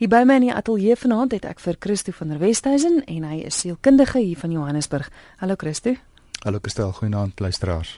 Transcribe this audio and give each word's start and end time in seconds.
Hier 0.00 0.08
by 0.08 0.22
my 0.24 0.38
in 0.38 0.46
die 0.46 0.54
ateljee 0.56 0.94
vanaand 0.96 1.34
het 1.36 1.44
ek 1.44 1.58
vir 1.60 1.76
Christo 1.76 2.14
van 2.16 2.30
der 2.32 2.38
Westhuizen 2.40 3.02
en 3.04 3.24
hy 3.28 3.42
is 3.44 3.58
sielkundige 3.60 4.22
hier 4.24 4.38
van 4.40 4.54
Johannesburg. 4.54 5.10
Hallo 5.42 5.58
Christo. 5.60 5.92
Hallo 6.40 6.56
Kristel, 6.64 6.94
goeienaand 6.96 7.42
luisteraars. 7.44 7.90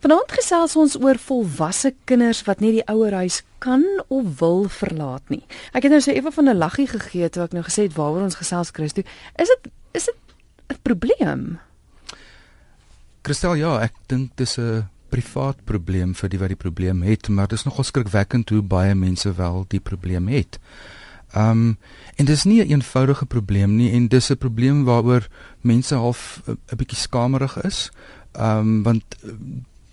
Vanaand 0.00 0.32
gesels 0.32 0.78
ons 0.80 0.96
oor 0.96 1.20
volwasse 1.20 1.92
kinders 2.08 2.40
wat 2.48 2.64
nie 2.64 2.72
die 2.78 2.86
ouerhuis 2.88 3.42
kan 3.60 3.84
of 4.08 4.40
wil 4.40 4.64
verlaat 4.78 5.28
nie. 5.28 5.42
Ek 5.76 5.84
het 5.84 5.92
nou 5.92 6.00
so 6.00 6.16
effe 6.16 6.32
van 6.38 6.48
'n 6.48 6.56
laggie 6.56 6.88
gegee 6.88 7.28
toe 7.28 7.44
ek 7.44 7.52
nou 7.52 7.64
gesê 7.68 7.84
het 7.84 8.00
waaroor 8.00 8.24
ons 8.24 8.40
gesels 8.40 8.72
Christo. 8.72 9.02
Is 9.36 9.52
dit 9.52 9.72
is 9.92 10.04
dit 10.08 10.16
'n 10.72 10.80
probleem? 10.82 11.58
Kristel, 13.20 13.54
ja, 13.54 13.82
ek 13.82 13.92
dink 14.06 14.30
dis 14.36 14.56
'n 14.56 14.88
privaat 15.10 15.64
probleem 15.64 16.14
vir 16.14 16.28
die 16.28 16.38
wat 16.38 16.48
die 16.48 16.62
probleem 16.64 17.02
het, 17.02 17.28
maar 17.28 17.48
dit 17.48 17.58
is 17.58 17.64
nogal 17.64 17.84
skrikwekkend 17.84 18.48
hoe 18.48 18.62
baie 18.62 18.94
mense 18.94 19.34
wel 19.34 19.66
die 19.68 19.80
probleem 19.80 20.28
het. 20.28 20.58
Ehm 21.36 21.50
um, 21.50 21.78
en 22.16 22.24
dis 22.24 22.44
nie 22.44 22.64
'n 22.64 22.70
eenvoudige 22.70 23.26
probleem 23.26 23.76
nie 23.76 23.90
en 23.92 24.08
dis 24.08 24.30
'n 24.30 24.36
probleem 24.36 24.84
waaroor 24.84 25.28
mense 25.60 25.94
half 25.94 26.42
'n 26.46 26.76
bietjie 26.76 26.98
skamerig 26.98 27.62
is. 27.62 27.90
Ehm 28.32 28.58
um, 28.58 28.82
want 28.82 29.04
eh, 29.22 29.30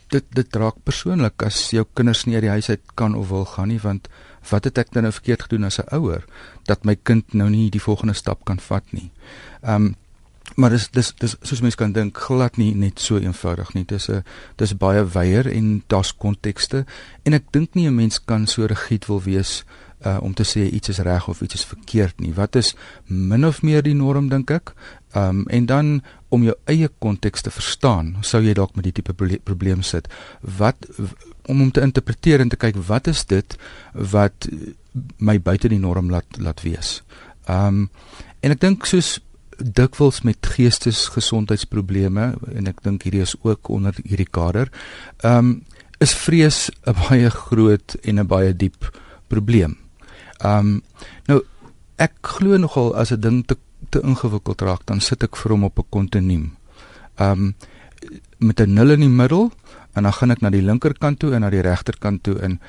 dit 0.08 0.24
dit 0.30 0.56
raak 0.56 0.76
persoonlik 0.84 1.44
as 1.44 1.70
jou 1.70 1.86
kinders 1.94 2.24
nie 2.26 2.36
uit 2.36 2.42
die 2.42 2.50
huis 2.50 2.70
uit 2.70 2.82
kan 2.94 3.16
of 3.16 3.30
wil 3.30 3.46
gaan 3.46 3.68
nie 3.68 3.80
want 3.80 4.08
wat 4.50 4.64
het 4.64 4.78
ek 4.78 4.92
dan 4.92 5.04
nou 5.04 5.14
verkeerd 5.14 5.42
gedoen 5.42 5.64
as 5.64 5.80
'n 5.80 5.96
ouer 5.96 6.24
dat 6.64 6.86
my 6.86 6.96
kind 6.96 7.34
nou 7.34 7.50
nie 7.50 7.70
die 7.70 7.82
volgende 7.82 8.14
stap 8.14 8.46
kan 8.46 8.60
vat 8.60 8.92
nie. 8.92 9.12
Ehm 9.62 9.76
um, 9.76 9.96
maar 10.56 10.70
dis 10.70 10.90
dis 10.92 11.14
dis 11.18 11.36
soos 11.42 11.62
mense 11.62 11.78
kan 11.78 11.92
dink 11.92 12.18
glad 12.18 12.58
nie 12.58 12.76
net 12.76 13.00
so 13.00 13.18
eenvoudig 13.18 13.73
nie. 13.73 13.86
Dis 13.86 14.10
'n 14.10 14.23
dis 14.56 14.78
baie 14.78 15.06
wyeer 15.06 15.48
en 15.48 15.84
daar's 15.88 16.18
kontekste 16.18 16.86
en 17.23 17.34
ek 17.34 17.52
dink 17.52 17.73
nie 17.73 17.88
'n 17.88 17.96
mens 17.96 18.26
kan 18.26 18.48
so 18.48 18.66
rigied 18.66 19.06
wil 19.08 19.22
wees 19.22 19.64
uh, 19.66 19.83
om 20.20 20.34
te 20.34 20.44
sê 20.44 20.66
iets 20.70 20.90
is 20.90 21.00
reg 21.00 21.28
of 21.28 21.42
iets 21.42 21.54
is 21.54 21.66
verkeerd 21.66 22.20
nie. 22.20 22.34
Wat 22.34 22.56
is 22.56 22.76
min 23.08 23.46
of 23.46 23.62
meer 23.62 23.84
die 23.84 23.96
norm 23.96 24.30
dink 24.30 24.52
ek? 24.52 24.74
Ehm 25.14 25.44
um, 25.44 25.48
en 25.48 25.66
dan 25.66 26.02
om 26.34 26.44
jou 26.44 26.56
eie 26.66 26.90
konteks 27.00 27.42
te 27.42 27.52
verstaan, 27.54 28.16
sou 28.22 28.42
jy 28.42 28.54
dalk 28.58 28.76
met 28.76 28.88
die 28.88 28.92
tipe 28.92 29.14
probleem 29.44 29.84
sit. 29.84 30.08
Wat 30.42 30.88
om 31.45 31.62
om 31.62 31.72
te 31.72 31.82
interpreteer 31.82 32.40
en 32.40 32.50
te 32.50 32.58
kyk 32.58 32.80
wat 32.88 33.08
is 33.08 33.26
dit 33.26 33.58
wat 33.94 34.48
my 35.18 35.40
buite 35.42 35.70
die 35.70 35.80
norm 35.80 36.10
laat 36.10 36.40
laat 36.40 36.64
wees. 36.66 37.02
Ehm 37.45 37.67
um, 37.67 37.90
en 38.44 38.52
ek 38.52 38.60
dink 38.60 38.86
soos 38.86 39.20
dikwels 39.58 40.23
met 40.28 40.48
geestesgesondheidsprobleme 40.56 42.34
en 42.56 42.67
ek 42.67 42.82
dink 42.84 43.06
hierdie 43.06 43.23
is 43.23 43.36
ook 43.42 43.70
onder 43.70 43.95
hierdie 44.04 44.30
kader. 44.30 44.72
Ehm 45.22 45.38
um, 45.38 45.62
is 46.04 46.14
vrees 46.14 46.70
'n 46.86 46.95
baie 47.08 47.30
groot 47.30 47.95
en 48.04 48.20
'n 48.20 48.28
baie 48.28 48.54
diep 48.56 48.92
probleem. 49.28 49.83
Ehm 50.44 50.59
um, 50.59 50.81
nou 51.27 51.41
ek 51.95 52.13
glo 52.22 52.58
nogal 52.58 52.95
as 52.95 53.11
'n 53.11 53.19
ding 53.19 53.45
te 53.47 53.58
te 53.89 54.02
ingewikkeld 54.02 54.61
raak, 54.61 54.86
dan 54.86 54.99
sit 54.99 55.23
ek 55.23 55.36
vir 55.36 55.52
hom 55.52 55.63
op 55.63 55.80
'n 55.80 55.89
kontinuum. 55.89 56.55
Ehm 57.16 57.31
um, 57.31 57.55
met 58.38 58.59
'n 58.59 58.73
nul 58.73 58.89
in 58.91 58.99
die 58.99 59.09
middel 59.09 59.52
en 59.94 60.03
dan 60.03 60.14
gaan 60.14 60.31
ek 60.31 60.41
na 60.41 60.49
die 60.49 60.61
linkerkant 60.61 61.19
toe 61.19 61.33
en 61.33 61.41
na 61.41 61.49
die 61.49 61.61
regterkant 61.61 62.23
toe 62.23 62.39
en 62.39 62.59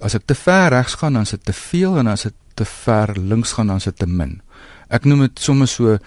as 0.00 0.14
ek 0.14 0.26
te 0.26 0.34
ver 0.34 0.70
regs 0.70 0.94
gaan 0.94 1.12
dan 1.12 1.22
is 1.22 1.30
dit 1.30 1.44
te 1.44 1.52
veel 1.52 1.98
en 1.98 2.06
as 2.06 2.22
dit 2.22 2.34
te 2.54 2.64
ver 2.64 3.20
links 3.20 3.52
gaan 3.52 3.66
dan 3.66 3.76
is 3.76 3.84
dit 3.84 3.98
te 3.98 4.06
min. 4.06 4.40
Ek 4.88 5.04
noem 5.04 5.20
dit 5.20 5.38
sommer 5.38 5.68
so 5.68 5.94
uh, 5.94 5.98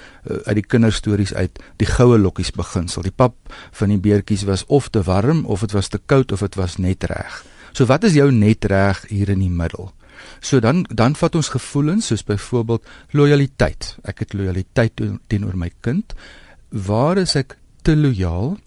uit 0.45 0.55
die 0.55 0.65
kinderstories 0.65 1.33
uit 1.33 1.59
die 1.77 1.89
goue 1.89 2.17
lokkies 2.17 2.51
beginsel. 2.51 3.01
Die 3.01 3.11
pap 3.11 3.35
van 3.71 3.89
die 3.89 3.99
beertjies 3.99 4.43
was 4.43 4.65
of 4.67 4.89
te 4.89 5.01
warm 5.03 5.45
of 5.45 5.59
dit 5.59 5.71
was 5.71 5.87
te 5.87 5.99
koud 6.05 6.31
of 6.31 6.39
dit 6.39 6.55
was 6.55 6.77
net 6.77 7.03
reg. 7.03 7.43
So 7.73 7.85
wat 7.85 8.03
is 8.03 8.13
jou 8.13 8.31
net 8.31 8.65
reg 8.65 9.03
hier 9.09 9.29
in 9.29 9.39
die 9.39 9.53
middel? 9.53 9.91
So 10.39 10.59
dan 10.59 10.85
dan 10.89 11.15
vat 11.15 11.35
ons 11.35 11.49
gevoelens 11.49 12.09
soos 12.11 12.23
byvoorbeeld 12.23 12.85
lojaliteit. 13.11 13.95
Ek 14.03 14.19
het 14.19 14.33
lojaliteit 14.33 15.01
teenoor 15.27 15.57
my 15.57 15.71
kind. 15.81 16.13
Waar 16.69 17.17
is 17.17 17.35
ek 17.35 17.57
te 17.81 17.95
lojaal 17.95 18.57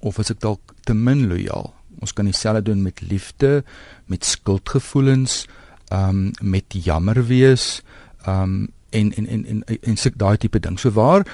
of 0.00 0.18
is 0.18 0.30
ek 0.30 0.40
dalk 0.40 0.74
te 0.84 0.94
min 0.94 1.26
lojaal? 1.28 1.72
Ons 2.00 2.12
kan 2.12 2.28
dieselfde 2.28 2.62
doen 2.62 2.82
met 2.82 3.00
liefde, 3.00 3.64
met 4.06 4.24
skuldgevoelens, 4.24 5.46
ehm 5.88 6.08
um, 6.08 6.30
met 6.40 6.72
jammer 6.72 7.22
wees, 7.26 7.82
ehm 8.24 8.42
um, 8.42 8.66
en 8.90 9.12
en 9.12 9.26
en 9.26 9.44
en 9.46 9.62
en 9.80 9.96
suk 9.96 10.18
daai 10.18 10.36
tipe 10.36 10.60
ding. 10.60 10.78
So 10.80 10.90
waar 10.90 11.26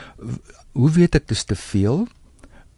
hoe 0.72 0.90
weet 0.90 1.14
ek 1.14 1.28
dis 1.28 1.44
te 1.44 1.56
veel 1.56 2.06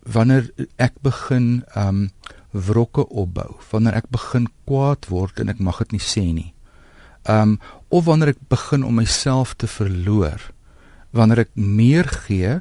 wanneer 0.05 0.51
ek 0.77 1.01
begin 1.03 1.65
ehm 1.75 1.89
um, 1.89 2.11
wrokke 2.55 3.03
opbou, 3.11 3.57
wanneer 3.71 3.97
ek 3.99 4.13
begin 4.15 4.47
kwaad 4.69 5.09
word 5.11 5.41
en 5.43 5.51
ek 5.51 5.59
mag 5.59 5.81
dit 5.83 5.97
nie 5.97 6.05
sê 6.07 6.23
nie. 6.31 6.54
Um 7.29 7.59
of 7.89 8.05
wanneer 8.05 8.35
ek 8.35 8.41
begin 8.49 8.85
om 8.85 8.95
myself 8.95 9.55
te 9.55 9.67
verloor, 9.71 10.51
wanneer 11.15 11.45
ek 11.47 11.53
meer 11.55 12.09
gee 12.27 12.59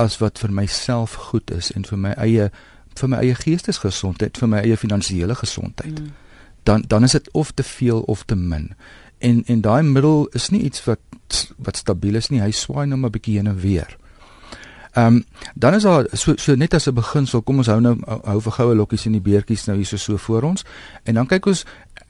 as 0.00 0.16
wat 0.22 0.40
vir 0.40 0.52
myself 0.52 1.14
goed 1.28 1.50
is 1.52 1.70
en 1.76 1.84
vir 1.84 1.98
my 1.98 2.12
eie 2.16 2.50
vir 2.98 3.08
my 3.08 3.20
eie 3.24 3.36
geestesgesondheid, 3.36 4.36
vir 4.36 4.48
my 4.48 4.60
eie 4.64 4.76
finansiële 4.76 5.36
gesondheid. 5.38 6.00
Mm. 6.00 6.12
Dan 6.68 6.84
dan 6.88 7.04
is 7.04 7.16
dit 7.16 7.30
of 7.32 7.52
te 7.52 7.62
veel 7.62 8.00
of 8.00 8.24
te 8.24 8.36
min. 8.36 8.72
En 9.18 9.42
en 9.46 9.60
daai 9.60 9.82
middel 9.82 10.26
is 10.32 10.50
nie 10.50 10.62
iets 10.62 10.84
wat 10.84 11.46
wat 11.56 11.76
stabiel 11.76 12.18
is 12.20 12.28
nie. 12.28 12.42
Hy 12.42 12.50
swaai 12.50 12.86
nou 12.86 12.98
maar 12.98 13.10
'n 13.10 13.18
bietjie 13.18 13.36
heen 13.36 13.46
en 13.46 13.60
weer. 13.60 13.96
Ehm 14.92 15.06
um, 15.06 15.24
dan 15.54 15.74
is 15.74 15.82
daar 15.82 16.06
so 16.12 16.36
so 16.36 16.54
net 16.54 16.74
as 16.74 16.88
'n 16.88 16.94
beginsel, 16.94 17.42
kom 17.42 17.56
ons 17.56 17.66
hou 17.66 17.80
nou 17.80 17.96
hou 18.24 18.40
vir 18.40 18.52
goue 18.52 18.74
lokkies 18.74 19.06
en 19.06 19.12
die 19.12 19.20
beertjies 19.20 19.64
nou 19.64 19.76
hier 19.76 19.86
so 19.86 19.96
so 19.96 20.16
voor 20.16 20.42
ons 20.42 20.64
en 21.02 21.14
dan 21.14 21.26
kyk 21.26 21.46
ons 21.46 21.64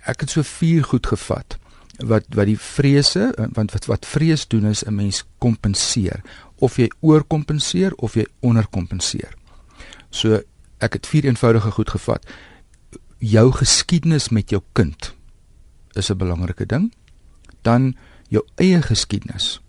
ek 0.06 0.20
het 0.20 0.30
so 0.30 0.42
vier 0.42 0.82
goed 0.82 1.06
gevat 1.06 1.58
wat 1.98 2.24
wat 2.34 2.46
die 2.46 2.58
vrese 2.58 3.32
want 3.52 3.72
wat 3.72 3.86
wat 3.86 4.06
vrees 4.06 4.46
doen 4.48 4.64
is 4.64 4.84
'n 4.84 4.94
mens 4.94 5.24
kompenseer 5.38 6.22
of 6.56 6.76
jy 6.76 6.90
oorkompenseer 7.00 7.92
of 7.94 8.14
jy 8.14 8.26
onderkompenseer. 8.40 9.34
So 10.10 10.40
ek 10.78 10.92
het 10.92 11.06
vier 11.06 11.24
eenvoudige 11.24 11.70
goed 11.70 11.90
gevat. 11.90 12.26
Jou 13.18 13.52
geskiedenis 13.52 14.28
met 14.28 14.50
jou 14.50 14.62
kind 14.72 15.14
is 15.92 16.10
'n 16.10 16.16
belangrike 16.16 16.66
ding. 16.66 16.92
Dan 17.62 17.96
jou 18.28 18.44
eie 18.54 18.82
geskiedenis. 18.82 19.60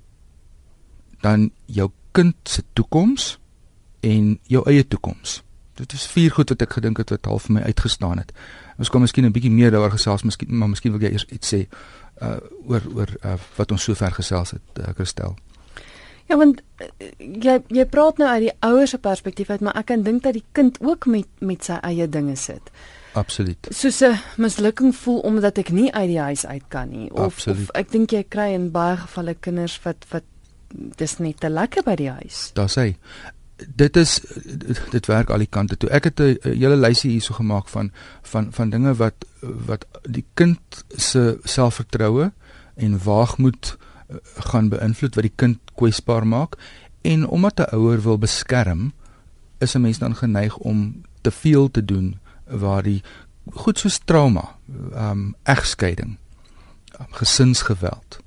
Dan 1.22 1.52
jou 1.66 1.92
kind 2.12 2.36
se 2.44 2.64
toekoms 2.74 3.40
en 4.00 4.40
jou 4.44 4.70
eie 4.70 4.88
toekoms. 4.88 5.44
Dit 5.74 5.94
is 5.94 6.06
vier 6.08 6.32
goed 6.32 6.50
wat 6.50 6.62
ek 6.62 6.74
gedink 6.74 6.98
het 6.98 7.10
wat 7.10 7.26
half 7.26 7.48
vir 7.48 7.54
my 7.54 7.62
uitgestaan 7.62 8.18
het. 8.18 8.32
Ons 8.78 8.90
kan 8.90 9.02
miskien 9.02 9.26
'n 9.26 9.32
bietjie 9.32 9.52
meer 9.52 9.72
daaroor 9.72 9.92
gesels, 9.92 10.24
miskien 10.24 10.58
maar 10.58 10.70
miskien 10.70 10.92
wil 10.92 11.02
jy 11.02 11.12
eers 11.12 11.26
iets 11.26 11.54
sê 11.54 11.68
uh 12.22 12.38
oor 12.70 12.84
oor 12.96 13.10
uh, 13.24 13.38
wat 13.58 13.72
ons 13.72 13.84
sover 13.84 14.12
gesels 14.12 14.52
het, 14.52 14.80
uh, 14.80 14.94
Christel. 14.96 15.36
Ja, 16.30 16.38
want 16.38 16.62
uh, 16.82 16.88
jy 17.18 17.60
jy 17.68 17.86
praat 17.90 18.18
nou 18.22 18.30
uit 18.30 18.48
die 18.48 18.56
ouers 18.60 18.94
se 18.96 18.98
perspektief 18.98 19.50
uit, 19.50 19.62
maar 19.62 19.78
ek 19.82 19.90
kan 19.92 20.04
dink 20.04 20.24
dat 20.24 20.38
die 20.38 20.46
kind 20.52 20.80
ook 20.82 21.06
met 21.06 21.28
met 21.40 21.64
sy 21.64 21.80
eie 21.82 22.08
dinge 22.10 22.36
sit. 22.36 22.72
Absoluut. 23.14 23.68
Soos 23.70 24.02
'n 24.02 24.18
mislukking 24.38 24.96
voel 24.96 25.20
omdat 25.20 25.58
ek 25.58 25.70
nie 25.70 25.94
uit 25.94 26.08
die 26.08 26.20
huis 26.20 26.46
uit 26.46 26.64
kan 26.68 26.90
nie 26.90 27.12
of, 27.14 27.48
of 27.48 27.70
ek 27.74 27.92
dink 27.92 28.12
jy 28.12 28.24
kry 28.24 28.54
in 28.54 28.72
baie 28.72 28.98
gevalle 28.98 29.36
kinders 29.36 29.80
wat 29.84 30.06
wat 30.10 30.24
dis 30.98 31.18
net 31.20 31.40
te 31.40 31.50
lekker 31.50 31.84
by 31.84 31.96
die 31.96 32.10
huis. 32.10 32.50
Daar 32.54 32.70
sê 32.70 32.96
dit 33.56 33.98
is 33.98 34.22
dit 34.90 35.06
werk 35.06 35.30
al 35.30 35.44
die 35.44 35.50
kante 35.50 35.78
toe. 35.78 35.90
Ek 35.90 36.04
het 36.04 36.20
'n 36.20 36.38
hele 36.42 36.76
lysie 36.76 37.12
hierso 37.12 37.34
gemaak 37.34 37.68
van 37.68 37.92
van 38.22 38.52
van 38.52 38.70
dinge 38.70 38.94
wat 38.96 39.26
wat 39.42 39.86
die 40.02 40.26
kind 40.34 40.60
se 40.96 41.40
selfvertroue 41.44 42.32
en 42.76 43.04
waagmoed 43.04 43.78
eh, 44.08 44.16
gaan 44.38 44.70
beïnvloed 44.70 45.16
wat 45.16 45.24
die 45.24 45.36
kind 45.36 45.60
kwesbaar 45.76 46.28
maak 46.28 46.58
en 47.02 47.28
omdat 47.28 47.60
'n 47.60 47.76
ouer 47.76 48.02
wil 48.02 48.18
beskerm 48.18 48.94
is 49.58 49.76
'n 49.76 49.82
mens 49.82 49.98
dan 49.98 50.16
geneig 50.16 50.58
om 50.58 51.02
te 51.22 51.32
veel 51.32 51.72
te 51.72 51.86
doen 51.86 52.20
waar 52.48 52.84
die 52.84 53.04
goed 53.52 53.80
soos 53.80 54.00
trauma, 54.06 54.56
ehm 54.94 55.10
um, 55.10 55.36
egskeiding, 55.44 56.18
gesinsgeweld 57.10 58.23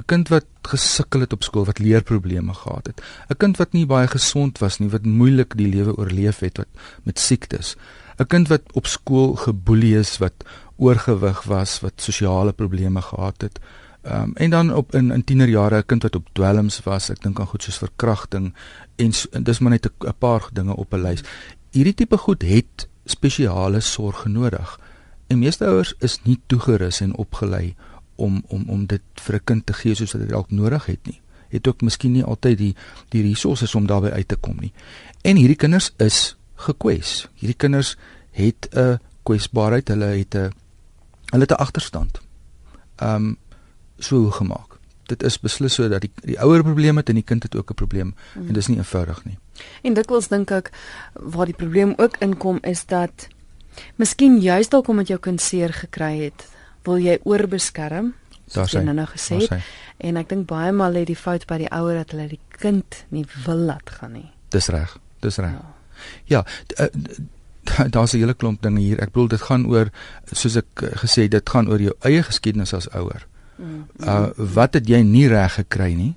'n 0.00 0.06
kind 0.06 0.28
wat 0.28 0.46
gesukkel 0.62 1.20
het 1.20 1.32
op 1.32 1.42
skool, 1.42 1.64
wat 1.64 1.78
leerprobleme 1.78 2.54
gehad 2.54 2.86
het, 2.86 3.02
'n 3.28 3.36
kind 3.36 3.56
wat 3.56 3.72
nie 3.72 3.86
baie 3.86 4.08
gesond 4.08 4.58
was 4.58 4.78
nie, 4.78 4.88
wat 4.88 5.04
moeilik 5.04 5.56
die 5.56 5.68
lewe 5.68 5.96
oorleef 5.96 6.38
het 6.40 6.56
wat 6.56 6.68
met 7.04 7.18
siektes, 7.18 7.76
'n 8.18 8.26
kind 8.26 8.48
wat 8.48 8.62
op 8.72 8.86
skool 8.86 9.34
geboelie 9.34 9.98
is, 9.98 10.18
wat 10.18 10.44
oorgewig 10.76 11.42
was, 11.42 11.80
wat 11.80 11.92
sosiale 11.96 12.52
probleme 12.52 13.02
gehad 13.02 13.40
het. 13.42 13.58
Ehm 14.02 14.22
um, 14.22 14.32
en 14.34 14.50
dan 14.50 14.74
op 14.74 14.94
in 14.94 15.10
in 15.10 15.24
tienerjare 15.24 15.76
'n 15.76 15.86
kind 15.86 16.02
wat 16.02 16.16
op 16.16 16.28
dwelms 16.32 16.80
was, 16.82 17.10
ek 17.10 17.22
dink 17.22 17.40
aan 17.40 17.46
goed 17.46 17.62
soos 17.62 17.78
verkrachting 17.78 18.54
en, 18.96 19.12
en 19.30 19.42
dis 19.42 19.58
maar 19.58 19.70
net 19.70 19.86
'n 19.86 20.14
paar 20.18 20.48
dinge 20.52 20.76
op 20.76 20.94
'n 20.94 21.02
lys. 21.02 21.22
Hierdie 21.70 21.94
tipe 21.94 22.16
goed 22.16 22.42
het 22.42 22.88
spesiale 23.04 23.80
sorg 23.80 24.24
nodig. 24.24 24.80
En 25.26 25.38
meeste 25.38 25.66
ouers 25.66 25.94
is 25.98 26.18
nie 26.22 26.40
toegerus 26.46 27.00
en 27.00 27.16
opgelei 27.16 27.74
om 27.74 27.89
om 28.20 28.66
om 28.68 28.86
dit 28.86 29.02
vir 29.14 29.34
'n 29.34 29.44
kind 29.44 29.66
te 29.66 29.72
gee 29.72 29.94
soos 29.94 30.12
wat 30.12 30.22
dit 30.22 30.30
dalk 30.30 30.50
nodig 30.50 30.86
het 30.86 31.06
nie. 31.06 31.20
Het 31.48 31.68
ook 31.68 31.80
miskien 31.80 32.12
nie 32.12 32.24
altyd 32.24 32.58
die 32.58 32.74
die 33.08 33.22
resources 33.22 33.74
om 33.74 33.86
daarbey 33.86 34.10
uit 34.12 34.28
te 34.28 34.36
kom 34.36 34.56
nie. 34.60 34.72
En 35.22 35.36
hierdie 35.36 35.56
kinders 35.56 35.90
is 35.96 36.36
gekwes. 36.54 37.28
Hierdie 37.34 37.56
kinders 37.56 37.96
het 38.30 38.68
'n 38.72 38.98
kwesbaarheid, 39.22 39.88
hulle 39.88 40.04
het 40.04 40.34
'n 40.34 40.52
hulle 41.30 41.42
het 41.42 41.50
'n 41.50 41.62
agterstand. 41.62 42.20
Ehm 42.96 43.14
um, 43.14 43.36
so 43.98 44.30
gemaak. 44.30 44.78
Dit 45.06 45.22
is 45.22 45.40
beslis 45.40 45.74
so 45.74 45.88
dat 45.88 46.00
die 46.00 46.10
die 46.24 46.40
ouer 46.40 46.62
probleem 46.62 46.96
het 46.96 47.08
en 47.08 47.14
die 47.14 47.26
kind 47.26 47.42
het 47.42 47.56
ook 47.56 47.70
'n 47.70 47.74
probleem 47.74 48.14
mm. 48.34 48.48
en 48.48 48.54
dis 48.54 48.66
nie 48.66 48.76
eenvoudig 48.76 49.24
nie. 49.24 49.38
En 49.82 49.94
dikwels 49.94 50.28
dink 50.28 50.50
ek 50.50 50.70
waar 51.14 51.46
die 51.46 51.54
probleem 51.54 51.94
ook 51.96 52.16
inkom 52.18 52.58
is 52.62 52.86
dat 52.86 53.28
miskien 53.96 54.40
juist 54.40 54.70
dalk 54.70 54.88
omdat 54.88 55.08
jou 55.08 55.20
kind 55.20 55.40
seer 55.40 55.72
gekry 55.72 56.24
het, 56.24 56.48
wil 56.84 56.98
jy 56.98 57.18
oorbeskerm. 57.24 58.14
Daar's 58.54 58.74
hy 58.74 58.82
nou 58.82 59.06
gesê. 59.06 59.60
En 59.98 60.16
ek 60.16 60.30
dink 60.32 60.48
baie 60.50 60.72
maal 60.72 60.96
lê 60.96 61.04
die 61.06 61.18
fout 61.18 61.46
by 61.46 61.60
die 61.62 61.70
ouer 61.70 62.00
dat 62.00 62.14
hulle 62.14 62.28
die 62.32 62.40
kind 62.50 63.04
nie 63.14 63.26
wil 63.44 63.66
laat 63.68 63.90
gaan 63.90 64.16
nie. 64.18 64.30
Dis 64.50 64.68
reg. 64.74 64.96
Dis 65.22 65.38
reg. 65.38 65.54
Ja, 66.26 66.42
ja 66.42 66.44
daar's 67.94 68.12
'n 68.12 68.18
hele 68.18 68.34
klomp 68.34 68.62
dinge 68.62 68.80
hier. 68.80 69.00
Ek 69.00 69.12
bedoel 69.12 69.28
dit 69.28 69.40
gaan 69.40 69.66
oor 69.66 69.90
soos 70.32 70.56
ek 70.56 70.82
eh, 70.82 70.88
gesê 70.96 71.28
dit 71.28 71.50
gaan 71.50 71.68
oor 71.68 71.80
jou 71.80 71.94
eie 72.00 72.22
geskiedenis 72.22 72.74
as 72.74 72.88
ouer. 72.90 73.26
Mm. 73.56 73.84
Uh 73.98 74.30
wat 74.36 74.74
het 74.74 74.88
jy 74.88 75.02
nie 75.02 75.28
reg 75.28 75.54
gekry 75.54 75.94
nie? 75.94 76.16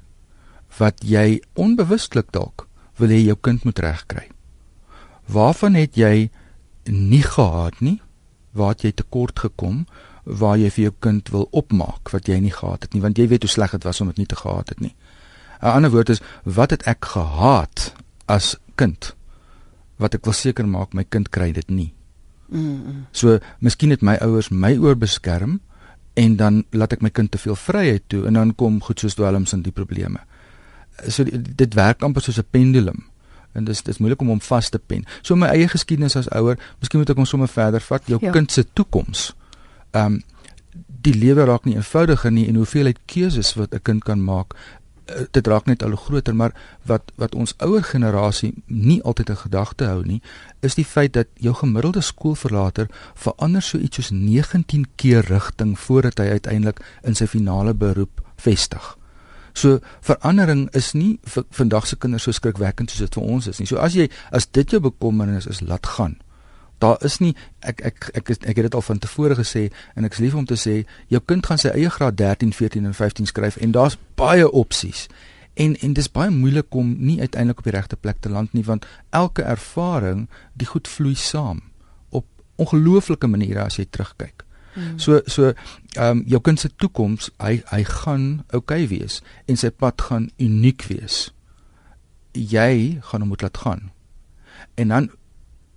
Wat 0.77 1.03
jy 1.03 1.41
onbewustelik 1.53 2.31
dalk 2.31 2.67
wil 2.97 3.09
hê 3.09 3.19
jou 3.25 3.37
kind 3.41 3.63
moet 3.63 3.79
regkry. 3.79 4.29
Waarvan 5.27 5.73
het 5.73 5.95
jy 5.95 6.29
nie 6.85 7.23
gehad 7.23 7.79
nie? 7.81 8.01
Waar 8.51 8.69
het 8.69 8.81
jy 8.81 8.91
tekort 8.91 9.39
gekom? 9.39 9.85
Waar 10.23 10.57
jy 10.57 10.69
vir 10.69 10.83
jou 10.83 10.93
kind 10.99 11.29
wil 11.29 11.47
opmaak 11.51 12.09
wat 12.11 12.27
jy 12.27 12.39
nie 12.39 12.51
gehad 12.51 12.83
het 12.83 12.93
nie, 12.93 13.01
want 13.01 13.17
jy 13.17 13.27
weet 13.27 13.43
hoe 13.43 13.51
sleg 13.51 13.71
dit 13.71 13.83
was 13.83 14.01
om 14.01 14.07
dit 14.07 14.17
nie 14.17 14.29
te 14.29 14.35
gehad 14.35 14.69
het 14.69 14.79
nie. 14.79 14.95
'n 15.61 15.65
Ander 15.75 15.91
woord 15.91 16.09
is 16.09 16.21
wat 16.43 16.71
het 16.71 16.87
ek 16.87 17.05
gehaat 17.05 17.93
as 18.27 18.55
kind? 18.75 19.15
wat 20.03 20.17
ek 20.17 20.25
wil 20.27 20.35
seker 20.35 20.67
maak 20.69 20.95
my 20.97 21.05
kind 21.07 21.29
kry 21.33 21.51
dit 21.55 21.69
nie. 21.71 21.91
Mm. 22.53 23.05
So, 23.15 23.39
miskien 23.63 23.93
het 23.93 24.03
my 24.05 24.17
ouers 24.25 24.51
my 24.51 24.75
oorbeskerm 24.77 25.59
en 26.19 26.35
dan 26.37 26.61
laat 26.75 26.97
ek 26.97 27.05
my 27.05 27.09
kind 27.13 27.31
te 27.33 27.41
veel 27.41 27.57
vryheid 27.57 28.05
toe 28.11 28.25
en 28.29 28.37
dan 28.37 28.53
kom 28.57 28.81
goed 28.85 29.01
soos 29.01 29.17
dwelms 29.17 29.55
en 29.55 29.63
die 29.65 29.73
probleme. 29.73 30.21
So 31.09 31.25
dit 31.25 31.73
werk 31.73 32.03
amper 32.05 32.21
soos 32.21 32.37
'n 32.37 32.45
pendulum 32.51 33.09
en 33.53 33.65
dis 33.65 33.81
dis 33.81 33.97
moeilik 33.97 34.21
om 34.21 34.27
hom 34.27 34.41
vas 34.41 34.69
te 34.69 34.79
pen. 34.79 35.05
So 35.21 35.35
my 35.35 35.47
eie 35.47 35.67
geskiedenis 35.67 36.15
as 36.15 36.29
ouer, 36.29 36.57
miskien 36.79 36.99
moet 36.99 37.09
ek 37.09 37.17
hom 37.17 37.25
sommer 37.25 37.47
verder 37.47 37.81
vat, 37.81 38.03
jou 38.05 38.19
ja. 38.21 38.31
kind 38.31 38.51
se 38.51 38.65
toekoms. 38.73 39.33
Ehm 39.93 40.05
um, 40.05 40.21
die 41.03 41.13
lewe 41.13 41.43
raak 41.45 41.65
nie 41.67 41.75
eenvoudiger 41.75 42.31
nie 42.31 42.47
en 42.47 42.55
hoeveelheid 42.55 42.99
keuses 43.05 43.53
wat 43.59 43.73
'n 43.75 43.81
kind 43.83 44.03
kan 44.03 44.23
maak 44.23 44.55
Eh, 45.05 45.25
dit 45.31 45.47
raak 45.47 45.65
net 45.65 45.83
al 45.83 45.95
groter 45.99 46.35
maar 46.35 46.53
wat 46.87 47.11
wat 47.19 47.35
ons 47.35 47.53
ouer 47.57 47.83
generasie 47.83 48.53
nie 48.65 49.01
altyd 49.03 49.29
in 49.29 49.37
gedagte 49.37 49.85
hou 49.85 50.05
nie 50.07 50.21
is 50.63 50.77
die 50.79 50.85
feit 50.87 51.11
dat 51.17 51.27
jou 51.43 51.51
gemiddelde 51.59 52.01
skoolverlater 52.01 52.87
verander 53.25 53.61
so 53.61 53.77
iets 53.77 53.99
soos 53.99 54.11
19 54.15 54.85
keer 54.95 55.27
rigting 55.27 55.75
voordat 55.79 56.23
hy 56.23 56.29
uiteindelik 56.37 56.79
in 57.03 57.19
sy 57.19 57.27
finale 57.27 57.73
beroep 57.73 58.23
vestig. 58.39 58.95
So 59.53 59.81
verandering 59.99 60.69
is 60.71 60.93
nie 60.93 61.19
vir 61.35 61.43
vandag 61.51 61.87
se 61.87 61.99
kinders 61.99 62.23
so 62.23 62.31
skrikwekkend 62.31 62.91
soos 62.91 63.03
dit 63.03 63.19
vir 63.19 63.27
ons 63.35 63.51
is 63.51 63.59
nie. 63.59 63.67
So 63.67 63.83
as 63.83 63.99
jy 63.99 64.07
as 64.31 64.47
dit 64.47 64.71
jou 64.71 64.79
bekommernis 64.79 65.51
is, 65.51 65.59
laat 65.67 65.85
gaan 65.97 66.15
daar 66.83 67.03
is 67.07 67.19
nie 67.23 67.33
ek 67.63 67.81
ek 67.87 68.09
ek 68.13 68.29
ek, 68.29 68.45
ek 68.51 68.55
het 68.59 68.65
dit 68.67 68.75
al 68.75 68.85
van 68.85 68.99
tevore 68.99 69.37
gesê 69.39 69.67
en 69.95 70.07
ek 70.07 70.17
is 70.17 70.23
lief 70.23 70.35
om 70.35 70.47
te 70.49 70.59
sê 70.59 70.75
jou 71.13 71.21
kind 71.31 71.45
gaan 71.47 71.61
sy 71.61 71.71
eie 71.71 71.91
graad 71.93 72.17
13, 72.19 72.51
14 72.55 72.89
en 72.89 72.97
15 72.97 73.31
skryf 73.31 73.59
en 73.63 73.75
daar's 73.75 73.97
baie 74.19 74.49
opsies. 74.51 75.07
En 75.53 75.75
en 75.85 75.93
dis 75.93 76.09
baie 76.11 76.33
moeilik 76.33 76.75
om 76.75 76.95
nie 76.99 77.19
uiteindelik 77.19 77.61
op 77.61 77.69
die 77.69 77.75
regte 77.75 77.99
plek 77.99 78.19
te 78.19 78.29
land 78.29 78.53
nie 78.53 78.65
want 78.65 78.87
elke 79.11 79.45
ervaring, 79.45 80.27
die 80.53 80.67
goed 80.67 80.89
vloei 80.89 81.15
saam 81.15 81.61
op 82.09 82.25
ongelooflike 82.61 83.29
maniere 83.29 83.67
as 83.67 83.77
jy 83.77 83.85
terugkyk. 83.89 84.43
Hmm. 84.73 84.97
So 84.99 85.21
so 85.25 85.53
ehm 85.53 86.09
um, 86.09 86.23
jou 86.27 86.41
kind 86.41 86.59
se 86.59 86.69
toekoms, 86.75 87.29
hy 87.37 87.61
hy 87.69 87.83
gaan 87.85 88.43
oukei 88.49 88.83
okay 88.83 88.87
wees 88.89 89.21
en 89.47 89.57
sy 89.57 89.69
pad 89.69 90.01
gaan 90.01 90.31
uniek 90.41 90.87
wees. 90.89 91.27
Jy 92.33 92.97
gaan 93.05 93.21
hom 93.21 93.29
moet 93.29 93.45
laat 93.45 93.61
gaan. 93.61 93.91
En 94.75 94.89
dan 94.89 95.11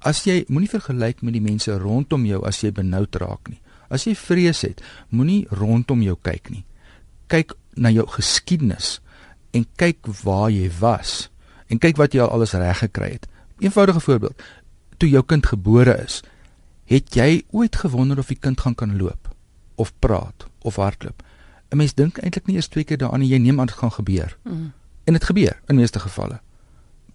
As 0.07 0.23
jy 0.23 0.45
moenie 0.47 0.71
vergelyk 0.71 1.23
met 1.27 1.35
die 1.35 1.43
mense 1.43 1.73
rondom 1.83 2.27
jou 2.29 2.45
as 2.47 2.61
jy 2.63 2.71
benoud 2.75 3.17
raak 3.19 3.51
nie. 3.51 3.59
As 3.91 4.07
jy 4.07 4.15
vrees 4.19 4.63
het, 4.63 4.83
moenie 5.11 5.47
rondom 5.51 6.03
jou 6.05 6.15
kyk 6.23 6.51
nie. 6.53 6.63
Kyk 7.31 7.57
na 7.75 7.91
jou 7.91 8.07
geskiedenis 8.15 9.01
en 9.57 9.67
kyk 9.81 10.07
waar 10.23 10.53
jy 10.55 10.71
was 10.79 11.27
en 11.67 11.83
kyk 11.83 11.99
wat 11.99 12.15
jy 12.15 12.23
al 12.23 12.31
alles 12.37 12.55
reg 12.55 12.85
gekry 12.85 13.17
het. 13.17 13.27
Eenvoudige 13.59 14.03
voorbeeld. 14.05 14.47
Toe 15.03 15.11
jou 15.11 15.25
kind 15.27 15.47
gebore 15.47 15.97
is, 16.05 16.21
het 16.87 17.19
jy 17.19 17.43
ooit 17.51 17.77
gewonder 17.77 18.23
of 18.23 18.31
die 18.31 18.39
kind 18.39 18.63
gaan 18.63 18.79
kan 18.79 18.95
loop 19.01 19.33
of 19.75 19.91
praat 19.99 20.47
of 20.63 20.79
hardloop? 20.79 21.23
'n 21.71 21.77
Mens 21.77 21.95
dink 21.95 22.23
eintlik 22.23 22.47
nie 22.47 22.57
eers 22.57 22.69
twee 22.71 22.85
keer 22.85 22.99
daaraan 22.99 23.21
nie, 23.21 23.31
jy 23.35 23.39
neem 23.43 23.61
aan 23.61 23.67
dit 23.67 23.77
gaan 23.77 23.93
gebeur. 23.93 24.39
Mm. 24.43 24.73
En 25.05 25.13
dit 25.13 25.25
gebeur 25.25 25.59
in 25.67 25.75
meeste 25.75 25.99
gevalle 25.99 26.41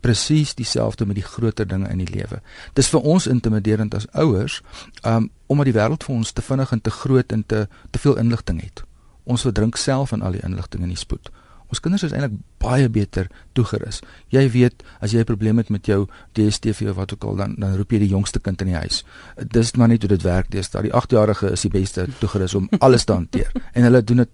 presies 0.01 0.53
dieselfde 0.57 1.05
met 1.05 1.15
die 1.15 1.25
groter 1.25 1.67
dinge 1.67 1.89
in 1.89 2.01
die 2.01 2.09
lewe. 2.09 2.41
Dis 2.73 2.89
vir 2.89 3.01
ons 3.01 3.27
intimiderend 3.27 3.95
as 3.95 4.09
ouers, 4.11 4.61
um 5.05 5.29
omdat 5.51 5.67
die 5.67 5.75
wêreld 5.75 6.03
vir 6.07 6.15
ons 6.15 6.31
te 6.31 6.41
vinnig 6.41 6.71
en 6.71 6.81
te 6.81 6.91
groot 6.95 7.31
en 7.31 7.43
te 7.45 7.67
te 7.91 7.99
veel 7.99 8.17
inligting 8.17 8.61
het. 8.61 8.83
Ons 9.23 9.43
verdrink 9.43 9.75
self 9.75 10.13
in 10.15 10.21
al 10.21 10.37
die 10.37 10.43
inligting 10.47 10.83
in 10.83 10.93
die 10.93 10.99
spoed. 10.99 11.27
Ons 11.71 11.79
kinders 11.79 12.03
is 12.03 12.11
eintlik 12.11 12.33
baie 12.59 12.89
beter 12.91 13.29
toegerus. 13.55 14.01
Jy 14.33 14.43
weet, 14.51 14.83
as 14.99 15.13
jy 15.15 15.21
'n 15.23 15.25
probleem 15.29 15.57
het 15.57 15.69
met 15.69 15.85
jou 15.85 16.07
DStv 16.35 16.89
of 16.89 16.95
wat 16.95 17.13
ook 17.13 17.23
al, 17.23 17.35
dan 17.35 17.55
dan 17.57 17.75
roep 17.77 17.91
jy 17.91 17.99
die 17.99 18.09
jongste 18.11 18.39
kind 18.39 18.61
in 18.61 18.67
die 18.67 18.75
huis. 18.75 19.05
Dis 19.37 19.71
maar 19.75 19.87
net 19.87 20.01
hoe 20.01 20.09
dit 20.09 20.21
werk. 20.21 20.51
Dis 20.51 20.69
dat 20.69 20.83
die 20.83 20.91
8-jarige 20.91 21.51
is 21.51 21.61
die 21.61 21.69
beste 21.69 22.07
toegerus 22.19 22.55
om 22.55 22.69
alles 22.79 23.03
te 23.03 23.13
hanteer. 23.13 23.51
En 23.73 23.83
hulle 23.83 24.03
doen 24.03 24.17
dit 24.17 24.29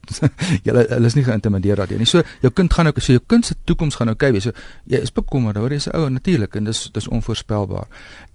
hulle 0.63 0.85
hulle 0.95 1.05
is 1.05 1.13
nie 1.13 1.23
geïntimideer 1.23 1.75
daardeur 1.75 1.97
nie. 1.97 2.05
So 2.05 2.23
jou 2.41 2.51
kind 2.53 2.73
gaan 2.73 2.87
ook 2.87 2.99
so 2.99 3.13
jou 3.13 3.23
kind 3.27 3.45
se 3.45 3.55
toekoms 3.63 3.95
gaan 3.95 4.09
oukei 4.09 4.31
wees. 4.31 4.43
So 4.43 4.51
jy 4.85 4.97
is 4.97 5.11
bekommerd 5.11 5.57
oor 5.57 5.71
jy's 5.71 5.87
ouer 5.93 6.11
natuurlik 6.11 6.55
en 6.55 6.63
dis 6.63 6.89
dis 6.91 7.07
onvoorspelbaar. 7.07 7.87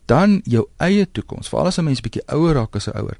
Dan 0.07 0.41
jou 0.45 0.69
eie 0.77 1.11
toekoms. 1.11 1.49
Veral 1.49 1.67
as 1.67 1.79
'n 1.79 1.85
mens 1.85 2.01
bietjie 2.01 2.23
ouer 2.27 2.55
raak 2.55 2.77
as 2.77 2.87
'n 2.87 2.97
ouer 2.97 3.17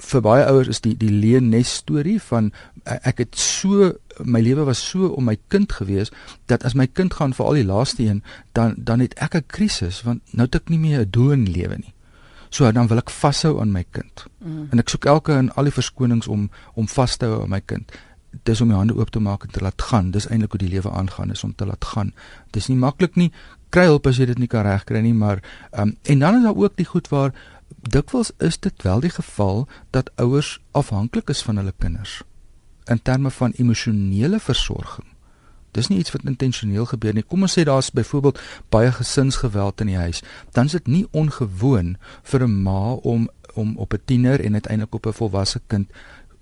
vir 0.00 0.20
baie 0.24 0.44
ouers 0.44 0.68
is 0.68 0.80
die 0.80 0.96
die 0.96 1.12
leennes 1.12 1.74
storie 1.82 2.18
van 2.22 2.52
ek 2.84 3.18
het 3.18 3.36
so 3.36 3.92
my 4.24 4.40
lewe 4.40 4.64
was 4.64 4.80
so 4.90 5.12
om 5.16 5.28
my 5.28 5.36
kind 5.48 5.72
gewees 5.72 6.10
dat 6.46 6.64
as 6.64 6.74
my 6.74 6.86
kind 6.86 7.14
gaan 7.14 7.34
vir 7.36 7.46
al 7.46 7.58
die 7.60 7.68
laaste 7.68 8.02
een 8.02 8.22
dan 8.52 8.74
dan 8.76 9.00
het 9.00 9.14
ek 9.18 9.34
'n 9.34 9.44
krisis 9.46 10.02
want 10.02 10.20
nou 10.32 10.46
het 10.46 10.54
ek 10.54 10.68
nie 10.68 10.78
meer 10.78 11.00
'n 11.00 11.10
doel 11.10 11.32
in 11.32 11.44
die 11.44 11.54
lewe 11.54 11.76
nie. 11.76 11.94
So 12.50 12.72
dan 12.72 12.86
wil 12.86 12.98
ek 12.98 13.10
vashou 13.10 13.60
aan 13.60 13.72
my 13.72 13.84
kind. 13.90 14.24
Mm. 14.38 14.68
En 14.70 14.78
ek 14.78 14.88
soek 14.88 15.04
elke 15.04 15.32
en 15.32 15.52
al 15.54 15.64
die 15.64 15.72
verskonings 15.72 16.26
om 16.26 16.50
om 16.74 16.88
vas 16.88 17.16
te 17.16 17.26
hou 17.26 17.42
aan 17.42 17.48
my 17.48 17.60
kind. 17.60 17.92
Dis 18.42 18.60
om 18.60 18.68
my 18.68 18.74
hande 18.74 18.94
oop 18.94 19.10
te 19.10 19.20
maak 19.20 19.44
en 19.44 19.50
te 19.50 19.60
laat 19.60 19.82
gaan. 19.82 20.10
Dis 20.10 20.26
eintlik 20.28 20.50
hoe 20.50 20.58
die 20.58 20.68
lewe 20.68 20.90
aangaan 20.90 21.30
is 21.30 21.44
om 21.44 21.54
te 21.54 21.66
laat 21.66 21.84
gaan. 21.84 22.12
Dis 22.50 22.68
nie 22.68 22.76
maklik 22.76 23.16
nie. 23.16 23.32
Kry 23.70 23.84
hulp 23.84 24.06
as 24.06 24.18
jy 24.18 24.26
dit 24.26 24.38
nie 24.38 24.48
kan 24.50 24.66
regkry 24.66 25.00
nie, 25.00 25.14
maar 25.14 25.42
ehm 25.70 25.88
um, 25.88 25.96
en 26.02 26.18
dan 26.18 26.36
is 26.36 26.42
daar 26.42 26.56
ook 26.56 26.76
die 26.76 26.86
goed 26.86 27.08
waar 27.08 27.32
dikwels 27.76 28.32
is 28.38 28.58
dit 28.58 28.82
wel 28.82 29.00
die 29.00 29.10
geval 29.10 29.68
dat 29.90 30.10
ouers 30.16 30.60
afhanklik 30.70 31.28
is 31.28 31.42
van 31.42 31.56
hulle 31.56 31.74
kinders 31.78 32.22
in 32.90 33.02
terme 33.02 33.30
van 33.30 33.52
emosionele 33.56 34.40
versorging. 34.40 35.06
Dis 35.70 35.86
nie 35.88 35.98
iets 35.98 36.10
wat 36.10 36.26
intentioneel 36.26 36.88
gebeur 36.90 37.14
nie. 37.14 37.22
Kom 37.22 37.46
ons 37.46 37.54
sê 37.54 37.62
daar's 37.66 37.92
byvoorbeeld 37.94 38.40
baie 38.74 38.90
gesinsgeweld 38.92 39.80
in 39.80 39.92
die 39.92 40.00
huis, 40.00 40.22
dan 40.56 40.66
is 40.66 40.74
dit 40.74 40.86
nie 40.90 41.06
ongewoon 41.10 41.96
vir 42.22 42.46
'n 42.46 42.62
ma 42.62 42.92
om 42.92 43.30
om 43.54 43.76
op 43.76 43.94
'n 43.94 44.02
tiener 44.04 44.40
en 44.40 44.52
uiteindelik 44.52 44.94
op 44.94 45.06
'n 45.06 45.12
volwasse 45.12 45.60
kind 45.66 45.90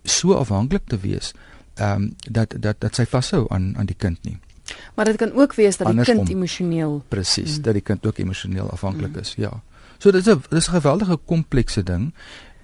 so 0.04 0.32
afhanklik 0.32 0.82
te 0.86 0.98
wees, 0.98 1.32
ehm 1.74 2.02
um, 2.02 2.14
dat 2.30 2.54
dat 2.60 2.80
dat 2.80 2.94
sy 2.94 3.04
vashou 3.04 3.46
aan 3.48 3.76
aan 3.76 3.86
die 3.86 3.96
kind 3.98 4.18
nie. 4.22 4.38
Maar 4.94 5.04
dit 5.04 5.16
kan 5.16 5.32
ook 5.32 5.54
wees 5.54 5.76
dat 5.76 5.86
die 5.86 5.96
Andersom, 5.96 6.16
kind 6.16 6.28
emosioneel 6.28 7.02
presies, 7.08 7.54
hmm. 7.54 7.62
dat 7.62 7.72
die 7.72 7.82
kind 7.82 8.06
ook 8.06 8.18
emosioneel 8.18 8.70
afhanklik 8.70 9.12
hmm. 9.12 9.20
is, 9.20 9.34
ja. 9.36 9.62
So 9.98 10.10
dit 10.10 10.26
is 10.26 10.34
'n 10.34 10.42
dis 10.48 10.68
'n 10.68 10.72
geweldige 10.72 11.18
komplekse 11.24 11.82
ding. 11.82 12.14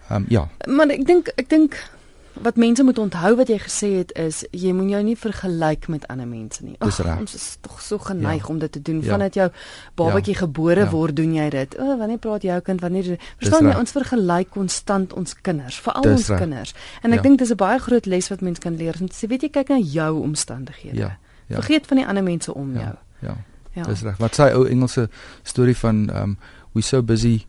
Ehm 0.08 0.16
um, 0.16 0.24
ja. 0.28 0.48
Maar 0.66 0.88
ek 0.88 1.06
dink 1.06 1.28
ek 1.36 1.48
dink 1.48 1.92
wat 2.34 2.56
mense 2.56 2.82
moet 2.82 2.98
onthou 2.98 3.36
wat 3.36 3.48
jy 3.48 3.58
gesê 3.58 3.88
het 3.96 4.12
is 4.18 4.42
jy 4.50 4.72
moet 4.72 4.90
jou 4.90 5.02
nie 5.02 5.16
vergelyk 5.16 5.88
met 5.88 6.06
ander 6.06 6.26
mense 6.26 6.64
nie. 6.64 6.74
Ag, 6.78 7.18
ons 7.18 7.34
is 7.34 7.56
tog 7.60 7.80
so 7.82 7.98
geneig 7.98 8.42
ja. 8.42 8.48
om 8.48 8.58
dit 8.58 8.72
te 8.72 8.82
doen. 8.82 9.00
Ja. 9.02 9.10
Vandat 9.10 9.34
jou 9.34 9.50
babatjie 9.94 10.34
ja. 10.34 10.38
gebore 10.38 10.80
ja. 10.80 10.90
word, 10.90 11.16
doen 11.16 11.34
jy 11.34 11.48
dit. 11.50 11.78
O, 11.78 11.96
wanneer 11.98 12.18
praat 12.18 12.42
jou 12.42 12.60
kind 12.60 12.80
wanneer 12.80 13.16
verstaan 13.38 13.70
jy 13.70 13.76
ons 13.78 13.90
vergelyk 13.90 14.50
konstant 14.50 15.12
ons 15.12 15.34
kinders, 15.40 15.78
veral 15.80 16.10
ons 16.10 16.28
recht. 16.28 16.40
kinders. 16.40 16.74
En 17.02 17.12
ek 17.12 17.22
ja. 17.22 17.22
dink 17.22 17.38
dis 17.38 17.50
'n 17.50 17.56
baie 17.56 17.78
groot 17.78 18.06
les 18.06 18.28
wat 18.28 18.40
mens 18.40 18.58
kan 18.58 18.76
leer. 18.76 18.98
Jy 18.98 19.28
weet 19.28 19.42
jy 19.42 19.48
kyk 19.48 19.68
na 19.68 19.78
jou 19.78 20.22
omstandighede. 20.22 20.96
Ja. 20.96 21.18
Ja. 21.46 21.54
Vergeet 21.54 21.86
van 21.86 21.96
die 21.96 22.06
ander 22.06 22.22
mense 22.22 22.54
om 22.54 22.74
ja. 22.74 22.80
jou. 22.80 22.94
Ja. 23.20 23.36
Ja. 23.74 23.82
Dis 23.82 24.02
reg. 24.02 24.16
Wat 24.16 24.34
sê 24.38 24.52
ou 24.54 24.66
Engelse 24.68 25.08
storie 25.42 25.76
van 25.76 26.10
um 26.14 26.36
we 26.74 26.82
so 26.82 27.02
busy 27.02 27.46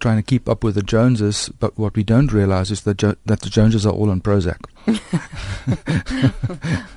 trying 0.00 0.16
to 0.16 0.22
keep 0.22 0.48
up 0.48 0.64
with 0.64 0.74
the 0.74 0.82
Joneses, 0.82 1.50
but 1.60 1.78
what 1.78 1.94
we 1.94 2.02
don't 2.02 2.32
realize 2.32 2.70
is 2.70 2.82
that 2.82 2.98
jo 2.98 3.14
that 3.26 3.40
the 3.40 3.50
Joneses 3.50 3.86
are 3.86 3.92
all 3.92 4.10
on 4.10 4.20
Prozac. 4.20 4.58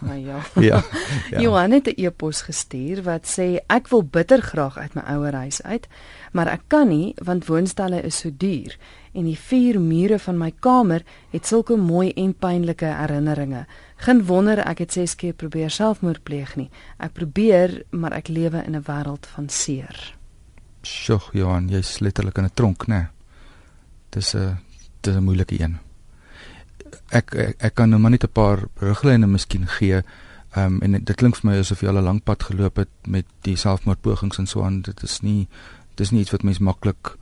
Ah, 0.09 0.15
ja. 0.15 0.41
ja. 0.61 0.81
ja. 1.29 1.39
Johan 1.39 1.71
het 1.71 1.88
'n 1.88 2.01
e-pos 2.01 2.41
gestuur 2.41 3.03
wat 3.03 3.25
sê 3.27 3.59
ek 3.67 3.88
wil 3.88 4.03
bitter 4.03 4.41
graag 4.41 4.77
uit 4.77 4.93
my 4.93 5.01
ouer 5.01 5.33
huis 5.33 5.61
uit, 5.63 5.88
maar 6.31 6.47
ek 6.47 6.61
kan 6.67 6.88
nie 6.88 7.13
want 7.23 7.45
woonstelle 7.45 8.01
is 8.01 8.17
so 8.17 8.29
duur 8.38 8.77
en 9.13 9.23
die 9.23 9.38
vier 9.38 9.79
mure 9.79 10.19
van 10.19 10.38
my 10.38 10.51
kamer 10.59 11.03
het 11.31 11.47
sulke 11.47 11.77
mooi 11.77 12.11
en 12.11 12.33
pynlike 12.33 12.85
herinneringe. 12.85 13.65
Geen 13.95 14.25
wonder 14.25 14.59
ek 14.59 14.77
het 14.79 14.91
6 14.91 15.15
keer 15.15 15.33
probeer 15.33 15.69
selfmoord 15.69 16.23
pleeg 16.23 16.55
nie. 16.55 16.69
Ek 16.97 17.13
probeer, 17.13 17.83
maar 17.89 18.11
ek 18.11 18.27
lewe 18.27 18.63
in 18.65 18.75
'n 18.75 18.83
wêreld 18.88 19.27
van 19.35 19.50
seer. 19.50 20.20
Sjoe, 20.81 21.21
Johan, 21.38 21.69
jy's 21.69 22.00
letterlik 22.00 22.38
in 22.38 22.45
'n 22.45 22.53
tronk, 22.53 22.88
né? 22.88 23.09
Dis 24.09 24.35
'n 24.35 24.57
dis 25.01 25.15
'n 25.15 25.23
moeilike 25.23 25.59
een. 25.59 25.77
Ek, 27.09 27.33
ek 27.35 27.55
ek 27.59 27.75
kan 27.75 27.89
nou 27.89 28.00
maar 28.00 28.11
net 28.11 28.23
'n 28.23 28.31
paar 28.33 28.59
riglyne 28.75 29.27
miskien 29.27 29.67
gee. 29.67 30.03
Ehm 30.55 30.65
um, 30.65 30.81
en 30.81 31.03
dit 31.03 31.15
klink 31.15 31.35
vir 31.35 31.51
my 31.51 31.59
asof 31.59 31.81
jy 31.81 31.88
al 31.88 31.97
'n 31.97 32.03
lang 32.03 32.23
pad 32.23 32.43
geloop 32.43 32.75
het 32.75 32.89
met 33.05 33.25
die 33.41 33.55
selfmoordpogings 33.55 34.38
en 34.38 34.47
so 34.47 34.63
aan. 34.63 34.81
Dit 34.81 35.03
is 35.03 35.21
nie 35.21 35.47
dis 35.95 36.11
nie 36.11 36.21
iets 36.21 36.31
wat 36.31 36.43
mens 36.43 36.59
maklik 36.59 37.17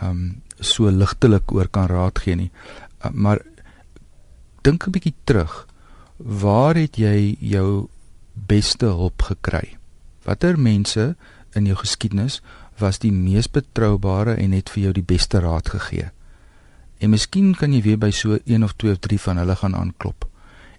ehm 0.00 0.10
um, 0.10 0.42
so 0.60 0.90
ligtelik 0.90 1.52
oor 1.52 1.68
kan 1.68 1.86
raad 1.86 2.18
gee 2.18 2.34
nie. 2.34 2.50
Uh, 3.04 3.10
maar 3.10 3.38
dink 4.62 4.86
'n 4.86 4.90
bietjie 4.90 5.14
terug. 5.24 5.66
Waar 6.16 6.74
het 6.74 6.96
jy 6.96 7.36
jou 7.40 7.88
beste 8.32 8.86
hulp 8.86 9.22
gekry? 9.22 9.76
Watter 10.24 10.58
mense 10.58 11.16
in 11.52 11.66
jou 11.66 11.76
geskiedenis 11.76 12.40
was 12.82 12.98
die 13.02 13.12
mees 13.14 13.48
betroubare 13.50 14.34
en 14.34 14.52
het 14.52 14.70
vir 14.74 14.88
jou 14.88 14.92
die 14.98 15.06
beste 15.06 15.40
raad 15.40 15.70
gegee? 15.72 16.10
En 17.02 17.14
miskien 17.14 17.54
kan 17.58 17.72
jy 17.74 17.82
weer 17.82 17.98
by 17.98 18.10
so 18.14 18.38
1 18.44 18.62
of 18.66 18.76
2 18.78 18.92
of 18.94 19.00
3 19.06 19.18
van 19.20 19.40
hulle 19.42 19.56
gaan 19.58 19.78
aanklop 19.78 20.28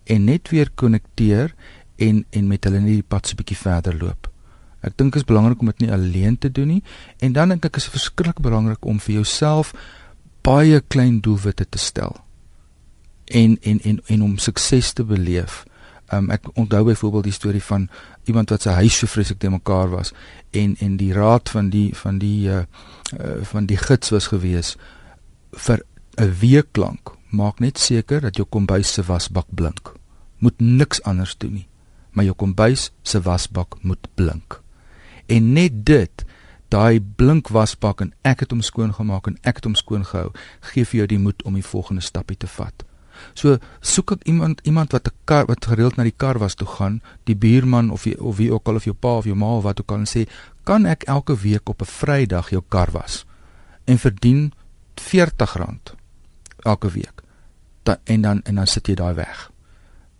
en 0.03 0.25
net 0.27 0.49
weer 0.51 0.69
konnekteer 0.75 1.53
en 1.95 2.25
en 2.29 2.47
met 2.47 2.63
hulle 2.67 2.79
net 2.83 2.99
die 2.99 3.09
pad 3.15 3.27
so 3.27 3.33
'n 3.33 3.41
bietjie 3.41 3.57
verder 3.57 3.97
loop. 3.97 4.29
Ek 4.81 4.97
dink 4.97 5.13
dit 5.13 5.21
is 5.21 5.27
belangrik 5.27 5.59
om 5.59 5.71
dit 5.71 5.79
nie 5.79 5.91
alleen 5.91 6.37
te 6.37 6.51
doen 6.51 6.67
nie 6.67 6.83
en 7.19 7.33
dan 7.33 7.49
dink 7.49 7.65
ek 7.65 7.77
is 7.77 7.87
verskriklik 7.87 8.39
belangrik 8.39 8.85
om 8.85 8.99
vir 8.99 9.15
jouself 9.15 9.73
baie 10.41 10.81
klein 10.81 11.19
doelwitte 11.19 11.65
te 11.69 11.77
stel 11.77 12.19
en 13.25 13.57
en 13.61 13.79
en 13.81 14.01
en 14.05 14.23
om 14.23 14.37
sukses 14.37 14.93
te 14.93 15.03
beleef. 15.03 15.63
Um, 16.11 16.29
ek 16.29 16.49
onthou 16.53 16.83
byvoorbeeld 16.83 17.23
die 17.23 17.33
storie 17.33 17.63
van 17.63 17.89
iemand 18.25 18.49
wat 18.49 18.61
sy 18.61 18.69
huis 18.69 18.97
so 18.97 19.07
vreeslik 19.07 19.39
te 19.39 19.49
mekaar 19.49 19.89
was 19.89 20.13
en 20.51 20.75
en 20.79 20.97
die 20.97 21.13
raad 21.13 21.49
van 21.49 21.69
die 21.69 21.89
van 21.95 22.19
die 22.19 22.49
uh, 22.49 22.63
uh 23.19 23.41
van 23.41 23.65
die 23.65 23.77
gids 23.77 24.09
was 24.09 24.27
gewees 24.27 24.77
vir 25.51 25.83
'n 26.17 26.33
week 26.39 26.77
lank 26.77 27.17
maak 27.33 27.59
net 27.59 27.81
seker 27.81 28.21
dat 28.21 28.37
jou 28.37 28.45
kombuis 28.49 28.93
se 28.93 29.03
wasbak 29.03 29.47
blink. 29.49 29.93
Moet 30.37 30.59
niks 30.61 31.01
anders 31.03 31.33
doen 31.37 31.53
nie, 31.53 31.67
maar 32.11 32.27
jou 32.27 32.35
kombuis 32.37 32.91
se 33.01 33.21
wasbak 33.21 33.79
moet 33.81 34.07
blink. 34.15 34.61
En 35.25 35.53
net 35.53 35.85
dit 35.85 36.25
daai 36.69 37.01
blink 37.01 37.49
wasbak 37.53 38.01
en 38.01 38.13
ek 38.21 38.45
het 38.45 38.53
hom 38.53 38.61
skoon 38.61 38.93
gemaak 38.93 39.27
en 39.29 39.37
ek 39.41 39.61
het 39.61 39.65
hom 39.69 39.75
skoon 39.77 40.05
gehou, 40.05 40.31
gee 40.73 40.85
vir 40.85 41.03
jou 41.03 41.07
die 41.07 41.21
moed 41.21 41.43
om 41.43 41.57
die 41.57 41.65
volgende 41.65 42.01
stappie 42.01 42.37
te 42.37 42.49
vat. 42.49 42.85
So 43.33 43.57
soek 43.81 44.11
ek 44.11 44.23
iemand 44.23 44.61
iemand 44.63 44.91
wat 44.91 45.07
'n 45.07 45.15
kar 45.23 45.45
wat 45.45 45.65
gereeld 45.65 45.95
na 45.95 46.03
die 46.03 46.17
kar 46.17 46.37
was 46.39 46.55
toe 46.55 46.67
gaan, 46.67 47.01
die 47.23 47.35
buurman 47.35 47.91
of 47.91 48.03
die, 48.03 48.21
of 48.21 48.37
wie 48.37 48.51
ook 48.51 48.67
al 48.67 48.75
of 48.75 48.83
jou 48.83 48.95
pa 48.95 49.17
of 49.17 49.25
jou 49.25 49.35
ma 49.35 49.55
of 49.57 49.63
wat 49.63 49.81
ook 49.81 49.91
al 49.91 49.97
en 49.97 50.07
sê, 50.07 50.29
"Kan 50.63 50.85
ek 50.85 51.03
elke 51.03 51.35
week 51.37 51.69
op 51.69 51.81
'n 51.81 51.85
Vrydag 51.85 52.49
jou 52.49 52.63
kar 52.67 52.91
was 52.91 53.25
en 53.85 53.97
verdien 53.97 54.53
R40 54.95 55.95
elke 56.59 56.89
week?" 56.91 57.21
Dan 57.83 57.97
en 58.03 58.21
dan 58.21 58.41
en 58.43 58.55
dan 58.55 58.67
sit 58.67 58.87
jy 58.87 58.95
daai 58.95 59.13
weg. 59.13 59.51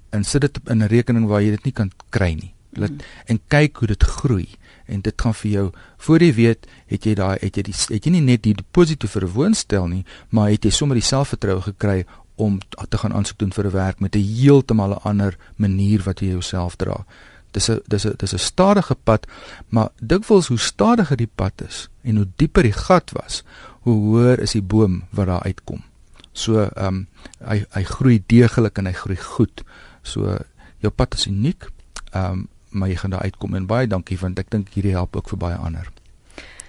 En 0.10 0.24
sit 0.24 0.41
dit 0.41 0.60
in 0.65 0.83
'n 0.83 0.88
rekening 0.88 1.27
waar 1.27 1.41
jy 1.41 1.50
dit 1.50 1.63
nie 1.63 1.74
kan 1.74 1.91
kry 2.10 2.33
nie. 2.33 2.53
Laat 2.69 2.91
mm. 2.91 3.00
en 3.25 3.39
kyk 3.48 3.77
hoe 3.77 3.88
dit 3.88 4.03
groei 4.03 4.50
en 4.86 5.01
dit 5.01 5.22
gaan 5.22 5.33
vir 5.33 5.51
jou 5.51 5.65
voor 6.05 6.24
jy 6.25 6.31
weet 6.38 6.67
het 6.91 7.05
jy 7.07 7.13
daai 7.17 7.38
het 7.41 7.57
jy 7.57 7.63
die 7.69 7.75
het 7.75 8.07
jy 8.07 8.13
nie 8.15 8.24
net 8.25 8.43
die 8.43 8.55
deposito 8.57 9.07
vir 9.07 9.25
'n 9.25 9.33
woonstel 9.36 9.88
nie 9.88 10.05
maar 10.29 10.50
het 10.50 10.65
jy 10.65 10.72
sommer 10.72 10.95
die 10.95 11.05
selfvertroue 11.05 11.62
gekry 11.62 12.05
om 12.36 12.60
te 12.90 12.98
gaan 12.98 13.13
aansoek 13.13 13.40
doen 13.40 13.54
vir 13.54 13.66
'n 13.66 13.72
werk 13.72 14.00
met 14.00 14.16
'n 14.16 14.20
heeltemal 14.20 14.92
'n 14.92 15.04
ander 15.04 15.38
manier 15.56 16.04
wat 16.04 16.20
jy 16.20 16.28
jouself 16.28 16.75
dra. 16.75 17.06
Dis 17.52 17.70
'n 17.70 17.82
dis 17.88 18.06
'n 18.06 18.13
dis 18.18 18.34
'n 18.34 18.38
stadige 18.38 18.96
pad, 18.96 19.28
maar 19.70 19.90
dikwels 20.02 20.48
hoe 20.48 20.60
stadiger 20.60 21.18
die 21.18 21.32
pad 21.36 21.54
is 21.68 21.90
en 22.02 22.16
hoe 22.16 22.28
dieper 22.36 22.63
die 22.63 22.72
gat 22.72 23.12
was, 23.12 23.44
hoe 23.80 23.94
hoër 23.94 24.40
is 24.40 24.52
die 24.52 24.62
boom 24.62 25.04
wat 25.10 25.25
daar 25.25 25.44
uitkom. 25.44 25.84
So 26.32 26.62
ehm 26.62 26.86
um, 26.86 27.08
hy 27.46 27.66
hy 27.70 27.84
groei 27.84 28.24
deeglik 28.25 28.78
en 28.78 28.86
hy 28.86 28.94
groei 28.94 29.18
goed. 29.18 29.63
So 30.02 30.38
jou 30.80 30.94
pad 30.94 31.13
is 31.13 31.28
uniek. 31.28 31.70
Ehm 32.12 32.32
um, 32.32 32.48
maar 32.74 32.90
jy 32.90 32.96
gaan 32.96 33.10
daar 33.10 33.22
uitkom 33.22 33.54
en 33.56 33.66
baie 33.66 33.88
dankie 33.88 34.18
want 34.18 34.40
ek 34.40 34.50
dink 34.50 34.74
hierdie 34.74 34.96
help 34.98 35.16
ook 35.16 35.30
vir 35.30 35.38
baie 35.38 35.56
ander. 35.56 35.92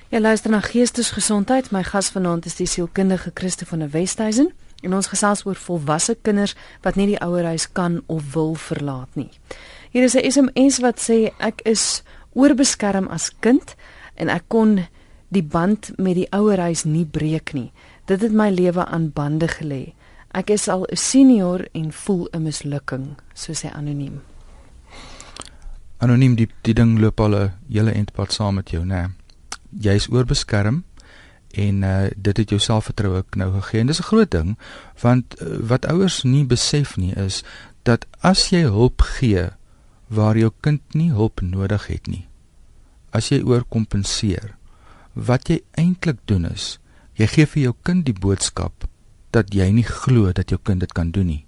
Ja 0.08 0.20
luister 0.20 0.50
na 0.50 0.60
Geestesgesondheid. 0.60 1.70
My 1.70 1.82
gas 1.82 2.10
vanaand 2.10 2.46
is 2.46 2.54
die 2.54 2.66
sielkundige 2.66 3.30
Christo 3.34 3.64
van 3.66 3.78
der 3.78 3.90
Westhuizen. 3.90 4.52
En 4.84 4.94
ons 4.94 5.08
gesels 5.08 5.44
oor 5.48 5.56
volwasse 5.56 6.16
kinders 6.22 6.54
wat 6.84 6.98
nie 7.00 7.06
die 7.14 7.20
ouerhuis 7.24 7.66
kan 7.72 8.02
of 8.12 8.34
wil 8.34 8.54
verlaat 8.54 9.16
nie. 9.16 9.30
Hier 9.90 10.04
is 10.04 10.14
'n 10.14 10.30
SMS 10.30 10.80
wat 10.80 11.00
sê 11.00 11.32
ek 11.38 11.62
is 11.64 12.02
oorbeskerm 12.34 13.08
as 13.08 13.30
kind 13.40 13.74
en 14.14 14.28
ek 14.28 14.44
kon 14.48 14.86
die 15.28 15.42
band 15.42 15.90
met 15.98 16.14
die 16.14 16.28
ouerhuis 16.30 16.84
nie 16.84 17.06
breek 17.06 17.54
nie. 17.54 17.72
Dit 18.06 18.20
het 18.20 18.32
my 18.32 18.50
lewe 18.50 18.84
aan 18.84 19.10
bande 19.10 19.48
gelê. 19.48 19.94
Ek 20.34 20.50
is 20.50 20.68
al 20.68 20.84
'n 20.90 20.96
senior 20.96 21.66
en 21.72 21.92
voel 21.92 22.28
'n 22.32 22.42
mislukking, 22.42 23.16
so 23.34 23.52
sê 23.52 23.72
anoniem. 23.72 24.22
Anoniem 25.98 26.34
die 26.34 26.48
die 26.62 26.74
ding 26.74 26.98
loop 26.98 27.20
al 27.20 27.34
'n 27.34 27.52
hele 27.70 27.92
entpad 27.92 28.32
saam 28.32 28.54
met 28.54 28.70
jou, 28.70 28.84
né? 28.84 29.10
Jy 29.80 29.94
is 29.94 30.08
oorbeskerm 30.10 30.84
en 31.56 31.82
uh, 31.82 32.06
dit 32.16 32.36
het 32.36 32.50
jou 32.50 32.60
selfvertroue 32.60 33.24
nou 33.36 33.50
gegee. 33.60 33.80
En 33.80 33.86
dis 33.86 34.00
'n 34.00 34.10
groot 34.10 34.30
ding 34.30 34.58
want 35.00 35.40
uh, 35.40 35.58
wat 35.60 35.86
ouers 35.86 36.22
nie 36.22 36.44
besef 36.44 36.96
nie 36.96 37.14
is 37.14 37.42
dat 37.82 38.06
as 38.20 38.48
jy 38.50 38.62
hulp 38.62 39.00
gee 39.00 39.50
waar 40.08 40.36
jou 40.36 40.52
kind 40.60 40.82
nie 40.94 41.10
hulp 41.10 41.40
nodig 41.40 41.86
het 41.86 42.06
nie 42.06 42.28
as 43.10 43.30
jy 43.30 43.42
oorkompenseer 43.42 44.56
wat 45.14 45.48
jy 45.48 45.62
eintlik 45.78 46.18
doen 46.24 46.44
is 46.50 46.78
jy 47.14 47.26
gee 47.26 47.46
vir 47.46 47.62
jou 47.62 47.74
kind 47.82 48.04
die 48.06 48.18
boodskap 48.18 48.88
dat 49.34 49.54
jy 49.54 49.66
nie 49.74 49.86
glo 49.86 50.32
dat 50.32 50.50
jou 50.50 50.60
kind 50.62 50.84
dit 50.84 50.92
kan 50.94 51.10
doen 51.10 51.26
nie. 51.26 51.42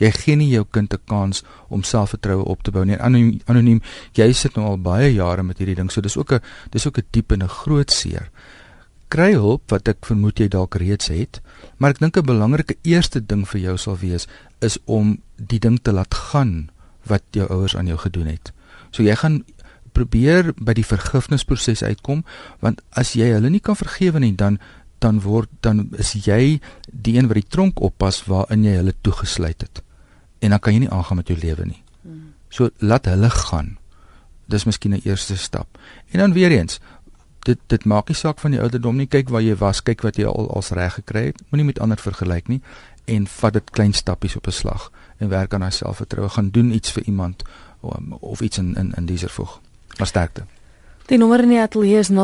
Jy 0.00 0.10
gee 0.16 0.36
nie 0.36 0.48
jou 0.50 0.64
kind 0.64 0.94
'n 0.94 1.04
kans 1.06 1.42
om 1.68 1.82
selfvertroue 1.82 2.44
op 2.44 2.62
te 2.62 2.70
bou 2.70 2.84
nie. 2.84 2.96
Anoniem, 2.96 3.40
anoniem 3.46 3.80
jy 4.14 4.32
sit 4.32 4.56
nou 4.56 4.66
al 4.66 4.78
baie 4.78 5.12
jare 5.12 5.42
met 5.42 5.58
hierdie 5.58 5.76
ding 5.76 5.90
so 5.90 6.00
dis 6.00 6.16
ook 6.16 6.32
'n 6.32 6.40
dis 6.70 6.86
ook 6.86 6.98
'n 6.98 7.06
diep 7.10 7.32
en 7.32 7.42
'n 7.42 7.48
groot 7.48 7.90
seer 7.90 8.30
kry 9.12 9.32
hulp 9.36 9.72
wat 9.72 9.88
ek 9.90 10.06
vermoed 10.08 10.40
jy 10.40 10.48
dalk 10.48 10.78
reeds 10.80 11.10
het, 11.12 11.40
maar 11.76 11.92
ek 11.92 12.00
dink 12.00 12.16
'n 12.16 12.26
belangrike 12.26 12.76
eerste 12.82 13.20
ding 13.20 13.44
vir 13.48 13.60
jou 13.60 13.76
sal 13.76 13.96
wees 14.00 14.26
is 14.60 14.78
om 14.86 15.18
die 15.36 15.58
ding 15.58 15.78
te 15.82 15.92
laat 15.92 16.14
gaan 16.14 16.70
wat 17.06 17.22
jou 17.32 17.46
ouers 17.48 17.76
aan 17.76 17.86
jou 17.86 17.98
gedoen 17.98 18.26
het. 18.26 18.52
So 18.90 19.02
jy 19.02 19.16
gaan 19.16 19.44
probeer 19.92 20.52
by 20.56 20.72
die 20.72 20.86
vergifnisproses 20.86 21.82
uitkom 21.82 22.24
want 22.60 22.80
as 22.96 23.12
jy 23.12 23.32
hulle 23.34 23.50
nie 23.50 23.60
kan 23.60 23.76
vergewe 23.76 24.20
nie 24.20 24.34
dan 24.34 24.58
dan 25.02 25.20
word 25.20 25.50
dan 25.60 25.90
is 25.98 26.12
jy 26.12 26.60
die 26.86 27.16
een 27.18 27.28
wat 27.28 27.40
die 27.40 27.50
tronk 27.50 27.80
oppas 27.82 28.24
waarin 28.30 28.64
jy 28.64 28.76
hulle 28.78 28.94
toegesluit 29.02 29.60
het. 29.60 29.82
En 30.40 30.50
dan 30.50 30.60
kan 30.60 30.72
jy 30.72 30.84
nie 30.84 30.90
aangaan 30.90 31.16
met 31.16 31.28
jou 31.28 31.38
lewe 31.38 31.66
nie. 31.66 31.82
So 32.50 32.70
laat 32.78 33.06
hulle 33.06 33.30
gaan. 33.30 33.78
Dis 34.46 34.64
miskien 34.64 34.94
'n 34.94 35.02
eerste 35.04 35.36
stap. 35.36 35.78
En 36.10 36.18
dan 36.18 36.32
weer 36.32 36.50
eens, 36.50 36.80
dit 37.42 37.58
dit 37.66 37.84
maak 37.84 38.08
nie 38.08 38.16
saak 38.16 38.38
van 38.38 38.50
die 38.50 38.60
ouderdom 38.60 38.96
nie. 38.96 39.06
Kyk 39.06 39.28
waar 39.28 39.42
jy 39.42 39.56
was 39.56 39.82
kyk 39.82 40.02
wat 40.02 40.16
jy 40.16 40.26
al 40.26 40.50
als 40.54 40.70
reg 40.70 40.94
gekry 40.94 41.24
het. 41.30 41.42
Moenie 41.50 41.66
met 41.66 41.80
ander 41.80 41.98
vergelyk 41.98 42.48
nie 42.48 42.62
en 43.04 43.26
vat 43.26 43.52
dit 43.52 43.70
klein 43.70 43.92
stappies 43.92 44.36
op 44.36 44.46
'n 44.46 44.50
slag 44.50 44.90
en 45.16 45.28
werk 45.28 45.54
aan 45.54 45.60
jouself 45.60 45.96
vertroue 45.96 46.28
gaan 46.28 46.50
doen 46.50 46.74
iets 46.74 46.90
vir 46.90 47.02
iemand 47.02 47.42
of, 47.80 47.96
of 48.20 48.40
iets 48.40 48.58
in 48.58 48.74
in 48.76 48.92
in 48.96 49.06
dieser 49.06 49.30
voeg 49.30 49.60
maar 49.98 50.06
sterkte 50.06 50.44
die 51.06 51.18
nommer 51.18 51.40
in 51.42 51.48
die 51.48 51.60
ateljee 51.60 51.98
is 51.98 52.10
0891104553 52.10 52.16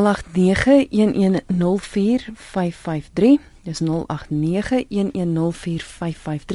Dis 3.69 3.83
0891104553 3.83 3.85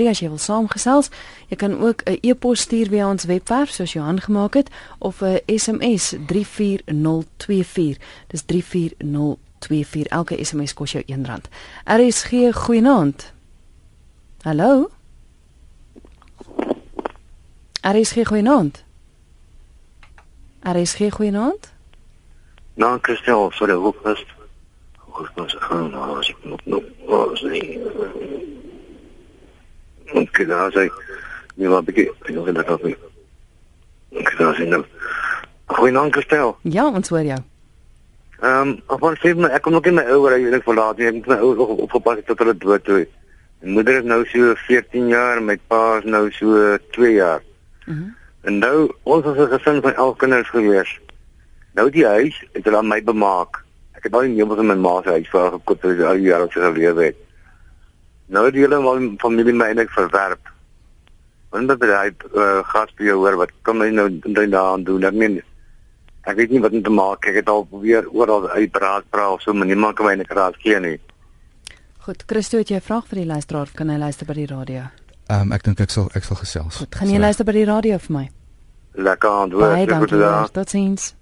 as 0.09 0.19
jy 0.19 0.29
wil 0.31 0.41
saamgesels. 0.41 1.09
Jy 1.49 1.57
kan 1.61 1.79
ook 1.79 2.01
'n 2.03 2.17
e-pos 2.21 2.59
stuur 2.59 2.87
via 2.89 3.09
ons 3.09 3.23
webwerf 3.23 3.69
soos 3.69 3.93
Johan 3.93 4.21
gemaak 4.21 4.53
het 4.53 4.69
of 4.97 5.21
'n 5.21 5.39
SMS 5.45 6.15
34024. 6.25 7.97
Dis 8.27 8.41
34024. 8.45 10.11
Elke 10.11 10.45
SMS 10.45 10.73
kos 10.73 10.91
jou 10.91 11.03
R1. 11.05 11.41
RSG 11.85 12.31
goeienaand. 12.51 13.33
Hallo. 14.41 14.89
RSG 17.81 18.23
goeienaand. 18.23 18.83
RSG 20.61 21.09
goeienaand. 21.09 21.72
Nou, 22.73 22.99
Christel, 23.01 23.51
sorry, 23.51 23.73
hoe 23.73 23.93
is 24.03 24.03
dit? 24.03 24.25
Hoe 24.97 25.25
gaan 25.35 25.49
ze 25.49 25.59
gaan? 25.59 25.89
Nou, 25.89 26.15
als 26.15 26.29
ik 26.29 26.35
nog 26.41 26.59
nog 26.65 26.81
niet. 27.41 27.79
Ik 30.03 30.29
ga 30.47 30.71
zeggen, 30.71 31.03
nu 31.55 31.69
wat 31.69 31.87
ik 31.87 31.97
ik 31.97 32.29
nog 32.29 32.47
in 32.47 32.53
dat 32.53 32.67
af. 32.67 32.81
Ik 34.09 34.29
ga 34.29 34.53
zeggen, 34.53 34.85
goeienaand 35.65 36.11
Christel. 36.11 36.57
Ja, 36.61 36.91
ons 36.91 37.09
hoor 37.09 37.21
jou. 37.21 37.39
Ehm, 38.39 38.67
um, 38.67 38.81
op 38.87 39.01
ons 39.01 39.19
sê 39.19 39.31
my 39.35 39.47
ek 39.55 39.61
kom 39.63 39.71
nog 39.71 39.85
in 39.87 39.95
my 39.95 40.03
ouer 40.11 40.33
huis 40.35 40.55
ek 40.57 40.65
verlaat 40.67 40.97
nie. 40.97 41.07
Ek 41.07 41.13
moet 41.13 41.29
my 41.31 41.35
ouers 41.35 41.61
op, 41.63 41.79
opgepas 41.85 42.19
het 42.19 42.25
tot 42.27 42.41
hulle 42.43 42.57
dood 42.57 42.83
toe. 42.83 43.05
My 43.61 43.77
moeder 43.77 44.01
is 44.01 44.03
nou 44.03 44.25
so 44.27 44.55
14 44.65 45.07
jaar 45.07 45.37
en 45.39 45.45
my 45.47 45.55
pa 45.71 45.97
is 46.01 46.03
nou 46.03 46.25
so 46.35 46.77
2 46.91 47.13
jaar. 47.13 47.39
Mm 47.85 47.93
-hmm. 47.95 48.15
En 48.41 48.57
nou 48.59 48.91
ons 49.03 49.23
was 49.23 49.37
'n 49.37 49.53
gesin 49.53 49.81
van 49.81 49.93
11 49.93 50.17
kinders 50.17 50.49
gewees. 50.49 50.99
Nou 51.73 51.89
die 51.89 52.05
huis 52.05 52.37
het 52.53 52.65
hulle 52.67 52.77
aan 52.77 52.89
my 52.91 52.99
bemaak. 53.03 53.63
Ek 53.97 54.07
het 54.07 54.15
al 54.15 54.27
die 54.27 54.35
meubels 54.35 54.61
in 54.61 54.69
my 54.69 54.75
ma 54.77 54.97
se 55.01 55.15
huis 55.15 55.29
vir 55.31 55.53
gekoop 55.57 55.85
vir 55.85 56.03
al 56.05 56.19
die 56.21 56.29
jare 56.29 56.47
wat 56.47 56.55
sy 56.55 56.65
gelewe 56.65 57.07
het. 57.09 57.21
Nou 58.33 58.49
die 58.53 58.65
hele 58.65 58.81
familie 59.21 59.55
my 59.57 59.71
eintlik 59.71 59.93
verwerp. 59.93 60.51
Want 61.53 61.69
dat 61.69 61.83
hy 61.85 62.11
uh, 62.33 62.61
gas 62.65 62.93
by 62.97 63.09
jou 63.09 63.17
hoor 63.21 63.37
wat 63.41 63.51
kom 63.65 63.81
hy 63.81 63.89
nou 63.93 64.07
daaraan 64.25 64.85
doen? 64.85 65.05
Ek 65.05 65.17
meen 65.17 65.41
ek 66.23 66.37
weet 66.39 66.53
nie 66.53 66.61
wat 66.63 66.73
om 66.73 66.83
te 66.83 66.93
maak. 66.93 67.25
Ek 67.29 67.41
het 67.41 67.49
al 67.51 67.65
probeer 67.69 68.07
oral 68.09 68.47
uitpraat, 68.49 69.09
praat 69.13 69.41
so, 69.43 69.53
maar 69.53 69.69
niemand 69.69 69.97
kan 69.97 70.07
my 70.07 70.15
net 70.21 70.31
raad 70.33 70.57
gee 70.63 70.79
nie. 70.79 70.97
Goed, 72.03 72.23
Christo, 72.27 72.57
het 72.57 72.69
jy 72.69 72.77
'n 72.77 72.81
vraag 72.81 73.07
vir 73.07 73.23
die 73.23 73.25
luisteraar? 73.25 73.69
Kan 73.73 73.89
hy 73.89 73.97
luister 73.97 74.25
by 74.25 74.33
die 74.33 74.47
radio? 74.47 74.89
Ehm 75.29 75.41
um, 75.41 75.51
ek 75.51 75.63
dink 75.63 75.79
ek 75.79 75.89
sal 75.89 76.09
ek 76.13 76.23
sal 76.23 76.37
gesels. 76.37 76.77
Goed, 76.77 76.95
gaan 76.95 77.09
jy 77.09 77.19
luister 77.19 77.45
by 77.45 77.51
die 77.51 77.65
radio 77.65 77.97
vir 77.97 78.13
my? 78.13 78.29
Lekker 78.93 79.29
antwoord. 79.29 79.71
Baie 79.71 79.85
dankie. 79.85 80.51
Totsiens. 80.51 81.13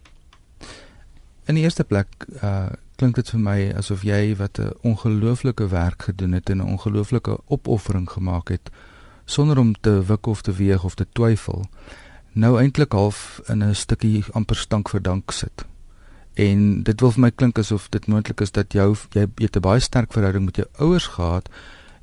In 1.45 1.55
die 1.55 1.63
eerste 1.63 1.83
plek 1.83 2.07
uh 2.41 2.69
klink 3.01 3.15
dit 3.17 3.29
vir 3.33 3.39
my 3.41 3.59
asof 3.73 4.03
jy 4.05 4.35
wat 4.37 4.59
'n 4.59 4.75
ongelooflike 4.85 5.67
werk 5.67 6.03
gedoen 6.03 6.33
het 6.37 6.49
en 6.49 6.57
'n 6.57 6.71
ongelooflike 6.77 7.39
opoffering 7.47 8.09
gemaak 8.09 8.49
het 8.49 8.69
sonder 9.25 9.57
om 9.57 9.73
te 9.81 10.05
wik 10.05 10.25
of 10.25 10.41
te 10.41 10.53
weeg 10.53 10.83
of 10.83 10.95
te 10.95 11.07
twyfel 11.11 11.65
nou 12.33 12.59
eintlik 12.59 12.91
half 12.91 13.41
in 13.47 13.63
'n 13.63 13.75
stukkie 13.75 14.23
amper 14.31 14.55
stank 14.55 14.89
vir 14.89 15.01
dank 15.01 15.31
sit. 15.31 15.65
En 16.33 16.83
dit 16.83 16.99
wil 16.99 17.11
vir 17.11 17.21
my 17.21 17.31
klink 17.31 17.57
asof 17.59 17.89
dit 17.89 18.07
moontlik 18.07 18.41
is 18.41 18.51
dat 18.51 18.73
jou 18.73 18.95
jy 19.11 19.27
het 19.35 19.55
'n 19.55 19.61
baie 19.61 19.79
sterk 19.79 20.13
verhouding 20.13 20.45
met 20.45 20.55
jou 20.55 20.67
ouers 20.77 21.07
gehad 21.07 21.49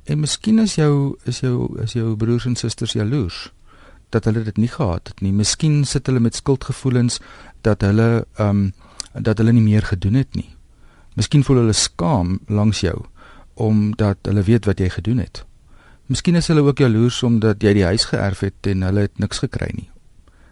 en 0.05 0.19
miskien 0.19 0.59
is 0.59 0.75
jou 0.75 1.17
is 1.25 1.39
jou 1.39 1.81
is 1.81 1.93
jou 1.93 2.15
broers 2.15 2.45
en 2.45 2.55
susters 2.55 2.93
jaloers 2.93 3.51
dat 4.09 4.25
hulle 4.25 4.43
dit 4.43 4.57
nie 4.57 4.67
gehad 4.67 5.07
het 5.07 5.21
nie. 5.21 5.31
Miskien 5.31 5.85
sit 5.85 6.05
hulle 6.05 6.19
met 6.19 6.35
skuldgevoelens 6.35 7.19
dat 7.61 7.81
hulle 7.81 8.25
ehm 8.35 8.49
um, 8.49 8.73
dat 9.13 9.37
hulle 9.37 9.51
nie 9.51 9.65
meer 9.65 9.83
gedoen 9.83 10.13
het 10.13 10.35
nie. 10.35 10.49
Miskien 11.15 11.43
voel 11.43 11.63
hulle 11.63 11.73
skaam 11.73 12.39
langs 12.47 12.79
jou 12.79 13.05
omdat 13.59 14.17
hulle 14.23 14.43
weet 14.43 14.65
wat 14.65 14.79
jy 14.79 14.89
gedoen 14.89 15.17
het. 15.17 15.43
Miskien 16.07 16.35
is 16.35 16.47
hulle 16.47 16.63
ook 16.63 16.79
jaloers 16.79 17.23
omdat 17.23 17.63
jy 17.63 17.73
die 17.73 17.85
huis 17.85 18.05
geërf 18.05 18.39
het 18.39 18.67
en 18.71 18.81
hulle 18.81 19.09
het 19.09 19.19
niks 19.19 19.41
gekry 19.43 19.71
nie 19.75 19.89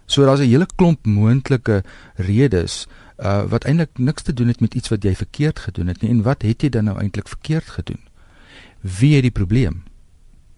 So 0.07 0.25
daar's 0.25 0.39
'n 0.39 0.49
hele 0.49 0.67
klomp 0.75 1.05
moontlike 1.05 1.83
redes 2.15 2.87
uh 3.17 3.43
wat 3.43 3.63
eintlik 3.63 3.89
niks 3.97 4.21
te 4.21 4.33
doen 4.33 4.47
het 4.47 4.59
met 4.59 4.73
iets 4.73 4.89
wat 4.89 5.03
jy 5.03 5.15
verkeerd 5.15 5.59
gedoen 5.59 5.87
het 5.87 6.01
nie 6.01 6.09
en 6.09 6.21
wat 6.21 6.41
het 6.41 6.61
jy 6.61 6.69
dan 6.69 6.83
nou 6.83 6.99
eintlik 6.99 7.27
verkeerd 7.27 7.67
gedoen? 7.67 7.99
Wie 8.81 9.13
het 9.13 9.21
die 9.21 9.31
probleem? 9.31 9.83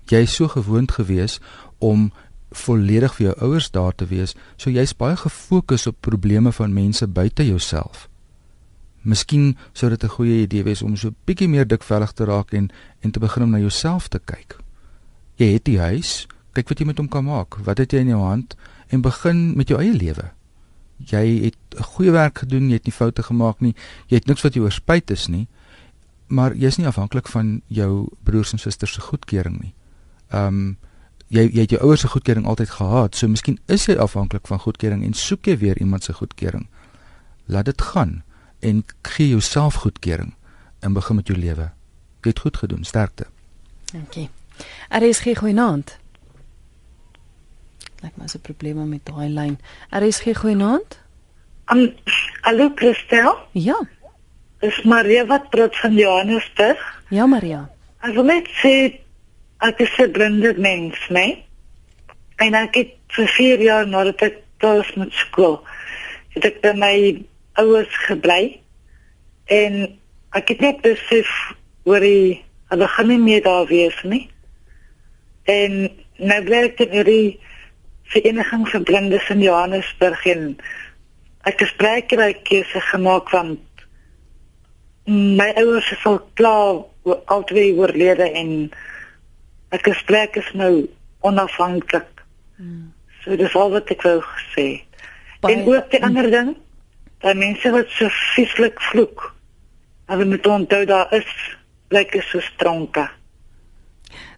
Jy 0.06 0.18
is 0.18 0.36
so 0.36 0.48
gewoond 0.48 0.92
gewees 0.92 1.40
om 1.78 2.12
volledig 2.52 3.16
vir 3.16 3.26
jou 3.26 3.36
ouers 3.48 3.72
daar 3.72 3.96
te 3.96 4.06
wees, 4.06 4.36
so 4.58 4.70
jy's 4.70 4.94
baie 4.94 5.16
gefokus 5.16 5.88
op 5.88 6.02
probleme 6.02 6.52
van 6.52 6.74
mense 6.74 7.08
buite 7.08 7.46
jouself. 7.46 8.08
Miskien 9.02 9.58
sou 9.74 9.90
dit 9.90 10.04
'n 10.04 10.08
goeie 10.08 10.42
idee 10.42 10.64
wees 10.64 10.82
om 10.82 10.96
so 10.96 11.14
bietjie 11.26 11.48
meer 11.48 11.68
dikvellig 11.68 12.12
te 12.12 12.26
raak 12.26 12.54
en 12.54 12.70
en 13.02 13.12
te 13.12 13.20
begin 13.20 13.44
om 13.44 13.50
na 13.50 13.60
jouself 13.60 14.08
te 14.08 14.20
kyk. 14.20 14.58
Jy 15.36 15.54
het 15.54 15.64
die 15.64 15.80
huis, 15.80 16.28
kyk 16.54 16.70
wat 16.70 16.80
jy 16.80 16.86
met 16.86 16.98
hom 16.98 17.08
kan 17.08 17.26
maak. 17.26 17.56
Wat 17.56 17.78
het 17.78 17.92
jy 17.92 18.00
in 18.00 18.08
jou 18.08 18.22
hand? 18.22 18.56
en 18.90 19.02
begin 19.02 19.56
met 19.58 19.70
jou 19.70 19.80
eie 19.82 19.94
lewe. 19.94 20.32
Jy 20.98 21.26
het 21.44 21.58
'n 21.78 21.84
goeie 21.84 22.12
werk 22.12 22.38
gedoen, 22.38 22.68
jy 22.68 22.74
het 22.74 22.86
nie 22.86 22.94
foute 22.94 23.24
gemaak 23.24 23.60
nie, 23.60 23.76
jy 24.08 24.16
het 24.16 24.26
niks 24.26 24.42
wat 24.42 24.54
jy 24.54 24.62
oorspyt 24.62 25.12
is 25.12 25.28
nie, 25.28 25.48
maar 26.28 26.56
jy's 26.56 26.78
nie 26.78 26.88
afhanklik 26.88 27.28
van 27.28 27.62
jou 27.68 28.08
broers 28.24 28.52
en 28.52 28.60
susters 28.60 28.94
se 28.94 29.02
goedkeuring 29.02 29.62
nie. 29.62 29.74
Ehm 30.30 30.48
um, 30.48 30.78
jy 31.30 31.46
jy 31.54 31.66
het 31.66 31.76
jou 31.76 31.82
ouers 31.82 32.02
se 32.02 32.08
goedkeuring 32.12 32.48
altyd 32.50 32.70
gehad, 32.70 33.16
so 33.16 33.28
miskien 33.28 33.60
is 33.68 33.86
jy 33.86 33.96
afhanklik 33.98 34.48
van 34.48 34.60
goedkeuring 34.60 35.04
en 35.06 35.14
soek 35.14 35.46
jy 35.46 35.58
weer 35.58 35.78
iemand 35.78 36.04
se 36.04 36.14
goedkeuring. 36.14 36.68
Laat 37.46 37.66
dit 37.66 37.82
gaan 37.82 38.24
en 38.60 38.84
gee 39.02 39.30
jouself 39.30 39.82
goedkeuring 39.86 40.34
en 40.80 40.94
begin 40.94 41.16
met 41.16 41.28
jou 41.28 41.38
lewe. 41.38 41.72
Jy 42.22 42.34
het 42.34 42.40
goed 42.40 42.58
gedoen, 42.58 42.84
sterkte. 42.84 43.26
Dankie. 43.94 44.30
Er 44.90 45.04
is 45.04 45.20
geen 45.20 45.36
goeie 45.36 45.54
naand. 45.54 45.98
Lyk 48.02 48.16
my 48.16 48.24
as 48.24 48.36
'n 48.36 48.42
probleem 48.42 48.90
met 48.90 49.06
daai 49.06 49.30
lyn. 49.30 49.60
RSG 49.90 50.38
goeienaand. 50.38 51.00
Um, 51.66 51.94
hallo 52.42 52.72
Christel? 52.76 53.38
Ja. 53.52 53.80
Dis 54.60 54.84
Maria 54.84 55.26
wat 55.26 55.50
praat 55.50 55.78
van 55.78 55.94
Johannesburg. 55.94 57.02
Ja 57.10 57.26
Maria. 57.26 57.70
Ek 58.00 58.14
wil 58.14 58.24
net 58.24 58.48
sê 58.48 59.00
ek 59.60 59.80
is 59.80 59.98
'n 59.98 60.12
blinde 60.12 60.54
mens, 60.58 61.00
né? 61.10 61.14
Nee? 61.14 61.46
En 62.38 62.54
ek 62.54 62.76
het 62.76 62.92
vir 63.08 63.28
4 63.28 63.62
jaar 63.62 63.88
nadat 63.88 64.22
ek 64.22 64.38
klaar 64.58 64.92
met 64.96 65.14
skool, 65.14 65.60
het 66.36 66.46
ek 66.46 66.62
by 66.62 66.74
my 66.76 66.96
ouers 67.60 67.96
gebly. 68.08 68.60
En 69.46 70.00
ek 70.38 70.48
het 70.48 70.60
net 70.60 70.82
besef 70.82 71.30
hoor 71.84 72.04
jy, 72.04 72.42
hulle 72.70 72.88
gaan 72.88 73.08
nie 73.08 73.20
meer 73.20 73.44
daar 73.44 73.66
wees 73.68 73.98
nie. 74.04 74.30
En 75.44 75.90
nou 76.18 76.42
bly 76.44 76.64
ek 76.70 76.84
in 76.86 76.94
hierdie 76.94 77.40
vereniging 78.14 78.68
vir 78.70 78.84
blindes 78.84 79.30
in 79.34 79.42
Johannesburg 79.42 80.26
en 80.26 80.46
ek 81.50 81.60
het 81.60 81.72
spreekry 81.74 82.34
keuse 82.48 82.82
gemaak 82.92 83.32
want 83.34 83.86
my 85.10 85.50
ouers 85.58 85.92
is 85.92 86.06
al 86.06 86.20
klaar 86.38 86.84
altyd 87.34 87.78
oorlede 87.80 88.28
en 88.38 88.70
ek 89.76 89.86
gespreek 89.88 90.40
is 90.42 90.50
nou 90.54 90.88
onafhanklik. 91.26 92.24
Hmm. 92.58 92.90
So 93.24 93.36
dis 93.38 93.56
al 93.56 93.74
wat 93.76 93.92
ek 93.94 94.04
wou 94.08 94.18
gesê. 94.26 94.68
By, 95.44 95.54
en 95.54 95.68
ook 95.68 95.92
die 95.92 96.02
ander 96.04 96.28
ding, 96.32 96.56
dat 97.24 97.40
mense 97.40 97.72
wat 97.72 97.92
so 97.96 98.12
vieslik 98.34 98.82
vloek, 98.92 99.30
hulle 100.12 100.26
moet 100.26 100.48
onthou 100.48 100.84
daar 100.90 101.12
is 101.16 101.32
lekker 101.94 102.24
so 102.24 102.44
stronke. 102.44 103.08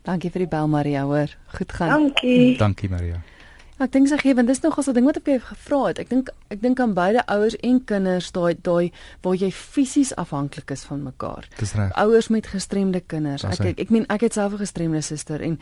Dankie 0.06 0.32
vir 0.34 0.46
die 0.46 0.52
bel 0.52 0.70
Maria, 0.70 1.04
hoor. 1.06 1.34
Goed 1.58 1.74
gaan. 1.78 1.94
Dankie. 1.94 2.58
Dankie 2.58 2.89
Maria. 2.89 3.22
Ek 3.82 3.89
dink 3.96 4.12
sy 4.12 4.17
gee 4.22 4.36
want 4.38 4.48
dis 4.48 4.62
nog 4.62 4.78
as 4.78 4.88
'n 4.88 4.94
ding 4.94 5.06
wat 5.06 5.17
ek 5.17 5.26
jou 5.26 5.39
gevra 5.39 5.88
het. 5.88 6.00
Ek 6.00 6.10
dink 6.10 6.30
ek 6.50 6.62
dink 6.62 6.80
aan 6.80 6.94
beide 6.94 7.26
ouers 7.26 7.56
en 7.63 7.84
kinders 7.84 8.32
daai 8.32 8.56
daai 8.62 8.91
waar 9.22 9.36
jy 9.36 9.52
fisies 9.52 10.15
afhanklik 10.15 10.72
is 10.72 10.84
van 10.84 11.04
mekaar. 11.04 11.48
Dis 11.58 11.74
reg. 11.74 11.91
Ouers 11.96 12.28
met 12.28 12.48
gestremde 12.48 13.00
kinders. 13.00 13.44
Ek 13.44 13.60
ek, 13.60 13.80
ek 13.80 13.89
meen 13.89 14.06
ek 14.10 14.22
het 14.22 14.34
self 14.34 14.54
'n 14.54 14.58
gestremde 14.58 15.02
suster 15.02 15.41
en 15.41 15.60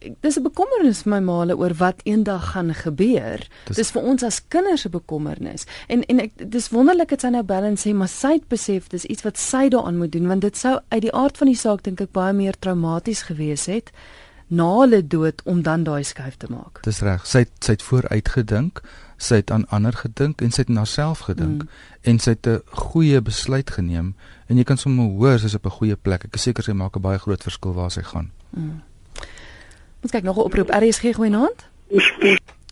ek, 0.00 0.14
dis 0.20 0.36
'n 0.36 0.42
bekommernis 0.42 1.02
vir 1.02 1.10
my 1.10 1.20
maale 1.20 1.56
oor 1.56 1.74
wat 1.74 2.00
eendag 2.04 2.52
gaan 2.52 2.74
gebeur. 2.74 3.46
Dis, 3.66 3.76
dis 3.76 3.90
vir 3.90 4.02
ons 4.02 4.22
as 4.22 4.48
kinders 4.48 4.84
'n 4.86 4.90
bekommernis. 4.90 5.66
En 5.88 6.02
en 6.02 6.20
ek 6.20 6.50
dis 6.50 6.68
wonderlik 6.68 7.08
dat 7.08 7.20
sy 7.20 7.28
nou 7.28 7.44
en 7.46 7.76
sê 7.76 7.94
maar 7.94 8.08
sy 8.08 8.32
het 8.32 8.48
besef 8.48 8.88
dis 8.88 9.04
iets 9.04 9.22
wat 9.22 9.38
sy 9.38 9.68
daaraan 9.68 9.98
moet 9.98 10.12
doen 10.12 10.26
want 10.26 10.40
dit 10.40 10.56
sou 10.56 10.80
uit 10.88 11.02
die 11.02 11.14
aard 11.14 11.38
van 11.38 11.46
die 11.46 11.56
saak 11.56 11.82
dink 11.82 12.00
ek 12.00 12.12
baie 12.12 12.32
meer 12.32 12.54
traumaties 12.58 13.22
gewees 13.22 13.66
het 13.66 13.92
na 14.46 14.66
hulle 14.80 15.06
dood 15.06 15.42
om 15.44 15.62
dan 15.62 15.84
daai 15.84 16.04
skuif 16.04 16.36
te 16.36 16.46
maak. 16.50 16.82
Dis 16.82 17.00
reg. 17.00 17.26
Sy 17.26 17.38
het, 17.38 17.50
sy 17.64 17.76
het 17.76 17.82
vooruit 17.82 18.28
gedink, 18.28 18.82
sy 19.16 19.40
het 19.40 19.50
aan 19.50 19.66
ander 19.68 19.92
gedink 19.96 20.42
en 20.42 20.50
sy 20.50 20.64
het 20.64 20.72
na 20.72 20.84
haarself 20.84 21.26
gedink 21.28 21.64
mm. 21.64 21.68
en 22.02 22.18
sy 22.18 22.30
het 22.36 22.46
'n 22.46 22.62
goeie 22.70 23.20
besluit 23.20 23.70
geneem 23.70 24.14
en 24.48 24.56
jy 24.56 24.64
kan 24.64 24.76
sommer 24.76 25.04
hoor 25.04 25.38
sy's 25.38 25.54
op 25.54 25.66
'n 25.66 25.78
goeie 25.78 25.96
plek. 25.96 26.24
Ek 26.24 26.34
is 26.34 26.42
seker 26.42 26.62
sy 26.62 26.72
maak 26.72 26.96
'n 26.96 27.00
baie 27.00 27.18
groot 27.18 27.42
verskil 27.42 27.74
waar 27.74 27.90
sy 27.90 28.02
gaan. 28.02 28.30
Mm. 28.50 28.82
Ons 30.02 30.10
kyk 30.10 30.24
nog 30.24 30.36
'n 30.36 30.40
oproep. 30.40 30.68
RSG 30.70 31.14
goeie 31.14 31.30
naam? 31.30 31.52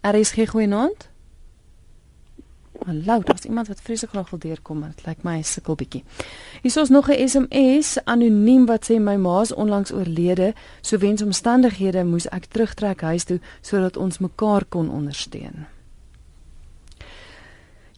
RSG 0.02 0.48
goeie 0.48 0.66
naam? 0.66 0.92
Hallo, 2.86 3.22
daar's 3.22 3.44
iemand 3.44 3.68
wat 3.68 3.80
vreeslik 3.80 4.10
graag 4.10 4.30
wil 4.30 4.38
deurkom, 4.38 4.78
maar 4.78 4.92
dit 4.96 5.06
lyk 5.06 5.22
my 5.22 5.36
hy 5.38 5.42
sukkel 5.46 5.76
bietjie. 5.78 6.02
Hier 6.62 6.80
is 6.82 6.88
nog 6.88 7.10
'n 7.10 7.28
SMS 7.28 7.98
anoniem 8.04 8.66
wat 8.66 8.90
sê 8.90 8.98
my 8.98 9.16
ma 9.16 9.40
is 9.40 9.54
onlangs 9.54 9.92
oorlede, 9.92 10.54
so 10.80 10.98
wens 10.98 11.22
omstandighede 11.22 12.04
moes 12.04 12.28
ek 12.28 12.44
terugtrek 12.46 13.00
huis 13.00 13.24
toe 13.24 13.40
sodat 13.60 13.96
ons 13.96 14.18
mekaar 14.18 14.64
kon 14.64 14.90
ondersteun. 14.90 15.66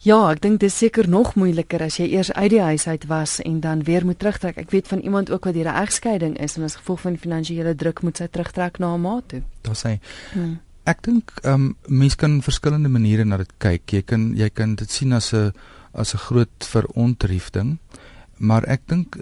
Ja, 0.05 0.31
ek 0.31 0.41
dink 0.41 0.59
dit 0.59 0.69
is 0.69 0.77
seker 0.77 1.09
nog 1.09 1.33
moeiliker 1.35 1.81
as 1.81 1.97
jy 1.97 2.05
eers 2.13 2.31
uit 2.33 2.49
die 2.49 2.61
huis 2.61 2.87
uit 2.87 3.05
was 3.05 3.39
en 3.41 3.59
dan 3.59 3.83
weer 3.83 4.05
moet 4.05 4.19
terugtrek. 4.19 4.57
Ek 4.57 4.69
weet 4.69 4.87
van 4.87 4.99
iemand 4.99 5.31
ook 5.31 5.45
wat 5.45 5.53
deur 5.53 5.71
'n 5.71 5.81
egskeiding 5.81 6.37
is 6.37 6.57
en 6.57 6.63
as 6.63 6.75
gevolg 6.75 7.01
van 7.01 7.17
finansiële 7.17 7.75
druk 7.75 8.01
moet 8.01 8.17
sy 8.17 8.27
terugtrek 8.27 8.77
na 8.77 8.87
haar 8.87 8.99
ma 8.99 9.21
toe. 9.27 9.41
Daar 9.61 9.75
sê. 9.75 9.97
Hmm. 10.33 10.59
Ek 10.85 11.01
dink 11.01 11.31
ehm 11.41 11.53
um, 11.53 11.77
mense 11.87 12.17
kan 12.21 12.41
verskillende 12.45 12.89
maniere 12.93 13.25
na 13.25 13.39
dit 13.41 13.53
kyk. 13.57 13.89
Jy 13.91 14.01
kan 14.05 14.27
jy 14.37 14.49
kan 14.53 14.75
dit 14.75 14.91
sien 14.91 15.13
as 15.13 15.33
'n 15.33 15.51
as 15.93 16.13
'n 16.13 16.23
groot 16.27 16.67
verontriefding. 16.73 17.77
Maar 18.37 18.63
ek 18.63 18.81
dink 18.87 19.17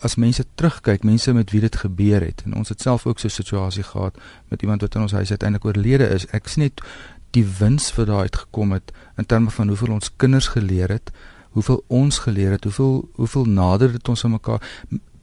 as 0.00 0.16
mense 0.16 0.44
terugkyk, 0.54 1.02
mense 1.04 1.32
met 1.32 1.50
wie 1.50 1.60
dit 1.60 1.76
gebeur 1.76 2.20
het 2.20 2.42
en 2.44 2.54
ons 2.54 2.68
het 2.68 2.80
self 2.80 3.06
ook 3.06 3.18
so 3.18 3.26
'n 3.26 3.30
situasie 3.30 3.82
gehad 3.82 4.14
met 4.48 4.62
iemand 4.62 4.80
wat 4.80 4.94
in 4.94 5.02
ons 5.02 5.12
huis 5.12 5.30
uiteindelik 5.30 5.64
oorlede 5.64 6.08
is. 6.08 6.26
Ek 6.26 6.48
sien 6.48 6.62
net 6.62 6.80
die 7.30 7.46
wins 7.58 7.94
wat 7.94 8.06
daar 8.06 8.20
uitgekom 8.20 8.72
het 8.72 8.92
in 9.16 9.26
terme 9.26 9.50
van 9.50 9.68
hoeveel 9.68 9.92
ons 9.92 10.10
kinders 10.16 10.48
geleer 10.48 10.88
het, 10.88 11.10
hoeveel 11.50 11.84
ons 11.86 12.18
geleer 12.18 12.50
het, 12.50 12.64
hoeveel 12.64 13.08
hoeveel 13.12 13.44
nader 13.44 13.92
dit 13.92 14.08
ons 14.08 14.24
aan 14.24 14.30
mekaar 14.30 14.60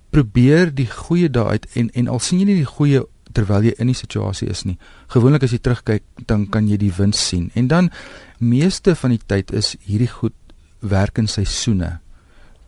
probeer 0.10 0.74
die 0.76 0.90
goeie 0.90 1.30
daaruit 1.30 1.68
en 1.74 1.90
en 1.92 2.08
al 2.08 2.20
sien 2.20 2.40
jy 2.40 2.46
nie 2.46 2.62
die 2.64 2.74
goeie 2.74 3.04
terwyl 3.34 3.64
jy 3.64 3.74
in 3.78 3.88
die 3.92 3.98
situasie 3.98 4.50
is 4.50 4.66
nie. 4.66 4.78
Gewoonlik 5.14 5.44
as 5.44 5.54
jy 5.54 5.60
terugkyk, 5.64 6.04
dan 6.28 6.48
kan 6.48 6.68
jy 6.68 6.78
die 6.78 6.94
wins 6.98 7.22
sien. 7.28 7.50
En 7.56 7.68
dan 7.68 7.90
meeste 8.40 8.96
van 8.96 9.16
die 9.16 9.22
tyd 9.26 9.52
is 9.52 9.76
hierdie 9.86 10.10
goed 10.12 10.36
werk 10.80 11.18
in 11.18 11.28
seisoene. 11.28 12.00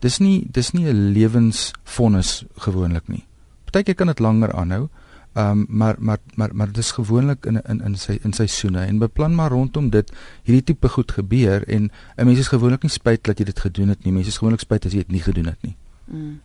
Dis 0.02 0.18
nie 0.20 0.46
dis 0.50 0.72
nie 0.72 0.86
'n 0.86 1.12
lewensvonnis 1.14 2.44
gewoonlik 2.58 3.08
nie. 3.08 3.24
Partykeer 3.64 3.94
kan 3.94 4.06
dit 4.06 4.18
langer 4.18 4.52
aanhou. 4.52 4.88
Ehm 5.34 5.50
um, 5.50 5.66
maar 5.68 5.96
maar 5.98 6.18
maar 6.34 6.50
maar 6.52 6.66
dit 6.66 6.78
is 6.78 6.90
gewoonlik 6.90 7.46
in 7.46 7.62
in 7.62 7.80
in 7.80 7.96
sy 7.96 8.18
in 8.22 8.32
seisoene 8.32 8.84
en 8.84 8.98
beplan 8.98 9.34
maar 9.34 9.50
rondom 9.50 9.90
dit 9.90 10.12
hierdie 10.42 10.64
tipe 10.64 10.88
goed 10.88 11.12
gebeur 11.12 11.68
en 11.68 11.90
'n 12.16 12.26
mens 12.26 12.38
is 12.38 12.48
gewoonlik 12.48 12.82
nie 12.82 12.90
spyt 12.90 13.24
dat 13.24 13.38
jy 13.38 13.44
dit 13.44 13.60
gedoen 13.60 13.88
het 13.88 14.04
nie. 14.04 14.12
Mense 14.12 14.28
is 14.28 14.38
gewoonlik 14.38 14.60
spyt 14.60 14.86
as 14.86 14.92
jy 14.92 14.98
dit 14.98 15.10
nie 15.10 15.22
gedoen 15.22 15.46
het 15.46 15.62
nie. 15.62 15.76
Mm. 16.06 16.40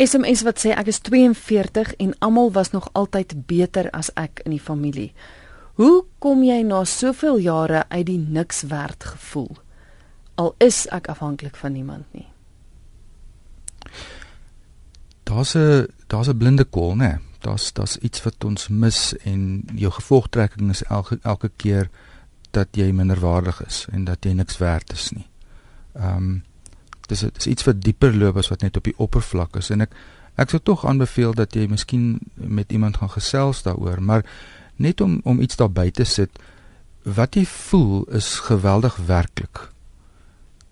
SMS 0.00 0.40
wat 0.46 0.60
sê 0.62 0.72
ek 0.72 0.88
is 0.88 1.00
42 1.04 1.92
en 2.00 2.14
almal 2.24 2.52
was 2.52 2.70
nog 2.72 2.88
altyd 2.96 3.34
beter 3.46 3.90
as 3.92 4.08
ek 4.16 4.40
in 4.44 4.54
die 4.54 4.62
familie. 4.62 5.10
Hoe 5.76 6.04
kom 6.18 6.42
jy 6.44 6.62
na 6.64 6.84
soveel 6.88 7.38
jare 7.44 7.84
uit 7.88 8.06
die 8.08 8.18
niks 8.18 8.62
werd 8.72 9.04
gevoel? 9.04 9.58
Al 10.40 10.54
is 10.58 10.86
ek 10.88 11.10
afhanklik 11.12 11.56
van 11.56 11.76
niemand 11.76 12.06
nie. 12.16 12.28
Daar's 15.28 15.54
'n 15.54 15.86
daar's 16.06 16.28
'n 16.28 16.36
blinde 16.36 16.64
kol, 16.64 16.96
né? 16.96 17.20
Daar's 17.40 17.72
daar's 17.72 17.96
iets 17.96 18.22
wat 18.22 18.44
ons 18.44 18.68
mis 18.68 19.14
en 19.24 19.64
jou 19.74 19.92
gevolgtrekking 19.92 20.70
is 20.70 20.82
elke 20.82 21.18
elke 21.22 21.50
keer 21.56 21.90
dat 22.50 22.68
jy 22.72 22.90
minderwaardig 22.92 23.66
is 23.66 23.86
en 23.92 24.04
dat 24.04 24.24
jy 24.24 24.32
niks 24.32 24.58
werd 24.58 24.92
is 24.92 25.10
nie. 25.10 25.26
Ehm 25.94 26.16
um, 26.16 26.44
dis 27.10 27.26
dis 27.36 27.50
iets 27.50 27.66
wat 27.68 27.82
dieper 27.82 28.14
loop 28.16 28.38
as 28.40 28.50
wat 28.52 28.64
net 28.66 28.78
op 28.78 28.86
die 28.88 28.96
oppervlak 28.96 29.58
is. 29.60 29.70
En 29.74 29.86
ek 29.86 29.94
ek 30.40 30.54
sou 30.54 30.60
tog 30.62 30.86
aanbeveel 30.88 31.34
dat 31.36 31.54
jy 31.58 31.66
miskien 31.68 32.20
met 32.34 32.72
iemand 32.72 33.00
gaan 33.00 33.12
gesels 33.12 33.64
daaroor 33.66 34.00
maar 34.00 34.24
net 34.80 35.00
om 35.04 35.20
om 35.24 35.40
iets 35.40 35.58
daar 35.60 35.72
buite 35.72 36.06
sit 36.08 36.40
wat 37.04 37.36
jy 37.36 37.44
voel 37.48 38.04
is 38.16 38.38
geweldig 38.46 38.96
werklik. 39.08 39.70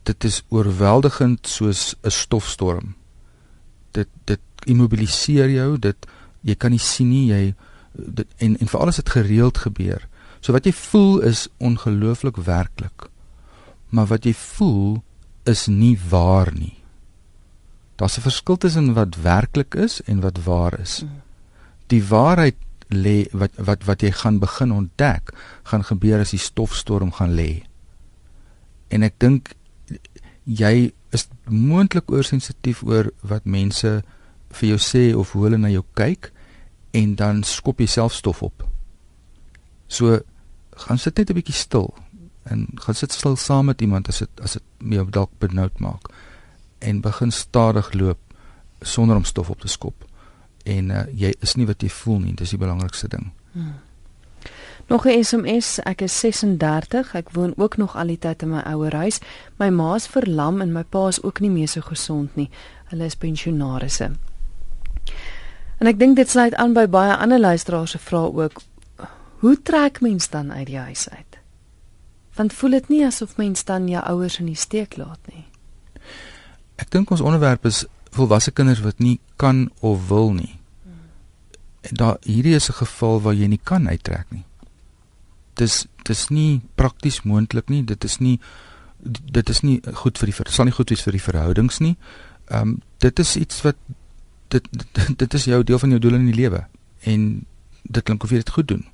Dit 0.09 0.25
is 0.25 0.43
oorweldigend 0.49 1.49
soos 1.49 1.95
'n 2.03 2.11
stofstorm. 2.11 2.95
Dit 3.93 4.09
dit 4.25 4.41
immobiliseer 4.65 5.51
jou 5.51 5.79
dit 5.79 6.07
jy 6.41 6.55
kan 6.55 6.71
nie 6.71 6.83
sien 6.83 7.09
nie 7.09 7.27
jy 7.29 7.55
dit 7.93 8.27
en 8.39 8.57
en 8.59 8.69
veral 8.69 8.89
as 8.89 8.97
dit 8.97 9.11
gereeld 9.11 9.59
gebeur. 9.59 10.09
So 10.41 10.53
wat 10.53 10.65
jy 10.65 10.73
voel 10.73 11.21
is 11.21 11.49
ongelooflik 11.59 12.37
werklik. 12.37 13.09
Maar 13.89 14.07
wat 14.07 14.25
jy 14.25 14.35
voel 14.35 15.03
is 15.49 15.67
nie 15.67 15.97
waar 16.11 16.53
nie. 16.53 16.77
Daar's 17.97 18.19
'n 18.19 18.27
verskil 18.29 18.57
tussen 18.57 18.95
wat 18.95 19.17
werklik 19.23 19.75
is 19.75 20.01
en 20.03 20.21
wat 20.21 20.45
waar 20.45 20.81
is. 20.81 21.05
Die 21.87 22.05
waarheid 22.05 22.57
lê 22.89 23.27
wat 23.33 23.51
wat 23.57 23.85
wat 23.85 24.01
jy 24.01 24.11
gaan 24.11 24.39
begin 24.39 24.73
ontdek, 24.73 25.33
gaan 25.63 25.85
gebeur 25.85 26.21
as 26.21 26.31
die 26.31 26.39
stofstorm 26.39 27.13
gaan 27.13 27.35
lê. 27.35 27.63
En 28.89 29.03
ek 29.03 29.15
dink 29.19 29.55
jy 30.45 30.93
is 31.11 31.29
moontlik 31.45 32.11
oorsensitief 32.11 32.83
oor 32.83 33.11
wat 33.21 33.45
mense 33.45 34.03
vir 34.51 34.69
jou 34.69 34.79
sê 34.79 35.17
of 35.17 35.33
hoe 35.33 35.45
hulle 35.45 35.59
na 35.59 35.69
jou 35.69 35.85
kyk 35.95 36.33
en 36.97 37.15
dan 37.15 37.43
skop 37.43 37.81
jy 37.81 37.87
self 37.87 38.13
stof 38.13 38.43
op. 38.43 38.65
So 39.89 40.21
gaan 40.77 40.99
sit 40.99 41.17
net 41.19 41.31
'n 41.31 41.35
bietjie 41.35 41.55
stil 41.55 41.95
en 42.49 42.67
gaan 42.75 42.95
sit 42.95 43.13
stil 43.13 43.37
saam 43.37 43.71
met 43.71 43.81
iemand 43.81 44.09
as 44.09 44.19
dit 44.19 44.41
as 44.43 44.57
dit 44.59 44.63
jou 44.99 45.05
dalk 45.11 45.31
benoud 45.39 45.81
maak 45.81 46.09
en 46.79 47.01
begin 47.01 47.33
stadig 47.33 47.93
loop 47.93 48.19
sonder 48.81 49.17
om 49.17 49.25
stof 49.25 49.51
op 49.51 49.61
te 49.61 49.69
skop. 49.69 50.05
En 50.63 50.91
uh, 50.91 51.03
jy 51.15 51.35
is 51.41 51.55
nie 51.55 51.67
wat 51.67 51.83
jy 51.83 51.91
voel 51.91 52.19
nie, 52.23 52.35
dis 52.35 52.55
die 52.55 52.61
belangrikste 52.61 53.09
ding. 53.09 53.31
Hmm. 53.53 53.75
Nog 54.89 55.05
'n 55.07 55.25
SMS, 55.25 55.79
ek 55.85 56.01
is 56.01 56.19
36, 56.21 57.15
ek 57.15 57.31
woon 57.31 57.53
ook 57.57 57.77
nog 57.77 57.97
al 57.97 58.07
die 58.07 58.19
tyd 58.19 58.43
in 58.43 58.49
my 58.49 58.63
ouer 58.65 58.95
huis. 58.95 59.21
My 59.57 59.69
ma's 59.69 60.07
verlam 60.07 60.61
en 60.61 60.73
my 60.73 60.85
pa 60.85 61.09
is 61.09 61.23
ook 61.23 61.41
nie 61.41 61.51
meer 61.51 61.69
so 61.69 61.81
gesond 61.81 62.37
nie. 62.37 62.51
Hulle 62.85 63.05
is 63.05 63.17
pensionaarsse. 63.17 64.11
En 65.79 65.87
ek 65.87 65.99
dink 65.99 66.17
dit 66.17 66.31
sluit 66.31 66.55
aan 66.55 66.73
by 66.73 66.87
baie 66.87 67.17
ander 67.17 67.41
luisteraars 67.41 67.91
se 67.91 67.99
vrae 67.99 68.33
ook. 68.33 68.63
Hoe 69.39 69.63
trek 69.63 70.01
mens 70.01 70.31
dan 70.31 70.53
uit 70.53 70.67
die 70.67 70.79
huis 70.79 71.09
uit? 71.09 71.38
Want 72.39 72.53
voel 72.55 72.77
dit 72.79 72.89
nie 72.89 73.05
asof 73.07 73.37
mens 73.37 73.65
dan 73.67 73.89
jou 73.91 74.03
ouers 74.07 74.39
in 74.39 74.47
die 74.47 74.59
steek 74.59 74.97
laat 74.97 75.19
nie? 75.27 75.45
Ek 76.79 76.91
dink 76.95 77.11
ons 77.11 77.25
onderwerp 77.25 77.67
is 77.67 77.83
volwasse 78.15 78.53
kinders 78.55 78.83
wat 78.85 79.03
nie 79.03 79.19
kan 79.37 79.67
of 79.83 80.07
wil 80.09 80.31
nie. 80.33 80.55
En 81.89 81.99
daar 81.99 82.17
hierdie 82.23 82.55
is 82.55 82.71
'n 82.71 82.79
geval 82.79 83.21
waar 83.23 83.35
jy 83.35 83.47
nie 83.47 83.61
kan 83.63 83.89
uittrek 83.89 84.31
nie. 84.31 84.45
Dis 85.55 85.87
dis 86.03 86.29
nie 86.29 86.61
prakties 86.75 87.23
moontlik 87.23 87.69
nie. 87.69 87.85
Dit 87.85 88.05
is 88.05 88.19
nie 88.19 88.41
dit 89.33 89.49
is 89.49 89.61
nie 89.61 89.81
goed 89.95 90.19
vir 90.19 90.27
die 90.27 90.53
sal 90.53 90.65
nie 90.65 90.73
goed 90.73 90.91
wees 90.91 91.03
vir 91.03 91.13
die 91.13 91.23
verhoudings 91.23 91.79
nie. 91.79 91.97
Ehm 92.51 92.61
um, 92.61 92.83
dit 92.99 93.19
is 93.19 93.37
iets 93.37 93.63
wat 93.63 93.77
dit, 94.49 94.69
dit 94.71 95.19
dit 95.23 95.35
is 95.35 95.45
jou 95.45 95.65
deel 95.65 95.79
van 95.79 95.91
jou 95.91 96.01
doel 96.01 96.15
in 96.15 96.27
die 96.27 96.41
lewe 96.45 96.67
en 97.01 97.47
dit 97.83 98.05
klink 98.05 98.23
of 98.23 98.31
jy 98.31 98.37
dit 98.37 98.51
goed 98.51 98.69
doen. 98.69 98.85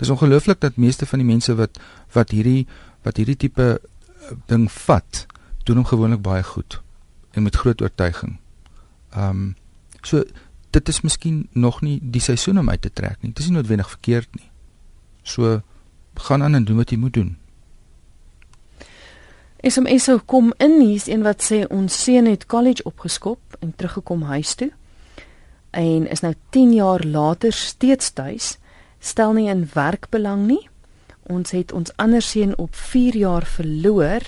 Dis 0.00 0.10
ongelooflik 0.10 0.60
dat 0.60 0.78
meeste 0.80 1.06
van 1.06 1.20
die 1.20 1.28
mense 1.28 1.54
wat 1.58 1.80
wat 2.16 2.32
hierdie 2.32 2.66
wat 3.04 3.20
hierdie 3.20 3.36
tipe 3.36 3.66
eh, 3.76 4.36
ding 4.48 4.68
vat, 4.72 5.26
doen 5.68 5.80
hom 5.80 5.88
gewoonlik 5.88 6.22
baie 6.24 6.44
goed 6.44 6.80
en 7.36 7.44
met 7.46 7.56
groot 7.56 7.82
oortuiging. 7.82 8.38
Ehm 9.12 9.28
um, 9.30 9.56
so 10.02 10.24
dit 10.70 10.88
is 10.88 11.00
miskien 11.00 11.48
nog 11.52 11.80
nie 11.82 11.98
die 12.02 12.22
seisoen 12.22 12.58
om 12.58 12.70
uit 12.70 12.82
te 12.82 12.92
trek 12.92 13.18
nie. 13.20 13.32
Dit 13.32 13.38
is 13.44 13.50
nie 13.50 13.58
noodwendig 13.58 13.90
verkeerd 13.90 14.28
nie. 14.38 14.50
So 15.22 15.60
gaan 16.14 16.42
aan 16.42 16.54
en 16.54 16.64
doen 16.64 16.76
wat 16.76 16.90
jy 16.90 16.98
moet 16.98 17.14
doen. 17.14 17.36
SMS 19.60 20.04
sou 20.08 20.18
kom 20.24 20.52
in 20.56 20.78
hier's 20.80 21.08
een 21.08 21.24
wat 21.24 21.44
sê 21.44 21.64
ons 21.68 21.96
seun 22.04 22.28
het 22.30 22.46
college 22.46 22.84
opgeskop 22.88 23.58
en 23.60 23.74
teruggekom 23.76 24.22
huis 24.32 24.54
toe 24.54 24.70
en 25.76 26.06
is 26.08 26.22
nou 26.24 26.32
10 26.56 26.72
jaar 26.74 27.04
later 27.04 27.52
steeds 27.52 28.10
tuis 28.16 28.56
stel 29.00 29.32
nie 29.36 29.48
in 29.50 29.66
werkbelang 29.74 30.46
nie. 30.46 30.62
Ons 31.30 31.54
het 31.56 31.72
ons 31.72 31.92
ander 31.96 32.22
seun 32.22 32.56
op 32.58 32.74
4 32.76 33.16
jaar 33.16 33.46
verloor 33.46 34.24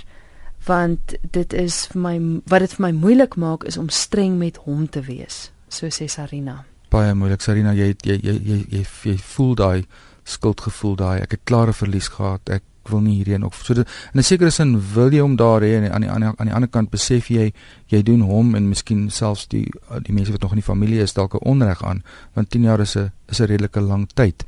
want 0.66 1.16
dit 1.35 1.52
is 1.58 1.87
vir 1.90 2.02
my 2.02 2.16
wat 2.50 2.62
dit 2.62 2.74
vir 2.76 2.85
my 2.85 2.92
moeilik 2.94 3.35
maak 3.37 3.64
is 3.66 3.76
om 3.80 3.88
streng 3.90 4.37
met 4.38 4.61
hom 4.62 4.87
te 4.87 5.02
wees, 5.02 5.50
so 5.68 5.90
sê 5.90 6.06
Sarina. 6.06 6.61
Baie 6.92 7.14
moeilik 7.18 7.42
Sarina, 7.42 7.72
jy 7.74 7.96
jy 8.06 8.18
jy 8.22 8.37
jy, 8.37 8.58
jy, 8.70 8.85
jy 9.11 9.16
voel 9.35 9.56
daai 9.58 9.87
skuldgevoel 10.22 10.94
daai. 10.96 11.16
Ek 11.24 11.35
het 11.35 11.42
klare 11.50 11.74
verlies 11.74 12.08
gehad. 12.14 12.46
Ek 12.46 12.62
wil 12.88 13.01
nie 13.01 13.16
hierheen 13.16 13.45
of 13.45 13.61
so 13.64 13.75
in 13.75 13.85
'n 14.14 14.23
sekere 14.23 14.51
sin 14.51 14.81
wil 14.95 15.11
jy 15.12 15.21
hom 15.21 15.37
daar 15.37 15.61
hê 15.61 15.77
en 15.77 15.92
aan 15.92 16.01
die 16.01 16.11
ander 16.11 16.35
aan 16.37 16.47
die 16.47 16.55
ander 16.55 16.68
kant 16.68 16.90
besef 16.90 17.31
jy 17.31 17.53
jy 17.87 18.03
doen 18.03 18.21
hom 18.21 18.55
en 18.55 18.68
miskien 18.68 19.11
selfs 19.11 19.47
die 19.49 19.68
die 20.03 20.12
mense 20.12 20.33
wat 20.33 20.42
nog 20.42 20.53
in 20.53 20.62
die 20.62 20.71
familie 20.73 21.03
is 21.03 21.12
dalk 21.12 21.35
'n 21.35 21.45
onreg 21.45 21.85
aan 21.85 22.03
want 22.35 22.51
10 22.51 22.62
jaar 22.62 22.81
is 22.81 22.97
'n 22.97 23.12
is 23.29 23.40
'n 23.40 23.47
redelike 23.47 23.81
lang 23.81 24.09
tyd. 24.14 24.45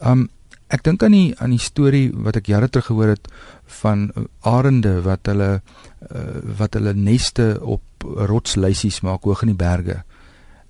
Um 0.00 0.28
ek 0.68 0.82
dink 0.82 1.02
aan 1.02 1.14
die 1.14 1.34
aan 1.38 1.54
die 1.54 1.62
storie 1.62 2.10
wat 2.12 2.36
ek 2.36 2.46
jare 2.50 2.68
terug 2.68 2.86
gehoor 2.90 3.14
het 3.14 3.28
van 3.82 4.10
arende 4.40 5.02
wat 5.02 5.26
hulle 5.30 5.50
uh, 5.60 6.40
wat 6.58 6.74
hulle 6.74 6.94
neste 6.94 7.60
op 7.62 7.82
rotsluisies 8.02 9.00
maak 9.06 9.22
hoog 9.22 9.42
in 9.42 9.54
die 9.54 9.62
berge. 9.62 10.02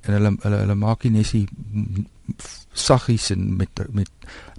En 0.04 0.12
hulle 0.12 0.36
hulle 0.42 0.56
hulle 0.64 0.74
maak 0.74 1.02
die 1.02 1.10
nesie 1.10 1.46
saggies 2.76 3.30
en 3.30 3.56
met 3.56 3.70
met 3.90 4.10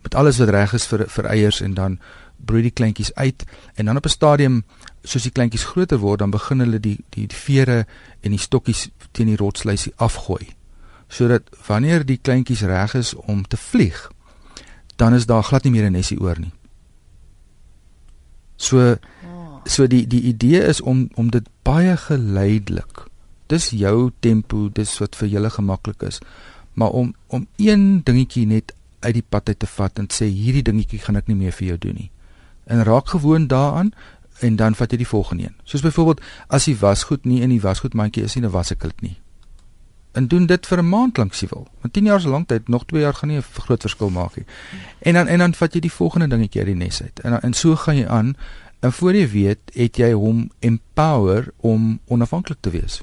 met 0.04 0.16
alles 0.16 0.40
wat 0.42 0.50
reg 0.50 0.74
is 0.74 0.88
vir 0.88 1.06
vir 1.12 1.30
eiers 1.34 1.62
en 1.62 1.74
dan 1.74 2.00
broei 2.46 2.62
die 2.62 2.72
kleintjies 2.72 3.14
uit 3.16 3.46
en 3.76 3.86
dan 3.86 3.98
op 3.98 4.06
'n 4.06 4.10
stadium 4.10 4.64
soos 5.04 5.24
die 5.24 5.32
kleintjies 5.32 5.64
groter 5.64 5.98
word 5.98 6.20
dan 6.20 6.30
begin 6.30 6.60
hulle 6.60 6.80
die 6.80 6.98
die, 7.10 7.28
die 7.28 7.38
vere 7.38 7.86
en 8.22 8.32
die 8.32 8.40
stokkies 8.40 8.90
teen 9.12 9.28
die 9.28 9.38
rotsluisie 9.38 9.94
afgooi. 9.96 10.48
Sodat 11.08 11.44
wanneer 11.68 12.06
die 12.06 12.18
kleintjies 12.18 12.62
reg 12.62 12.94
is 12.94 13.14
om 13.14 13.48
te 13.48 13.58
vlieg 13.58 14.12
dan 14.96 15.14
is 15.14 15.26
daar 15.26 15.44
glad 15.44 15.64
nie 15.64 15.72
meer 15.72 15.90
'n 15.90 15.92
nesie 15.92 16.20
oor 16.20 16.40
nie. 16.40 16.54
So 18.56 18.98
so 19.68 19.88
die 19.88 20.08
die 20.08 20.22
idee 20.22 20.64
is 20.64 20.82
om 20.82 21.10
om 21.16 21.32
dit 21.32 21.48
baie 21.64 21.98
geleidelik 21.98 23.06
dis 23.52 23.70
jou 23.70 24.12
tempo 24.20 24.68
dis 24.74 24.98
wat 25.02 25.16
vir 25.16 25.32
julle 25.36 25.50
gemaklik 25.50 26.04
is 26.08 26.20
maar 26.74 26.90
om 26.90 27.14
om 27.28 27.48
een 27.56 28.04
dingetjie 28.04 28.46
net 28.48 28.74
uit 29.00 29.14
die 29.14 29.26
pad 29.30 29.50
uit 29.50 29.60
te 29.60 29.68
vat 29.68 30.00
en 30.00 30.08
sê 30.14 30.28
hierdie 30.32 30.64
dingetjie 30.64 31.00
gaan 31.00 31.20
ek 31.20 31.28
nie 31.28 31.40
meer 31.40 31.56
vir 31.60 31.74
jou 31.74 31.78
doen 31.88 32.00
nie 32.02 32.10
en 32.68 32.84
raak 32.84 33.08
gewoond 33.08 33.50
daaraan 33.50 33.92
en 34.40 34.56
dan 34.56 34.76
vat 34.76 34.92
jy 34.92 34.98
die 34.98 35.08
volgende 35.08 35.44
een. 35.44 35.56
Soos 35.64 35.82
byvoorbeeld 35.82 36.22
as 36.48 36.68
die 36.70 36.78
wasgoed 36.78 37.26
nie 37.26 37.42
in 37.42 37.50
die 37.50 37.62
wasgoedmandjie 37.62 38.24
is 38.24 38.36
nie, 38.36 38.44
dan 38.46 38.54
was 38.54 38.72
ek 38.72 38.86
dit 38.86 39.02
nie. 39.02 39.16
En 40.18 40.28
doen 40.28 40.46
dit 40.46 40.68
vir 40.68 40.80
'n 40.82 40.90
maand 40.90 41.18
lank 41.18 41.34
siewel. 41.34 41.68
Want 41.82 41.94
10 41.94 42.06
jaar 42.06 42.18
is 42.18 42.26
'n 42.26 42.30
lang 42.30 42.48
tyd, 42.48 42.68
nog 42.68 42.86
2 42.86 43.02
jaar 43.02 43.14
gaan 43.14 43.30
nie 43.30 43.38
'n 43.38 43.44
groot 43.54 43.82
verskil 43.82 44.10
maak 44.10 44.36
nie. 44.36 44.46
En 45.00 45.14
dan 45.14 45.28
en 45.28 45.38
dan 45.38 45.54
vat 45.54 45.74
jy 45.74 45.80
die 45.80 45.92
volgende 45.92 46.28
dingetjie 46.28 46.62
uit 46.62 46.70
die 46.70 46.76
nes 46.76 47.02
uit. 47.02 47.20
En 47.20 47.42
en 47.42 47.54
so 47.54 47.76
gaan 47.76 47.98
jy 47.98 48.08
aan 48.08 48.36
en 48.80 48.92
voor 48.94 49.14
jy 49.14 49.30
weet, 49.30 49.60
het 49.74 49.98
jy 49.98 50.12
hom 50.12 50.52
empower 50.60 51.48
om 51.58 52.00
onafhanklik 52.06 52.58
te 52.60 52.70
wees. 52.70 53.02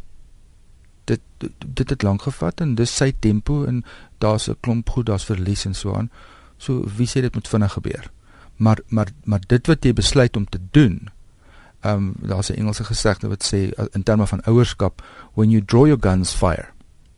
Dit 1.05 1.21
dit 1.75 1.91
het 1.91 2.03
lank 2.03 2.23
gevat 2.23 2.61
en 2.61 2.75
dis 2.75 2.97
sy 2.97 3.13
tempo 3.19 3.65
en 3.65 3.85
daar's 4.19 4.49
'n 4.49 4.57
klomp 4.61 4.91
goed, 4.91 5.07
daar's 5.07 5.25
verlies 5.25 5.65
en 5.65 5.75
so 5.75 5.95
aan. 5.95 6.11
So 6.57 6.85
wie 6.97 7.09
sê 7.09 7.21
dit 7.21 7.35
moet 7.35 7.49
vinnig 7.49 7.73
gebeur? 7.73 8.11
Maar 8.57 8.79
maar 8.89 9.09
maar 9.25 9.41
dit 9.47 9.67
wat 9.67 9.85
jy 9.85 9.93
besluit 9.93 10.37
om 10.37 10.49
te 10.49 10.61
doen. 10.71 11.09
Ehm 11.81 11.95
um, 11.95 12.15
daar's 12.29 12.49
'n 12.49 12.55
Engelse 12.55 12.85
gesegde 12.85 13.29
wat 13.29 13.45
sê 13.45 13.57
uh, 13.57 13.85
in 13.93 14.03
terme 14.03 14.27
van 14.27 14.45
ouerskap, 14.45 15.03
when 15.35 15.51
you 15.51 15.65
draw 15.65 15.87
your 15.87 16.01
guns 16.01 16.33
fire. 16.33 16.69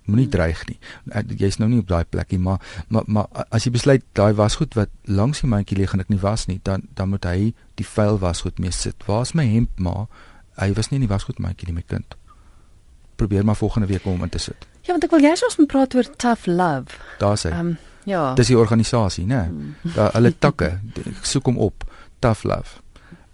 Moenie 0.04 0.28
dreig 0.28 0.66
nie. 0.66 0.78
Uh, 1.04 1.22
jy's 1.36 1.56
nou 1.56 1.70
nie 1.70 1.78
op 1.78 1.88
daai 1.88 2.04
plekkie, 2.04 2.38
maar 2.38 2.84
maar 2.88 3.02
maar 3.06 3.26
as 3.48 3.64
jy 3.64 3.70
besluit 3.70 4.04
daai 4.12 4.34
wasgoed 4.34 4.74
wat 4.74 4.88
langs 5.02 5.40
die 5.40 5.48
mandjie 5.50 5.78
lê 5.78 5.86
gaan 5.86 6.00
ek 6.00 6.08
nie 6.08 6.20
was 6.20 6.46
nie, 6.46 6.60
dan 6.62 6.82
dan 6.94 7.08
moet 7.08 7.24
hy 7.24 7.54
die 7.74 7.86
vuil 7.86 8.18
wasgoed 8.18 8.58
mee 8.58 8.70
sit. 8.70 9.06
Waar's 9.06 9.32
my 9.32 9.46
hemp 9.46 9.78
maar? 9.78 10.06
Hy 10.56 10.72
was 10.72 10.88
nie 10.90 11.00
in 11.00 11.06
die 11.06 11.14
wasgoed 11.14 11.38
mandjie 11.38 11.66
nie, 11.66 11.74
my 11.74 11.84
kind. 11.86 12.16
Probeer 13.16 13.44
maar 13.44 13.56
volgende 13.56 13.86
week 13.86 14.04
om 14.04 14.12
hom 14.12 14.22
in 14.22 14.28
te 14.28 14.38
sit. 14.38 14.66
Ja, 14.86 14.94
want 14.94 15.04
ek 15.04 15.10
wil 15.10 15.20
jous 15.20 15.42
ons 15.44 15.56
moet 15.56 15.66
praat 15.66 15.94
oor 15.94 16.16
tough 16.16 16.46
love. 16.46 16.98
Daar's 17.18 17.42
hy. 17.42 17.50
Um, 17.50 17.76
ja. 18.06 18.34
Dis 18.38 18.50
die 18.52 18.58
organisasie, 18.58 19.26
né? 19.26 19.46
Nee. 19.50 19.94
Hulle 20.16 20.32
takke, 20.38 20.76
ek 21.02 21.26
soek 21.26 21.50
hom 21.50 21.58
op. 21.58 21.86
Tough 22.24 22.46
love. 22.48 22.80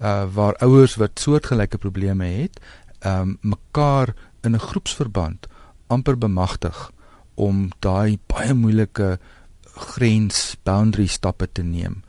Uh 0.02 0.24
waar 0.34 0.58
ouers 0.66 0.96
wat 0.98 1.20
soortgelyke 1.22 1.78
probleme 1.78 2.26
het, 2.40 2.60
ehm 3.02 3.36
um, 3.36 3.36
mekaar 3.54 4.14
in 4.42 4.54
'n 4.54 4.66
groepsverband 4.68 5.46
amper 5.86 6.18
bemagtig 6.18 6.90
om 7.34 7.68
daai 7.78 8.18
baie 8.26 8.54
moeilike 8.54 9.18
grens 9.74 10.56
boundary 10.62 11.06
stappe 11.06 11.48
te 11.52 11.62
neem 11.62 12.02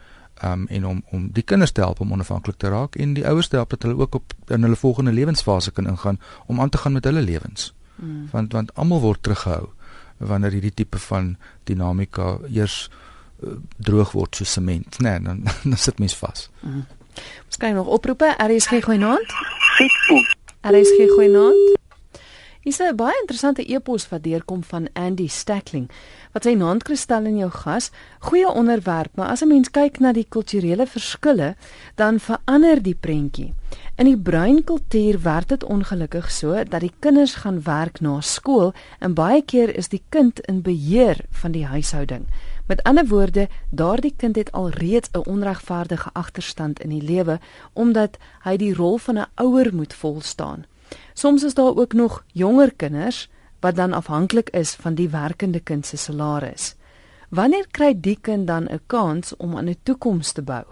um 0.44 0.68
en 0.68 0.86
om 0.86 1.04
om 1.12 1.30
die 1.32 1.44
kinders 1.44 1.72
te 1.72 1.82
help 1.82 2.00
om 2.00 2.12
onafhanklik 2.12 2.58
te 2.58 2.70
raak 2.70 2.96
en 2.96 3.14
die 3.14 3.28
ouers 3.28 3.48
te 3.48 3.56
help 3.56 3.70
dat 3.70 3.84
hulle 3.88 3.98
ook 4.00 4.16
op 4.16 4.34
in 4.48 4.64
hulle 4.64 4.76
volgende 4.76 5.12
lewensfase 5.12 5.72
kan 5.72 5.88
ingaan 5.88 6.20
om 6.46 6.62
aan 6.62 6.70
te 6.70 6.78
gaan 6.78 6.92
met 6.92 7.04
hulle 7.04 7.22
lewens. 7.22 7.74
Mm. 7.96 8.28
Want 8.32 8.52
want 8.52 8.76
almal 8.76 9.00
word 9.00 9.24
teruggehou 9.24 9.70
wanneer 10.18 10.52
hierdie 10.52 10.74
tipe 10.74 11.00
van 11.08 11.36
dinamika 11.64 12.38
eers 12.50 12.90
uh, 13.44 13.58
droog 13.78 14.12
word 14.12 14.36
so 14.36 14.44
sement, 14.44 15.00
né, 15.00 15.18
nee, 15.18 15.22
dan 15.22 15.44
dan 15.70 15.78
sit 15.78 16.00
mens 16.00 16.16
vas. 16.16 16.50
Mm. 16.60 16.86
Ons 17.46 17.58
kry 17.58 17.70
nog 17.76 17.88
oproepe. 17.88 18.34
RSG 18.38 18.84
goeienaand. 18.84 19.34
RSG 20.62 21.10
goeienaand. 21.14 21.82
Is 22.66 22.80
'n 22.80 22.96
baie 22.96 23.20
interessante 23.20 23.64
e-pos 23.74 24.10
wat 24.10 24.24
deurkom 24.24 24.64
van 24.64 24.88
Andy 24.94 25.28
Stackling 25.28 25.90
wat 26.32 26.46
sy 26.48 26.54
naam 26.56 26.80
kristal 26.80 27.26
in 27.26 27.38
jou 27.38 27.50
gas. 27.52 27.90
Goeie 28.20 28.48
onderwerp, 28.48 29.16
maar 29.16 29.28
as 29.28 29.42
'n 29.44 29.48
mens 29.48 29.72
kyk 29.72 30.00
na 30.00 30.14
die 30.14 30.26
kulturele 30.30 30.88
verskille, 30.88 31.56
dan 31.96 32.20
verander 32.20 32.82
die 32.82 32.96
prentjie. 32.96 33.54
In 33.96 34.06
die 34.06 34.18
bruin 34.18 34.64
kultuur 34.64 35.22
werk 35.22 35.48
dit 35.48 35.64
ongelukkig 35.64 36.32
so 36.32 36.64
dat 36.64 36.80
die 36.80 36.94
kinders 37.00 37.34
gaan 37.34 37.62
werk 37.64 38.00
na 38.00 38.22
skool 38.22 38.74
en 39.00 39.14
baie 39.14 39.42
keer 39.42 39.76
is 39.76 39.88
die 39.88 40.04
kind 40.10 40.40
in 40.40 40.62
beheer 40.62 41.18
van 41.30 41.52
die 41.52 41.66
huishouding. 41.66 42.26
Met 42.68 42.84
ander 42.84 43.08
woorde, 43.08 43.50
daardie 43.70 44.14
kind 44.18 44.36
het 44.36 44.52
alreeds 44.52 45.10
'n 45.12 45.30
onregverdige 45.30 46.10
agterstand 46.14 46.80
in 46.80 46.90
die 46.90 47.04
lewe 47.04 47.40
omdat 47.74 48.18
hy 48.44 48.58
die 48.58 48.74
rol 48.74 48.98
van 48.98 49.18
'n 49.18 49.28
ouer 49.36 49.76
moet 49.76 49.94
volstaan. 49.94 50.66
Soms 51.14 51.44
is 51.44 51.54
daar 51.54 51.76
ook 51.76 51.94
nog 51.94 52.24
jonger 52.34 52.74
kinders 52.74 53.30
wat 53.60 53.76
dan 53.76 53.94
afhanklik 53.94 54.50
is 54.50 54.76
van 54.76 54.96
die 54.96 55.10
werkende 55.10 55.60
kind 55.60 55.86
se 55.86 55.98
salaris. 55.98 56.76
Wanneer 57.30 57.68
kry 57.72 57.94
die 58.00 58.18
kind 58.22 58.48
dan 58.48 58.68
'n 58.70 58.80
kans 58.88 59.36
om 59.38 59.58
aan 59.58 59.70
'n 59.70 59.78
toekoms 59.84 60.32
te 60.32 60.42
bou? 60.42 60.66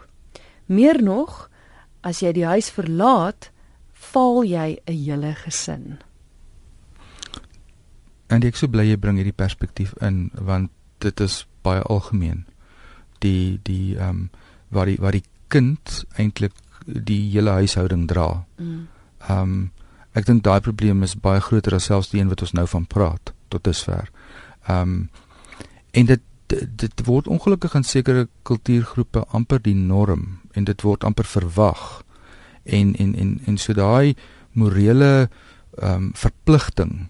Meer 0.65 1.03
nog, 1.03 1.49
as 2.01 2.19
jy 2.19 2.31
die 2.31 2.45
huis 2.45 2.69
verlaat, 2.69 3.51
val 3.93 4.43
jy 4.43 4.79
'n 4.85 4.93
hele 4.93 5.33
gesin. 5.33 5.99
En 8.27 8.43
ek 8.43 8.55
sou 8.55 8.69
bly 8.71 8.83
jy 8.83 8.97
bring 8.97 9.15
hierdie 9.19 9.35
perspektief 9.35 9.93
in 10.01 10.31
want 10.33 10.69
dit 10.97 11.19
is 11.19 11.47
baie 11.61 11.81
algemeen. 11.81 12.45
Die 13.19 13.59
die 13.63 13.97
ehm 13.97 14.09
um, 14.09 14.29
waar 14.69 14.85
die 14.85 14.97
waar 14.99 15.11
die 15.11 15.25
kind 15.47 16.05
eintlik 16.15 16.53
die 16.85 17.31
hele 17.31 17.49
huishouding 17.49 18.07
dra. 18.07 18.45
Mm. 18.57 18.87
Ehm 19.27 19.37
mm. 19.37 19.51
um, 19.51 19.71
Ek 20.13 20.25
dink 20.25 20.43
daai 20.43 20.59
probleem 20.59 21.03
is 21.03 21.15
baie 21.15 21.39
groter 21.39 21.75
as 21.75 21.87
selfs 21.89 22.11
die 22.11 22.19
een 22.19 22.31
wat 22.31 22.41
ons 22.41 22.53
nou 22.57 22.67
van 22.67 22.85
praat 22.85 23.33
tot 23.49 23.63
dusver. 23.63 24.11
Ehm 24.67 24.81
um, 24.81 25.09
en 25.91 26.05
dit 26.05 26.21
dit 26.51 27.01
word 27.07 27.27
ongelukkig 27.27 27.73
in 27.75 27.83
sekere 27.83 28.27
kultuurgroepe 28.43 29.23
amper 29.31 29.59
die 29.63 29.75
norm 29.75 30.41
en 30.51 30.63
dit 30.67 30.81
word 30.81 31.03
amper 31.03 31.27
verwag. 31.27 32.03
En 32.63 32.95
en 32.95 33.15
en 33.15 33.39
en 33.45 33.57
so 33.57 33.73
daai 33.73 34.15
morele 34.51 35.29
ehm 35.79 35.95
um, 35.95 36.11
verpligting 36.13 37.07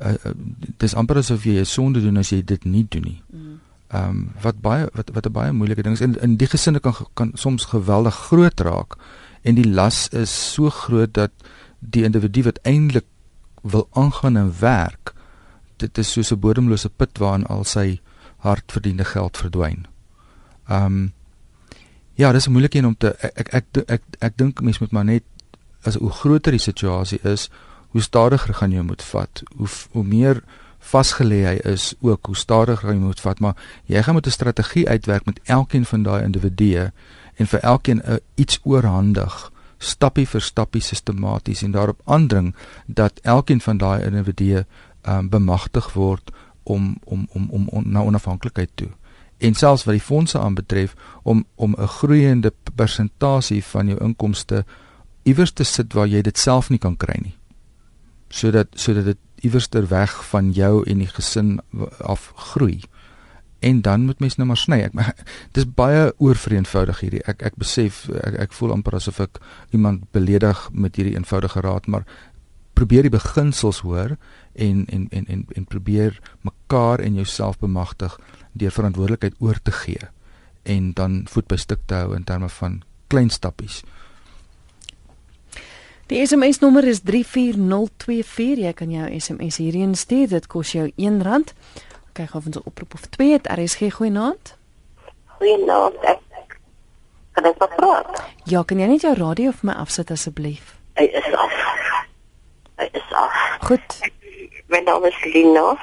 uh, 0.00 0.14
uh, 0.24 0.34
dis 0.78 0.94
amper 0.94 1.20
asof 1.20 1.44
jy 1.44 1.60
'n 1.60 1.66
sonde 1.66 2.00
doen 2.00 2.16
as 2.16 2.30
jy 2.30 2.42
dit 2.44 2.64
nie 2.64 2.86
doen 2.88 3.02
nie. 3.02 3.22
Ehm 3.90 4.08
um, 4.08 4.32
wat 4.42 4.60
baie 4.60 4.88
wat 4.94 5.10
wat 5.12 5.26
'n 5.26 5.32
baie 5.32 5.52
moeilike 5.52 5.82
ding 5.82 5.94
is 5.94 6.00
en 6.00 6.20
in 6.20 6.36
die 6.36 6.46
gesinne 6.48 6.80
kan 6.80 6.94
kan 7.14 7.30
soms 7.34 7.64
geweldig 7.64 8.14
groot 8.14 8.60
raak 8.60 8.96
en 9.42 9.54
die 9.54 9.68
las 9.68 10.08
is 10.08 10.52
so 10.52 10.70
groot 10.70 11.14
dat 11.14 11.30
die 11.80 12.04
individu 12.04 12.42
wat 12.42 12.60
eintlik 12.62 13.06
wil 13.62 13.88
aangaan 13.92 14.36
en 14.36 14.54
werk 14.60 15.14
dit 15.76 15.98
is 15.98 16.12
soos 16.12 16.30
'n 16.32 16.38
bodemlose 16.38 16.88
put 16.88 17.18
waarin 17.18 17.46
al 17.46 17.64
sy 17.64 18.00
hardverdiende 18.36 19.04
geld 19.04 19.36
verdwyn. 19.36 19.86
Ehm 20.68 20.84
um, 20.84 21.12
ja, 22.14 22.32
dis 22.32 22.46
'n 22.46 22.52
moeilike 22.52 22.78
een 22.78 22.86
om 22.86 22.96
te 22.96 23.16
ek 23.16 23.38
ek 23.38 23.48
ek 23.48 23.64
ek, 23.76 23.86
ek, 23.86 24.02
ek 24.18 24.36
dink 24.36 24.60
mense 24.60 24.78
moet 24.80 24.92
maar 24.92 25.04
net 25.04 25.22
as 25.82 25.94
hoe 25.94 26.10
groter 26.10 26.52
die 26.52 26.60
situasie 26.60 27.18
is, 27.22 27.50
hoe 27.88 28.02
stadiger 28.02 28.54
gaan 28.54 28.72
jy 28.72 28.82
moet 28.82 29.02
vat. 29.02 29.42
Hoe 29.56 29.68
hoe 29.90 30.04
meer 30.04 30.42
vasgelê 30.78 31.44
hy 31.44 31.56
is, 31.72 31.94
ook 32.00 32.26
hoe 32.26 32.36
stadiger 32.36 32.92
jy 32.92 32.98
moet 32.98 33.20
vat, 33.20 33.40
maar 33.40 33.56
jy 33.86 34.02
gaan 34.02 34.14
met 34.14 34.26
'n 34.26 34.30
strategie 34.30 34.88
uitwerk 34.88 35.24
met 35.24 35.40
elkeen 35.44 35.84
van 35.84 36.02
daai 36.02 36.22
individue 36.22 36.92
en 37.36 37.46
vir 37.46 37.60
elkeen 37.60 38.02
'n 38.04 38.20
iets 38.34 38.60
oorhandig 38.62 39.52
stappie 39.80 40.26
vir 40.28 40.44
stappie 40.44 40.82
sistematies 40.84 41.62
en 41.64 41.72
daarop 41.72 42.00
aandring 42.04 42.52
dat 42.86 43.20
elkeen 43.22 43.60
van 43.60 43.78
daai 43.80 44.04
individue 44.04 44.64
um, 45.08 45.28
bemagtig 45.28 45.92
word 45.96 46.30
om 46.62 46.96
om 47.04 47.26
om 47.32 47.48
om, 47.50 47.68
om 47.68 47.84
na 47.86 48.04
onafhanklikheid 48.04 48.70
toe. 48.74 48.90
En 49.38 49.54
selfs 49.54 49.86
wat 49.88 49.96
die 49.96 50.04
fondse 50.04 50.38
aanbetref 50.38 50.94
om 51.22 51.44
om 51.54 51.74
'n 51.78 51.86
groeiende 51.86 52.52
persentasie 52.74 53.64
van 53.64 53.86
jou 53.86 53.98
inkomste 54.04 54.64
iewers 55.22 55.52
te 55.52 55.64
sit 55.64 55.92
waar 55.92 56.06
jy 56.06 56.22
dit 56.22 56.38
self 56.38 56.70
nie 56.70 56.78
kan 56.78 56.96
kry 56.96 57.18
nie. 57.22 57.36
Sodat 58.28 58.68
sodat 58.74 59.04
dit 59.04 59.18
iewers 59.40 59.68
ter 59.68 59.88
weg 59.88 60.24
van 60.24 60.52
jou 60.52 60.84
en 60.86 60.98
die 60.98 61.08
gesin 61.08 61.60
af 61.98 62.32
groei 62.36 62.80
en 63.60 63.80
dan 63.84 64.04
moet 64.08 64.20
mens 64.20 64.36
nou 64.36 64.48
maar 64.48 64.60
sny. 64.60 64.80
Ek 64.88 64.96
dis 65.56 65.68
baie 65.76 66.10
oorvereenvoudig 66.18 67.04
hierdie. 67.04 67.22
Ek 67.28 67.44
ek 67.50 67.58
besef 67.60 68.06
ek 68.24 68.38
ek 68.48 68.56
voel 68.56 68.74
amper 68.76 68.96
asof 68.98 69.20
ek 69.20 69.40
iemand 69.76 70.08
beledig 70.16 70.66
met 70.72 70.96
hierdie 70.96 71.16
eenvoudige 71.18 71.62
raad, 71.64 71.86
maar 71.86 72.06
probeer 72.78 73.04
die 73.04 73.12
beginsels 73.12 73.82
hoor 73.84 74.16
en 74.54 74.86
en 74.88 75.08
en 75.10 75.26
en 75.28 75.46
en 75.56 75.64
probeer 75.68 76.20
mekaar 76.46 77.00
en 77.04 77.14
jouself 77.20 77.58
bemagtig 77.58 78.16
deur 78.52 78.72
verantwoordelikheid 78.72 79.36
oor 79.38 79.60
te 79.62 79.72
gee 79.72 80.08
en 80.62 80.92
dan 80.92 81.24
voet 81.28 81.48
by 81.48 81.56
stuk 81.56 81.84
te 81.86 81.94
hou 81.94 82.14
in 82.16 82.24
terme 82.24 82.48
van 82.48 82.82
klein 83.08 83.30
stappies. 83.30 83.82
Die 86.10 86.18
SMS 86.26 86.58
nommer 86.58 86.84
is 86.90 87.04
34024. 87.06 88.64
Jy 88.64 88.72
kan 88.74 88.90
jou 88.90 89.06
SMS 89.20 89.60
hierheen 89.62 89.94
stuur. 89.94 90.26
Dit 90.32 90.48
kos 90.50 90.72
jou 90.74 90.88
R1 90.90 91.46
kyk 92.12 92.34
of 92.34 92.46
ons 92.46 92.56
'n 92.56 92.64
oproep 92.64 92.94
of 92.94 93.06
twee 93.06 93.32
het. 93.32 93.46
RSG 93.46 93.92
goeienaand. 93.92 94.56
Goeienaand. 95.26 95.94
Ek 96.04 96.58
kan 97.32 97.44
ek 97.44 97.58
maar 97.58 97.74
praat. 97.76 98.22
Ja, 98.44 98.62
kan 98.62 98.78
jy 98.78 98.86
net 98.86 99.00
jou 99.00 99.14
radio 99.14 99.50
vir 99.50 99.66
my 99.70 99.72
afsit 99.72 100.10
asseblief? 100.10 100.74
Hy 100.94 101.04
is 101.04 101.32
af. 101.34 101.54
Hy 102.76 102.88
is 102.92 103.12
af. 103.12 103.58
Goed. 103.60 104.10
My 104.66 104.80
naam 104.80 105.04
is 105.04 105.24
Lina. 105.24 105.76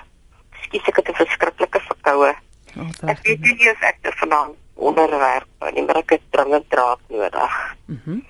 Skus 0.61 0.87
ek 0.87 0.95
het 0.95 1.09
'n 1.09 1.13
verskriklike 1.13 1.79
verkoue. 1.79 2.35
Oh, 2.77 3.09
ek 3.09 3.19
weet 3.23 3.39
nie 3.39 3.71
of 3.71 3.81
ek 3.81 3.97
dit 4.01 4.13
vanaand 4.15 4.55
onderwerp 4.75 5.47
nie, 5.73 5.83
maar 5.83 5.95
ek 5.95 6.09
het 6.09 6.21
dringend 6.29 6.69
draad 6.69 6.99
nodig. 7.07 7.75
Mhm. 7.85 8.11
Mm 8.11 8.25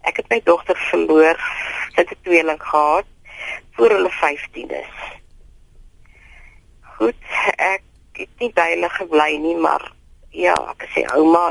ek 0.00 0.16
het 0.16 0.28
my 0.28 0.40
dogter 0.44 0.76
verloor. 0.90 1.36
Sy 1.94 2.00
het 2.00 2.10
'n 2.10 2.22
tweeling 2.22 2.62
gehad 2.62 3.04
voor 3.70 3.90
hulle 3.90 4.10
15 4.10 4.70
is 4.70 5.19
goed. 7.00 7.16
Ek 7.56 7.82
het 8.20 8.42
nie 8.42 8.52
duidelik 8.52 8.96
gebly 9.00 9.36
nie, 9.40 9.56
maar 9.56 9.84
ja, 10.36 10.54
ek 10.74 10.88
sê 10.94 11.04
ouma 11.16 11.48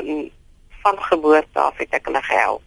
van 0.83 0.99
geboorte 1.09 1.59
af 1.59 1.77
het 1.81 1.95
ek 1.97 2.09
hulle 2.09 2.21
gehelp. 2.23 2.65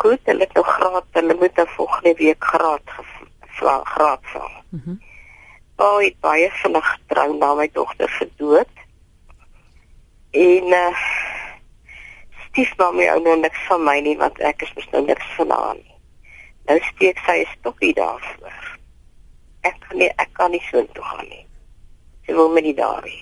Goed, 0.00 0.22
hulle 0.26 0.42
het 0.42 0.56
nou 0.58 0.64
graad, 0.66 1.06
hulle 1.14 1.36
moet 1.38 1.60
nou 1.60 1.68
volgende 1.76 2.14
week 2.18 2.44
graad 2.52 2.96
graad 3.96 4.32
val. 4.32 4.50
Mhm. 4.70 4.90
Mm 4.90 5.04
Baie 5.76 6.14
baie 6.24 6.46
vinnig 6.56 6.86
trou 7.12 7.34
na 7.36 7.50
my 7.54 7.66
dogter 7.72 8.08
gedood. 8.08 8.78
En 10.32 10.70
uh 10.72 11.02
stiefmamma 12.46 13.10
ou 13.12 13.20
nou 13.20 13.34
niks 13.42 13.66
van 13.68 13.84
my 13.84 13.98
nie 14.00 14.14
want 14.16 14.40
ek 14.40 14.64
is 14.64 14.72
mos 14.78 14.88
nou 14.94 15.02
niks 15.04 15.34
van 15.36 15.52
haar 15.52 15.74
nie. 15.76 15.98
Nou 16.70 16.78
steek 16.88 17.20
sy 17.26 17.36
'n 17.42 17.52
stokkie 17.58 17.92
daarvoor 18.00 18.65
ek 19.68 19.78
kan 19.88 20.00
nie 20.00 20.10
ek 20.22 20.32
kan 20.38 20.54
nie 20.54 20.62
so 20.70 20.82
toe 20.94 21.04
gaan 21.10 21.28
nie. 21.28 21.44
Sy 22.26 22.34
wil 22.38 22.50
my 22.54 22.62
nie 22.64 22.74
daar 22.78 23.04
hê. 23.06 23.20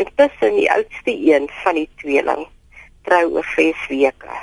Intussen 0.00 0.58
die 0.58 0.68
oudste 0.72 1.14
een 1.14 1.48
van 1.62 1.78
die 1.78 1.88
tweeling 2.02 2.44
trou 3.08 3.24
oor 3.38 3.48
6 3.54 3.86
weke. 3.92 4.38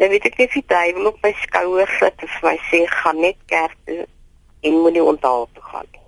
Dan 0.00 0.12
weet 0.12 0.26
ek 0.28 0.38
net 0.40 0.54
die 0.56 0.64
duiwel 0.66 1.10
op 1.12 1.18
my 1.24 1.32
skouer 1.44 1.90
sit 1.98 2.24
en 2.24 2.32
vir 2.36 2.46
my 2.48 2.56
sê 2.70 2.80
gaan 2.88 3.20
net 3.24 3.38
kerk 3.52 3.76
toe 3.88 4.06
en 4.60 4.78
moenie 4.84 5.04
onthaal 5.04 5.48
toe 5.56 5.64
gaan 5.72 5.88
nie. 5.92 6.06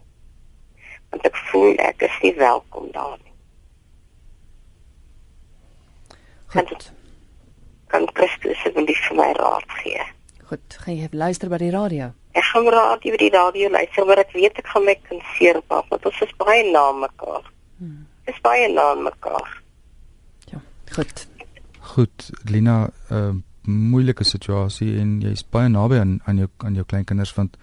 Want 1.13 1.29
ek 1.29 1.37
voel 1.51 1.77
ek 1.85 2.05
is 2.09 2.19
nie 2.25 2.35
welkom 2.41 2.89
daar 2.97 3.19
nie. 3.21 3.33
Goed. 6.53 6.91
Kan 7.93 8.09
Christus 8.13 8.59
asseblief 8.59 9.01
vir 9.09 9.17
my 9.17 9.31
raad 9.37 9.79
gee? 9.81 10.05
Goed, 10.49 10.77
gaan 10.85 10.99
jy 10.99 11.09
luister 11.13 11.49
by 11.53 11.61
die 11.61 11.73
radio? 11.73 12.13
Ek 12.33 12.45
gaan 12.45 12.69
raad 12.73 13.03
by 13.05 13.17
die 13.21 13.31
radio 13.31 13.69
luister, 13.69 14.07
maar 14.07 14.19
ek 14.19 14.33
weet 14.33 14.59
ek 14.59 14.67
gaan 14.73 14.85
my 14.85 14.97
kan 15.09 15.21
seerpap, 15.37 15.89
want 15.91 16.07
ons 16.07 16.21
is 16.21 16.35
baie 16.41 16.65
na 16.73 16.93
mekaar. 16.93 17.45
Hmm. 17.79 18.07
Dis 18.27 18.41
baie 18.41 18.69
na 18.73 18.95
mekaar. 18.95 19.63
Ja, 20.53 20.61
goed. 20.97 21.27
Goed, 21.93 22.31
Lina, 22.49 22.89
'n 23.11 23.15
uh, 23.15 23.35
moeilike 23.67 24.25
situasie 24.25 24.99
en 24.99 25.21
jy's 25.23 25.45
baie 25.55 25.69
naby 25.71 25.99
aan 26.03 26.21
aan 26.27 26.37
jou 26.37 26.49
aan 26.67 26.75
jou 26.75 26.85
kleinkinders 26.85 27.35
want 27.37 27.57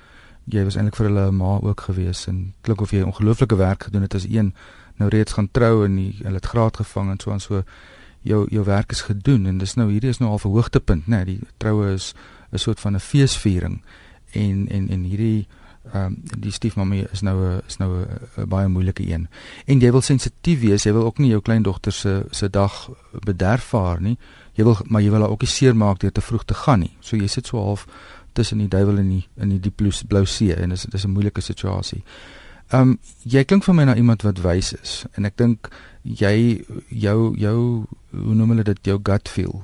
jy 0.46 0.64
was 0.64 0.78
eintlik 0.80 0.96
vir 0.96 1.10
hulle 1.10 1.32
ma 1.36 1.58
ook 1.62 1.82
gewees 1.90 2.26
en 2.32 2.54
klink 2.64 2.82
of 2.82 2.94
jy 2.96 3.04
ongelooflike 3.04 3.56
werk 3.60 3.84
gedoen 3.90 4.06
het 4.08 4.16
as 4.16 4.28
een 4.30 4.54
nou 5.00 5.10
reeds 5.10 5.36
gaan 5.36 5.50
trou 5.52 5.86
en 5.86 5.96
die, 5.96 6.14
hulle 6.24 6.40
het 6.40 6.52
graad 6.54 6.80
gevang 6.80 7.12
en 7.12 7.20
so 7.20 7.32
en 7.32 7.44
so 7.44 7.64
jou 8.24 8.46
jou 8.52 8.64
werk 8.68 8.92
is 8.92 9.02
gedoen 9.08 9.46
en 9.46 9.58
dis 9.58 9.76
nou 9.76 9.90
hierdie 9.92 10.10
is 10.10 10.20
nou 10.20 10.32
al 10.32 10.40
'n 10.44 10.56
hoogtepunt 10.56 11.08
nê 11.08 11.16
nee, 11.16 11.26
die 11.26 11.40
troue 11.58 11.94
is 11.94 12.14
'n 12.52 12.58
soort 12.58 12.80
van 12.80 12.96
'n 12.96 13.00
feesviering 13.00 13.82
en 14.32 14.68
en 14.70 14.90
en 14.90 15.04
hierdie 15.04 15.48
ehm 15.94 16.06
um, 16.06 16.16
die 16.38 16.52
stiefmammie 16.52 17.08
is 17.12 17.22
nou 17.22 17.38
'n 17.38 17.62
is 17.68 17.78
nou 17.78 18.06
'n 18.38 18.48
baie 18.48 18.68
moeilike 18.68 19.08
een. 19.08 19.28
En 19.66 19.80
jy 19.80 19.92
wil 19.92 20.02
sensitief 20.02 20.60
wees 20.60 20.84
jy 20.84 20.94
wil 20.94 21.06
ook 21.06 21.18
nie 21.18 21.30
jou 21.30 21.42
kleindogter 21.42 21.92
se 21.92 22.26
se 22.32 22.50
dag 22.50 22.90
bederfvaar 23.26 24.02
nie. 24.02 24.18
Jy 24.54 24.64
wil 24.64 24.78
maar 24.86 25.02
jy 25.02 25.10
wil 25.10 25.22
haar 25.22 25.30
ook 25.30 25.42
nie 25.42 25.50
seermaak 25.50 26.00
deur 26.00 26.12
te 26.12 26.22
vroeg 26.22 26.46
te 26.46 26.54
gaan 26.54 26.80
nie. 26.80 26.96
So 27.00 27.16
jy 27.16 27.28
sit 27.28 27.48
so 27.48 27.64
half 27.64 27.86
tussen 28.34 28.58
die 28.58 28.68
duiwel 28.68 28.98
en 28.98 29.10
die 29.10 29.28
in 29.38 29.50
die 29.50 29.60
diep 29.60 29.82
blou 30.08 30.26
see 30.26 30.54
en 30.56 30.70
dis 30.70 30.86
dis 30.90 31.06
'n 31.06 31.10
moeilike 31.10 31.42
situasie. 31.42 32.04
Ehm 32.70 32.82
um, 32.82 33.00
jy 33.24 33.44
klink 33.44 33.64
vir 33.64 33.76
my 33.76 33.84
na 33.84 33.96
iemand 33.96 34.22
wat 34.22 34.42
wys 34.42 34.74
is 34.74 35.06
en 35.18 35.26
ek 35.26 35.38
dink 35.38 35.70
jy 36.04 36.66
jou 36.90 37.36
jou 37.38 37.86
hoe 38.12 38.36
noem 38.36 38.50
hulle 38.50 38.64
dit 38.64 38.80
jou 38.84 39.00
gut 39.04 39.30
feel 39.30 39.64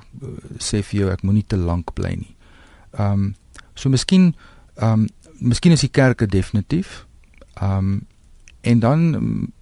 sê 0.58 0.82
vir 0.82 1.00
jou 1.00 1.12
ek 1.12 1.24
moenie 1.24 1.46
te 1.48 1.58
lank 1.58 1.94
bly 1.94 2.16
nie. 2.16 2.36
Ehm 2.98 3.12
um, 3.12 3.36
so 3.76 3.90
miskien 3.90 4.34
ehm 4.76 5.06
um, 5.06 5.08
miskien 5.40 5.72
is 5.72 5.84
die 5.84 5.92
kerke 5.92 6.26
definitief. 6.26 7.06
Ehm 7.54 7.78
um, 7.78 8.08
en 8.62 8.80
dan 8.80 9.14
um, 9.14 9.54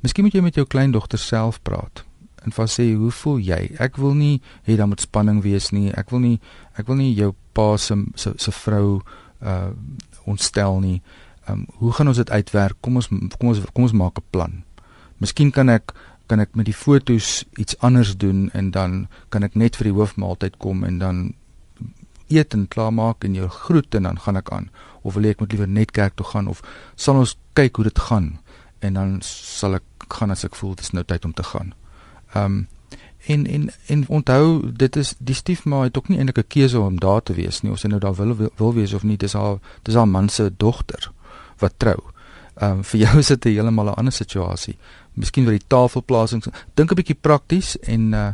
miskien 0.00 0.24
moet 0.24 0.34
jy 0.34 0.40
met 0.44 0.54
jou 0.54 0.66
kleindogter 0.66 1.18
self 1.18 1.62
praat 1.62 2.04
en 2.44 2.52
van 2.52 2.68
sê 2.68 2.92
hoe 2.92 3.10
voel 3.10 3.38
jy? 3.40 3.60
Ek 3.80 3.96
wil 3.96 4.14
nie 4.14 4.40
hê 4.68 4.76
daar 4.76 4.88
moet 4.90 5.00
spanning 5.00 5.40
wees 5.44 5.70
nie. 5.72 5.90
Ek 5.96 6.12
wil 6.12 6.20
nie 6.20 6.36
ek 6.76 6.88
wil 6.90 7.00
nie 7.00 7.12
jou 7.16 7.32
pa 7.56 7.74
se 7.76 7.96
se 8.14 8.56
vrou 8.64 9.00
uh 9.40 9.70
ontstel 10.24 10.80
nie. 10.80 11.02
Ehm 11.48 11.64
um, 11.64 11.66
hoe 11.80 11.92
gaan 11.92 12.08
ons 12.08 12.20
dit 12.20 12.30
uitwerk? 12.30 12.76
Kom 12.80 12.96
ons 12.96 13.08
kom 13.08 13.48
ons 13.48 13.60
kom 13.72 13.88
ons 13.88 13.92
maak 13.92 14.18
'n 14.18 14.28
plan. 14.30 14.62
Miskien 15.18 15.50
kan 15.50 15.68
ek 15.68 15.92
kan 16.26 16.40
ek 16.40 16.54
met 16.56 16.66
die 16.66 16.76
fotos 16.76 17.44
iets 17.56 17.78
anders 17.78 18.16
doen 18.16 18.50
en 18.52 18.70
dan 18.70 19.08
kan 19.28 19.42
ek 19.42 19.54
net 19.54 19.76
vir 19.76 19.84
die 19.84 19.96
hoofmaaltyd 19.98 20.56
kom 20.56 20.84
en 20.84 20.98
dan 20.98 21.34
eet 22.28 22.54
en 22.54 22.68
klaarmaak 22.68 23.24
en 23.24 23.34
jou 23.34 23.48
groet 23.48 23.94
en 23.94 24.02
dan 24.02 24.18
gaan 24.18 24.36
ek 24.36 24.50
aan 24.50 24.70
of 25.02 25.14
wil 25.14 25.24
ek 25.24 25.40
moet 25.40 25.52
liewer 25.52 25.68
net 25.68 25.90
kerk 25.90 26.14
toe 26.16 26.26
gaan 26.26 26.48
of 26.48 26.62
sal 26.96 27.20
ons 27.20 27.36
kyk 27.52 27.76
hoe 27.76 27.84
dit 27.84 27.98
gaan 27.98 28.38
en 28.80 28.94
dan 28.94 29.18
sal 29.22 29.74
ek 29.74 30.06
gaan 30.18 30.30
as 30.30 30.44
ek 30.44 30.56
voel 30.58 30.74
dit 30.74 30.84
is 30.84 30.92
nou 30.92 31.04
tyd 31.04 31.24
om 31.24 31.32
te 31.32 31.42
gaan. 31.42 31.74
Ehm 32.34 32.44
um, 32.44 32.62
en 33.26 33.46
en 33.46 33.70
en 33.88 34.04
onthou 34.08 34.72
dit 34.76 34.96
is 35.00 35.14
die 35.18 35.34
stiefma 35.34 35.78
het 35.82 35.96
ook 35.96 36.08
nie 36.08 36.18
eintlik 36.18 36.38
'n 36.38 36.48
keuse 36.48 36.80
om 36.80 36.98
daar 37.00 37.22
te 37.22 37.32
wees 37.34 37.62
nie 37.62 37.72
of 37.72 37.78
sy 37.78 37.88
nou 37.88 38.00
daar 38.00 38.14
wil 38.14 38.34
wil, 38.56 38.74
wees 38.74 38.92
of 38.92 39.02
nie 39.02 39.16
dis 39.16 39.32
haar 39.32 39.58
dis 39.82 39.94
haar 39.94 40.08
man 40.08 40.28
se 40.28 40.52
dogter 40.56 41.12
wat 41.58 41.72
trou. 41.76 41.96
Ehm 42.54 42.70
um, 42.70 42.84
vir 42.84 43.00
jou 43.00 43.18
is 43.18 43.26
dit 43.26 43.44
'n 43.44 43.48
heeltemal 43.48 43.86
'n 43.86 43.94
ander 43.94 44.12
situasie. 44.12 44.76
Miskien 45.12 45.44
vir 45.44 45.58
die 45.58 45.66
tafelplasing 45.66 46.44
dink 46.74 46.90
'n 46.90 46.94
bietjie 46.94 47.20
prakties 47.20 47.78
en 47.78 48.12
uh 48.12 48.32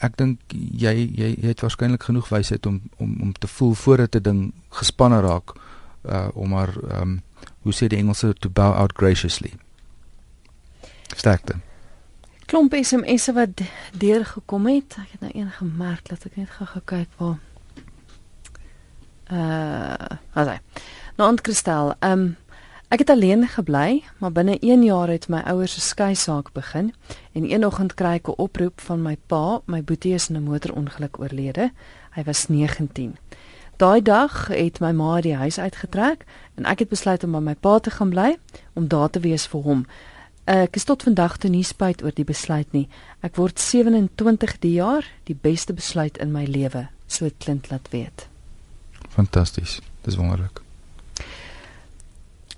ek 0.00 0.16
dink 0.16 0.40
jy 0.54 0.94
jy 1.16 1.34
het 1.44 1.60
waarskynlik 1.60 2.02
genoeg 2.08 2.28
wysheid 2.28 2.66
om 2.66 2.80
om 2.96 3.16
om 3.20 3.32
te 3.32 3.46
voel 3.46 3.74
voordat 3.74 4.16
'n 4.16 4.22
ding 4.22 4.52
gespanne 4.68 5.20
raak 5.20 5.52
uh 6.04 6.28
om 6.34 6.48
maar 6.48 6.72
ehm 6.88 7.02
um, 7.02 7.22
hoe 7.62 7.72
sê 7.72 7.86
die 7.86 7.98
Engelse 7.98 8.34
to 8.38 8.48
bow 8.48 8.72
out 8.72 8.92
graciously. 8.96 9.52
Sterkte. 11.16 11.54
Klomp 12.46 12.74
SMS'e 12.74 13.32
wat 13.32 13.60
deur 13.92 14.24
gekom 14.26 14.66
het. 14.66 14.96
Ek 14.98 15.12
het 15.12 15.20
nou 15.20 15.32
een 15.34 15.50
gemerk 15.50 16.08
dat 16.08 16.24
ek 16.24 16.36
net 16.36 16.50
gou 16.50 16.80
kyk 16.84 17.08
waar. 17.16 17.38
Uh, 19.30 20.18
asai. 20.32 20.58
Nou, 21.16 21.28
Ant 21.28 21.40
Kristel, 21.40 21.94
ehm 21.98 22.12
um, 22.12 22.36
Ek 22.90 22.98
het 22.98 23.10
alleen 23.10 23.46
gebly, 23.46 24.02
maar 24.18 24.32
binne 24.32 24.58
1 24.58 24.82
jaar 24.82 25.08
het 25.08 25.28
my 25.30 25.38
ouers 25.46 25.76
se 25.76 25.80
skei 25.80 26.14
saak 26.18 26.48
begin 26.52 26.88
en 27.32 27.44
een 27.46 27.64
oggend 27.64 27.94
kry 27.94 28.14
ek 28.18 28.28
'n 28.28 28.34
oproep 28.36 28.80
van 28.80 29.02
my 29.02 29.16
pa, 29.26 29.60
my 29.66 29.82
boetie 29.82 30.14
is 30.14 30.28
in 30.28 30.36
'n 30.36 30.42
motorongeluk 30.42 31.20
oorlede. 31.20 31.70
Hy 32.10 32.22
was 32.24 32.48
19. 32.48 33.16
Daai 33.76 34.02
dag 34.02 34.46
het 34.48 34.80
my 34.80 34.92
ma 34.92 35.20
die 35.20 35.36
huis 35.36 35.58
uitgetrek 35.58 36.24
en 36.54 36.64
ek 36.64 36.78
het 36.78 36.88
besluit 36.88 37.24
om 37.24 37.32
by 37.32 37.38
my 37.38 37.54
pa 37.54 37.78
te 37.78 37.90
gaan 37.90 38.10
bly 38.10 38.38
om 38.72 38.88
daar 38.88 39.10
te 39.10 39.20
wees 39.20 39.46
vir 39.46 39.60
hom. 39.60 39.86
Ek 40.44 40.76
is 40.76 40.84
tot 40.84 41.02
vandag 41.02 41.36
toe 41.36 41.50
nie 41.50 41.64
spyt 41.64 42.02
oor 42.02 42.12
die 42.14 42.24
besluit 42.24 42.72
nie. 42.72 42.88
Ek 43.20 43.36
word 43.36 43.60
27 43.60 44.58
die 44.58 44.72
jaar, 44.72 45.04
die 45.24 45.38
beste 45.40 45.72
besluit 45.72 46.18
in 46.18 46.32
my 46.32 46.44
lewe, 46.44 46.88
so 47.06 47.30
klink 47.38 47.70
laat 47.70 47.88
weet. 47.90 48.28
Fantasties. 49.08 49.80
Dis 50.02 50.16
wonderlik. 50.16 50.60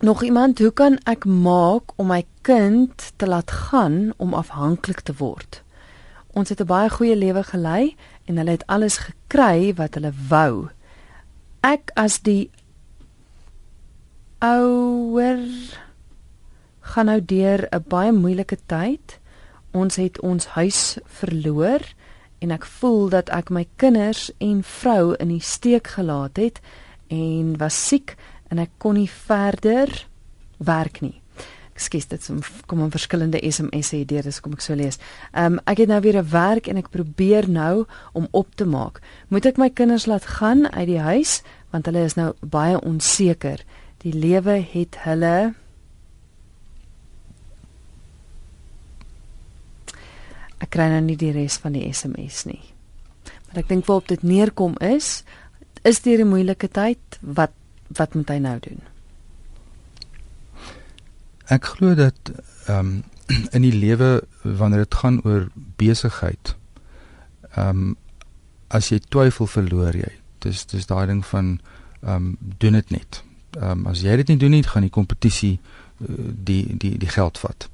Nog 0.02 0.22
iemand, 0.22 0.58
hoe 0.58 0.72
kan 0.72 0.98
ek 1.06 1.22
maak 1.24 1.92
om 1.94 2.08
my 2.10 2.24
kind 2.42 3.12
te 3.16 3.26
laat 3.26 3.50
gaan 3.50 4.10
om 4.18 4.34
afhanklik 4.34 5.04
te 5.06 5.14
word? 5.14 5.62
Ons 6.34 6.48
het 6.48 6.60
'n 6.60 6.66
baie 6.66 6.90
goeie 6.90 7.16
lewe 7.16 7.42
gelei 7.42 7.96
en 8.24 8.36
hulle 8.36 8.50
het 8.50 8.66
alles 8.66 8.96
gekry 8.98 9.74
wat 9.74 9.94
hulle 9.94 10.12
wou. 10.28 10.68
Ek 11.60 11.90
as 11.94 12.18
die 12.20 12.50
ouer 14.38 15.38
gaan 16.80 17.06
nou 17.06 17.24
deur 17.24 17.68
'n 17.70 17.84
baie 17.86 18.12
moeilike 18.12 18.58
tyd. 18.66 19.20
Ons 19.70 19.96
het 19.96 20.20
ons 20.20 20.46
huis 20.46 20.98
verloor 21.04 21.80
en 22.38 22.50
ek 22.50 22.64
voel 22.64 23.08
dat 23.08 23.28
ek 23.28 23.50
my 23.50 23.66
kinders 23.76 24.30
en 24.38 24.62
vrou 24.62 25.14
in 25.14 25.28
die 25.28 25.40
steek 25.40 25.86
gelaat 25.86 26.36
het 26.36 26.60
en 27.08 27.56
was 27.58 27.88
siek 27.88 28.16
en 28.52 28.60
ek 28.60 28.76
kon 28.82 28.98
nie 29.00 29.08
verder 29.08 29.90
werk 30.60 31.00
nie. 31.00 31.16
Ekskuus, 31.72 32.04
dit 32.10 32.26
kom 32.68 32.82
in 32.84 32.92
verskillende 32.92 33.40
SMS'e 33.40 34.02
hier, 34.02 34.26
dis 34.26 34.42
kom 34.44 34.52
ek 34.52 34.64
so 34.64 34.76
lees. 34.76 35.00
Ehm 35.32 35.56
um, 35.56 35.62
ek 35.64 35.80
het 35.82 35.88
nou 35.88 36.00
weer 36.04 36.20
'n 36.20 36.28
werk 36.28 36.68
en 36.68 36.76
ek 36.76 36.92
probeer 36.92 37.48
nou 37.48 37.86
om 38.12 38.28
op 38.30 38.54
te 38.54 38.64
maak. 38.64 39.00
Moet 39.28 39.46
ek 39.46 39.56
my 39.56 39.70
kinders 39.70 40.06
laat 40.06 40.26
gaan 40.38 40.68
uit 40.72 40.86
die 40.86 41.00
huis 41.00 41.42
want 41.70 41.86
hulle 41.86 42.04
is 42.04 42.14
nou 42.14 42.32
baie 42.40 42.80
onseker. 42.80 43.64
Die 44.04 44.12
lewe 44.12 44.60
het 44.60 44.96
hulle 45.04 45.54
Ek 50.62 50.70
kry 50.70 50.86
nou 50.88 51.00
nie 51.00 51.16
die 51.16 51.32
res 51.32 51.56
van 51.58 51.72
die 51.72 51.92
SMS 51.92 52.44
nie. 52.44 52.62
Maar 53.48 53.64
ek 53.64 53.68
dink 53.68 53.86
waarop 53.86 54.08
dit 54.08 54.22
neerkom 54.22 54.76
is, 54.78 55.24
is 55.82 56.00
dit 56.00 56.20
'n 56.20 56.28
moeilike 56.28 56.68
tyd 56.68 57.18
wat 57.20 57.50
wat 57.96 58.14
moet 58.14 58.28
hy 58.28 58.38
nou 58.42 58.58
doen? 58.60 58.80
Ek 61.52 61.64
glo 61.76 61.94
dat 61.94 62.32
ehm 62.66 62.78
um, 62.78 63.02
in 63.56 63.62
die 63.62 63.72
lewe 63.72 64.22
wanneer 64.42 64.84
dit 64.84 64.94
gaan 64.94 65.22
oor 65.24 65.48
besigheid 65.80 66.56
ehm 67.56 67.68
um, 67.68 67.96
as 68.72 68.88
jy 68.88 69.02
twyfel 69.12 69.46
verloor 69.46 69.96
jy. 69.96 70.10
Dis 70.40 70.64
dis 70.66 70.86
daai 70.88 71.06
ding 71.06 71.20
van 71.26 71.58
ehm 72.00 72.14
um, 72.14 72.36
doen 72.58 72.78
dit 72.78 72.90
net. 72.90 73.22
Ehm 73.58 73.84
um, 73.84 73.86
as 73.92 74.00
jy 74.02 74.16
dit 74.22 74.32
nie 74.32 74.40
doen 74.40 74.56
nie, 74.56 74.62
gaan 74.64 74.86
die 74.86 74.94
kompetisie 74.94 75.58
uh, 75.58 76.30
die 76.48 76.76
die 76.76 76.96
die 76.98 77.12
geld 77.12 77.38
vat. 77.38 77.68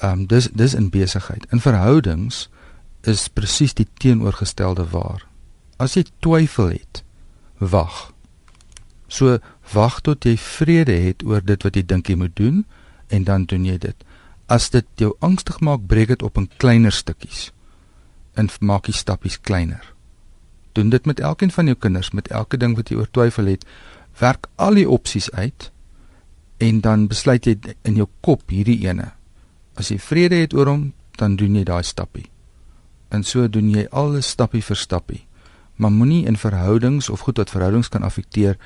Ehm 0.00 0.12
um, 0.12 0.26
dis 0.26 0.50
dis 0.52 0.74
in 0.74 0.90
besigheid. 0.90 1.46
In 1.50 1.60
verhoudings 1.64 2.48
is 3.00 3.28
presies 3.28 3.74
die 3.74 3.88
teenoorgestelde 3.98 4.88
waar. 4.90 5.26
As 5.78 5.94
jy 5.94 6.04
twyfel 6.20 6.74
het, 6.74 7.02
wag. 7.58 8.12
So 9.08 9.38
wag 9.72 10.00
tot 10.02 10.26
jy 10.26 10.36
vrede 10.40 10.94
het 11.06 11.24
oor 11.26 11.44
dit 11.44 11.62
wat 11.62 11.76
jy 11.76 11.82
dink 11.86 12.10
jy 12.10 12.16
moet 12.18 12.34
doen 12.36 12.64
en 13.08 13.24
dan 13.24 13.46
doen 13.46 13.64
jy 13.64 13.78
dit. 13.78 14.06
As 14.46 14.70
dit 14.70 14.86
jou 14.98 15.12
angstig 15.20 15.60
maak, 15.60 15.86
breek 15.86 16.08
dit 16.14 16.22
op 16.22 16.38
in 16.38 16.48
kleiner 16.58 16.94
stukkies. 16.94 17.50
En 18.34 18.50
maak 18.60 18.86
die 18.86 18.94
stappies 18.94 19.40
kleiner. 19.40 19.82
Doen 20.74 20.90
dit 20.90 21.06
met 21.06 21.20
elkeen 21.20 21.50
van 21.50 21.66
jou 21.66 21.76
kinders, 21.78 22.12
met 22.12 22.28
elke 22.28 22.58
ding 22.60 22.76
wat 22.76 22.90
jy 22.90 22.98
oor 23.00 23.10
twyfel 23.10 23.48
het. 23.50 23.64
Werk 24.18 24.46
al 24.56 24.78
die 24.78 24.88
opsies 24.88 25.30
uit 25.32 25.70
en 26.62 26.80
dan 26.80 27.06
besluit 27.08 27.46
jy 27.46 27.56
in 27.84 27.98
jou 28.00 28.06
kop 28.24 28.50
hierdie 28.50 28.78
ene. 28.86 29.10
As 29.76 29.90
jy 29.92 29.98
vrede 30.00 30.38
het 30.40 30.54
oor 30.56 30.70
hom, 30.70 30.84
dan 31.20 31.36
doen 31.36 31.56
jy 31.56 31.64
daai 31.68 31.84
stappie. 31.84 32.28
En 33.12 33.24
so 33.24 33.48
doen 33.48 33.68
jy 33.70 33.86
alles 33.92 34.30
stappie 34.32 34.62
vir 34.64 34.76
stappie. 34.76 35.22
Maar 35.76 35.92
moenie 35.92 36.24
in 36.26 36.38
verhoudings 36.40 37.10
of 37.12 37.26
goed 37.26 37.36
wat 37.36 37.52
verhoudings 37.52 37.90
kan 37.92 38.04
affekteer, 38.04 38.56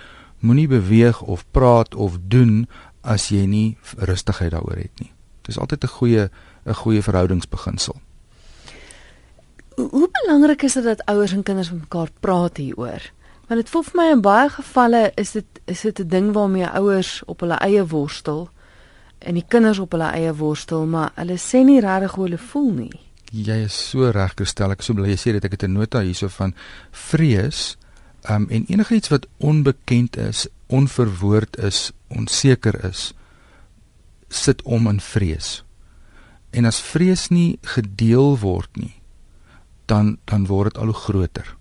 moenie 0.41 0.69
beweeg 0.69 1.23
of 1.23 1.45
praat 1.51 1.95
of 1.95 2.19
doen 2.29 2.69
as 3.01 3.29
jy 3.29 3.47
nie 3.47 3.79
rustigheid 3.97 4.53
daaroor 4.53 4.77
het 4.77 5.01
nie. 5.01 5.13
Dit 5.43 5.55
is 5.55 5.59
altyd 5.59 5.85
'n 5.85 5.89
goeie 5.89 6.31
'n 6.67 6.75
goeie 6.75 7.03
verhoudingsbeginsel. 7.03 7.97
Hoe 9.77 10.09
belangrik 10.13 10.63
is 10.63 10.73
dit 10.73 10.85
dat 10.85 11.05
ouers 11.05 11.33
en 11.33 11.43
kinders 11.43 11.71
met 11.71 11.81
mekaar 11.81 12.09
praat 12.21 12.57
hieroor? 12.57 13.03
Want 13.49 13.61
dit 13.61 13.71
voel 13.71 13.83
vir 13.83 13.97
my 13.97 14.11
in 14.11 14.21
baie 14.21 14.49
gevalle 14.49 15.13
is 15.15 15.33
dit 15.33 15.61
is 15.65 15.81
dit 15.81 16.01
'n 16.01 16.09
ding 16.09 16.33
waarmee 16.33 16.67
ouers 16.67 17.23
op 17.27 17.41
hulle 17.41 17.55
eie 17.55 17.87
worstel 17.87 18.51
en 19.19 19.35
die 19.35 19.45
kinders 19.49 19.79
op 19.79 19.93
hulle 19.93 20.11
eie 20.11 20.35
worstel, 20.35 20.87
maar 20.87 21.13
hulle 21.15 21.37
sê 21.37 21.65
nie 21.65 21.81
regtig 21.81 22.15
hoe 22.15 22.25
hulle 22.25 22.39
voel 22.39 22.71
nie. 22.73 23.01
Jy 23.33 23.65
is 23.65 23.91
so 23.91 24.11
reg 24.11 24.33
gestel. 24.37 24.71
Ek 24.71 24.83
sou 24.83 24.97
bly 24.97 25.09
jy 25.09 25.17
sê 25.17 25.33
dit 25.33 25.45
ek 25.45 25.51
het 25.51 25.63
'n 25.63 25.73
nota 25.73 26.01
hierso 26.01 26.29
van 26.29 26.55
vrees 26.91 27.77
um, 28.29 28.47
en 28.49 28.65
enigiets 28.67 29.09
wat 29.09 29.27
onbekend 29.37 30.17
is, 30.17 30.47
onverwoord 30.67 31.57
is, 31.57 31.91
onseker 32.09 32.85
is, 32.85 33.13
sit 34.29 34.63
om 34.63 34.89
in 34.89 35.01
vrees. 35.01 35.65
En 36.51 36.65
as 36.65 36.81
vrees 36.83 37.29
nie 37.29 37.59
gedeel 37.63 38.39
word 38.39 38.71
nie, 38.77 38.95
dan 39.87 40.19
dan 40.25 40.47
word 40.47 40.75
dit 40.75 40.83
al 40.83 40.93
hoe 40.93 41.03
groter. 41.03 41.57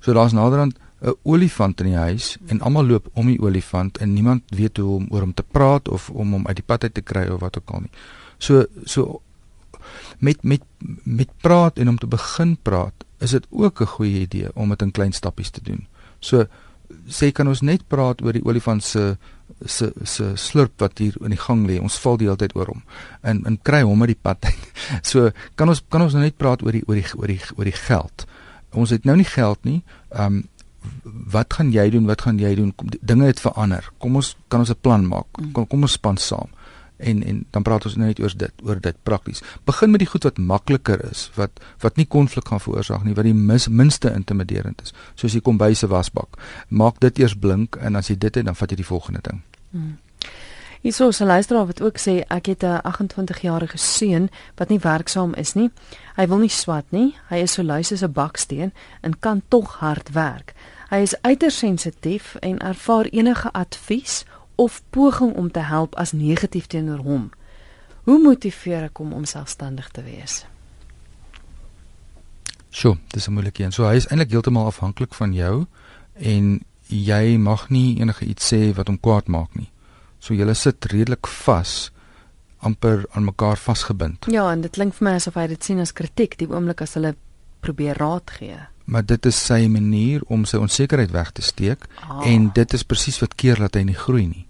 So 0.00 0.12
daar's 0.12 0.32
naderhand 0.32 0.78
'n 1.02 1.16
olifant 1.22 1.80
in 1.80 1.86
die 1.86 1.98
huis 1.98 2.36
en 2.46 2.60
almal 2.60 2.86
loop 2.86 3.08
om 3.12 3.26
die 3.26 3.40
olifant 3.40 3.98
en 3.98 4.12
niemand 4.12 4.42
weet 4.54 4.76
hoe 4.76 4.96
om 4.96 5.06
oor 5.10 5.20
hom 5.20 5.34
te 5.34 5.42
praat 5.42 5.88
of 5.88 6.10
om 6.10 6.32
hom 6.32 6.46
uit 6.46 6.56
die 6.56 6.66
pad 6.66 6.82
uit 6.82 6.94
te 6.94 7.02
kry 7.02 7.26
of 7.26 7.40
wat 7.40 7.58
ook 7.58 7.70
al 7.70 7.80
nie. 7.80 7.94
So 8.38 8.66
so 8.84 9.22
met 10.18 10.42
met 10.42 10.62
met 11.02 11.30
praat 11.40 11.78
en 11.78 11.88
om 11.88 11.98
te 11.98 12.06
begin 12.06 12.56
praat, 12.62 12.94
is 13.22 13.30
dit 13.30 13.46
ook 13.50 13.80
'n 13.80 13.94
goeie 13.96 14.20
idee 14.20 14.48
om 14.54 14.68
dit 14.68 14.82
in 14.82 14.90
klein 14.90 15.12
stappies 15.12 15.50
te 15.50 15.62
doen. 15.62 15.86
So 16.20 16.46
sê 17.08 17.32
kan 17.32 17.48
ons 17.48 17.60
net 17.60 17.86
praat 17.88 18.22
oor 18.22 18.32
die 18.32 18.44
olifant 18.44 18.84
se 18.84 19.16
se 19.66 19.92
se 20.02 20.32
slurp 20.36 20.80
wat 20.80 20.98
hier 20.98 21.14
in 21.20 21.30
die 21.30 21.40
gang 21.40 21.66
lê. 21.66 21.80
Ons 21.80 21.98
val 21.98 22.16
die 22.16 22.26
hele 22.26 22.36
tyd 22.36 22.54
oor 22.56 22.66
hom. 22.66 22.82
En 23.22 23.44
en 23.46 23.58
kry 23.62 23.82
hom 23.82 24.00
uit 24.00 24.14
die 24.14 24.22
pad 24.22 24.44
uit. 24.48 24.72
So 25.02 25.30
kan 25.54 25.68
ons 25.68 25.82
kan 25.88 26.02
ons 26.02 26.12
nou 26.12 26.22
net 26.22 26.36
praat 26.36 26.62
oor 26.62 26.72
die 26.72 26.84
oor 26.86 26.94
die 26.94 27.10
oor 27.16 27.26
die 27.26 27.40
oor 27.56 27.64
die 27.64 27.80
geld. 27.88 28.26
Ons 28.72 28.90
het 28.90 29.04
nou 29.04 29.16
nie 29.16 29.28
geld 29.28 29.64
nie. 29.64 29.82
Ehm 30.10 30.24
um, 30.24 30.42
wat 31.30 31.54
gaan 31.54 31.70
jy 31.70 31.90
doen? 31.90 32.06
Wat 32.06 32.22
gaan 32.22 32.38
jy 32.38 32.54
doen? 32.54 32.72
Kom, 32.74 32.88
dinge 33.00 33.26
het 33.26 33.40
verander. 33.40 33.92
Kom 33.98 34.16
ons 34.16 34.36
kan 34.48 34.60
ons 34.60 34.70
'n 34.70 34.80
plan 34.80 35.06
maak. 35.06 35.26
Kom 35.52 35.66
kom 35.66 35.82
ons 35.82 35.92
span 35.92 36.16
saam 36.16 36.50
en 37.02 37.22
en 37.22 37.42
dan 37.50 37.66
praat 37.66 37.86
ons 37.88 37.96
nou 37.96 38.08
net 38.08 38.20
oor 38.20 38.36
dit 38.36 38.64
oor 38.66 38.80
dit 38.80 38.96
prakties. 39.02 39.42
Begin 39.64 39.90
met 39.90 40.02
die 40.04 40.10
goed 40.10 40.24
wat 40.28 40.38
makliker 40.38 41.02
is, 41.10 41.30
wat 41.34 41.60
wat 41.84 41.96
nie 41.96 42.06
konflik 42.06 42.48
gaan 42.48 42.62
veroorsaak 42.62 43.04
nie, 43.04 43.16
wat 43.18 43.28
die 43.28 43.34
mis, 43.34 43.68
minste 43.68 44.12
intimiderend 44.14 44.82
is. 44.82 44.94
Soos 45.14 45.36
die 45.36 45.44
kombuis 45.44 45.82
se 45.82 45.90
wasbak. 45.90 46.38
Maak 46.68 47.00
dit 47.00 47.18
eers 47.18 47.34
blink 47.34 47.76
en 47.80 47.96
as 47.96 48.08
jy 48.08 48.18
dit 48.18 48.34
het, 48.34 48.46
dan 48.46 48.58
vat 48.58 48.70
jy 48.70 48.76
die 48.76 48.88
volgende 48.88 49.20
ding. 49.22 49.42
Hmm. 49.70 49.98
Hierso 50.82 51.10
se 51.10 51.24
luisteraar 51.24 51.66
wat 51.66 51.82
ook 51.82 51.98
sê 51.98 52.24
ek 52.26 52.46
het 52.46 52.62
'n 52.64 52.80
28-jarige 52.82 53.78
seun 53.78 54.30
wat 54.54 54.68
nie 54.68 54.78
werksaam 54.78 55.34
is 55.34 55.52
nie. 55.52 55.70
Hy 56.16 56.26
wil 56.26 56.38
nie 56.38 56.48
swat 56.48 56.84
nie. 56.88 57.14
Hy 57.28 57.36
is 57.36 57.52
so 57.52 57.62
lui 57.62 57.82
soos 57.82 58.02
'n 58.02 58.12
baksteen 58.12 58.72
en 59.00 59.18
kan 59.18 59.42
tog 59.48 59.76
hard 59.78 60.10
werk. 60.12 60.54
Hy 60.90 60.96
is 60.96 61.22
uiters 61.22 61.58
sensitief 61.58 62.34
en 62.34 62.58
ervaar 62.58 63.04
enige 63.04 63.52
advies 63.52 64.24
of 64.54 64.82
poging 64.90 65.34
om 65.34 65.50
te 65.50 65.60
help 65.60 65.94
as 65.94 66.12
negatief 66.12 66.66
teenoor 66.66 66.98
hom. 66.98 67.30
Hoe 68.04 68.18
motiveer 68.18 68.88
ek 68.88 68.98
hom 68.98 69.12
om 69.12 69.24
selfstandig 69.24 69.88
te 69.90 70.02
wees? 70.02 70.44
Sjoe, 72.70 72.96
dis 73.12 73.28
'n 73.28 73.32
moeilike 73.32 73.62
een. 73.62 73.72
So 73.72 73.84
hy 73.84 73.96
is 73.96 74.06
eintlik 74.06 74.30
heeltemal 74.30 74.66
afhanklik 74.66 75.14
van 75.14 75.32
jou 75.32 75.66
en 76.14 76.64
jy 76.86 77.36
mag 77.38 77.68
nie 77.68 78.00
enige 78.00 78.24
iets 78.24 78.52
sê 78.52 78.74
wat 78.74 78.86
hom 78.86 79.00
kwaad 79.00 79.28
maak 79.28 79.54
nie. 79.54 79.70
So 80.18 80.34
julle 80.34 80.54
sit 80.54 80.84
redelik 80.84 81.26
vas 81.26 81.90
amper 82.58 83.04
aan 83.10 83.24
mekaar 83.24 83.56
vasgebind. 83.56 84.26
Ja, 84.30 84.52
en 84.52 84.60
dit 84.60 84.70
klink 84.70 84.94
vir 84.94 85.08
my 85.08 85.14
asof 85.18 85.34
hy 85.34 85.46
dit 85.46 85.64
sien 85.64 85.80
as 85.82 85.92
kritiek 85.92 86.36
die 86.38 86.48
oomblik 86.48 86.80
as 86.80 86.94
hulle 86.94 87.14
probeer 87.62 87.98
raad 87.98 88.30
gee 88.38 88.60
maar 88.84 89.04
dit 89.06 89.26
is 89.26 89.38
sy 89.46 89.66
manier 89.70 90.22
om 90.26 90.44
sy 90.48 90.58
onsekerheid 90.60 91.12
weg 91.14 91.30
te 91.32 91.42
steek 91.42 91.86
ah. 92.02 92.22
en 92.28 92.50
dit 92.54 92.74
is 92.74 92.84
presies 92.84 93.20
wat 93.22 93.36
keer 93.38 93.60
dat 93.62 93.78
hy 93.78 93.84
nie 93.88 93.98
groei 93.98 94.26
nie. 94.26 94.46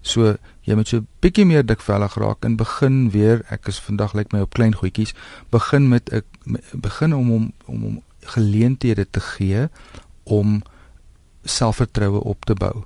So 0.00 0.34
jy 0.64 0.76
moet 0.78 0.88
so 0.88 1.04
bietjie 1.20 1.44
meer 1.48 1.66
dikvellig 1.66 2.16
raak 2.20 2.46
en 2.48 2.56
begin 2.60 3.10
weer, 3.12 3.44
ek 3.52 3.68
is 3.72 3.80
vandag 3.84 4.14
lyk 4.16 4.32
my 4.32 4.44
op 4.46 4.56
klein 4.56 4.76
goedjies, 4.76 5.12
begin 5.52 5.88
met 5.88 6.10
'n 6.12 6.24
begin 6.72 7.14
om 7.14 7.28
hom 7.28 7.52
om 7.66 7.82
hom 7.82 8.02
geleenthede 8.34 9.06
te 9.10 9.20
gee 9.20 9.68
om 10.24 10.62
selfvertroue 11.44 12.20
op 12.20 12.44
te 12.44 12.54
bou. 12.54 12.84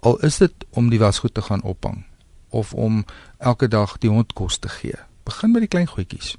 Al 0.00 0.18
is 0.20 0.38
dit 0.38 0.52
om 0.70 0.90
die 0.90 0.98
wasgoed 0.98 1.34
te 1.34 1.42
gaan 1.42 1.62
ophang 1.62 2.04
of 2.48 2.74
om 2.74 3.04
elke 3.38 3.68
dag 3.68 3.98
die 3.98 4.10
hond 4.10 4.32
kos 4.32 4.58
te 4.58 4.68
gee. 4.68 4.96
Begin 5.24 5.50
met 5.50 5.60
die 5.60 5.68
klein 5.68 5.88
goedjies. 5.88 6.36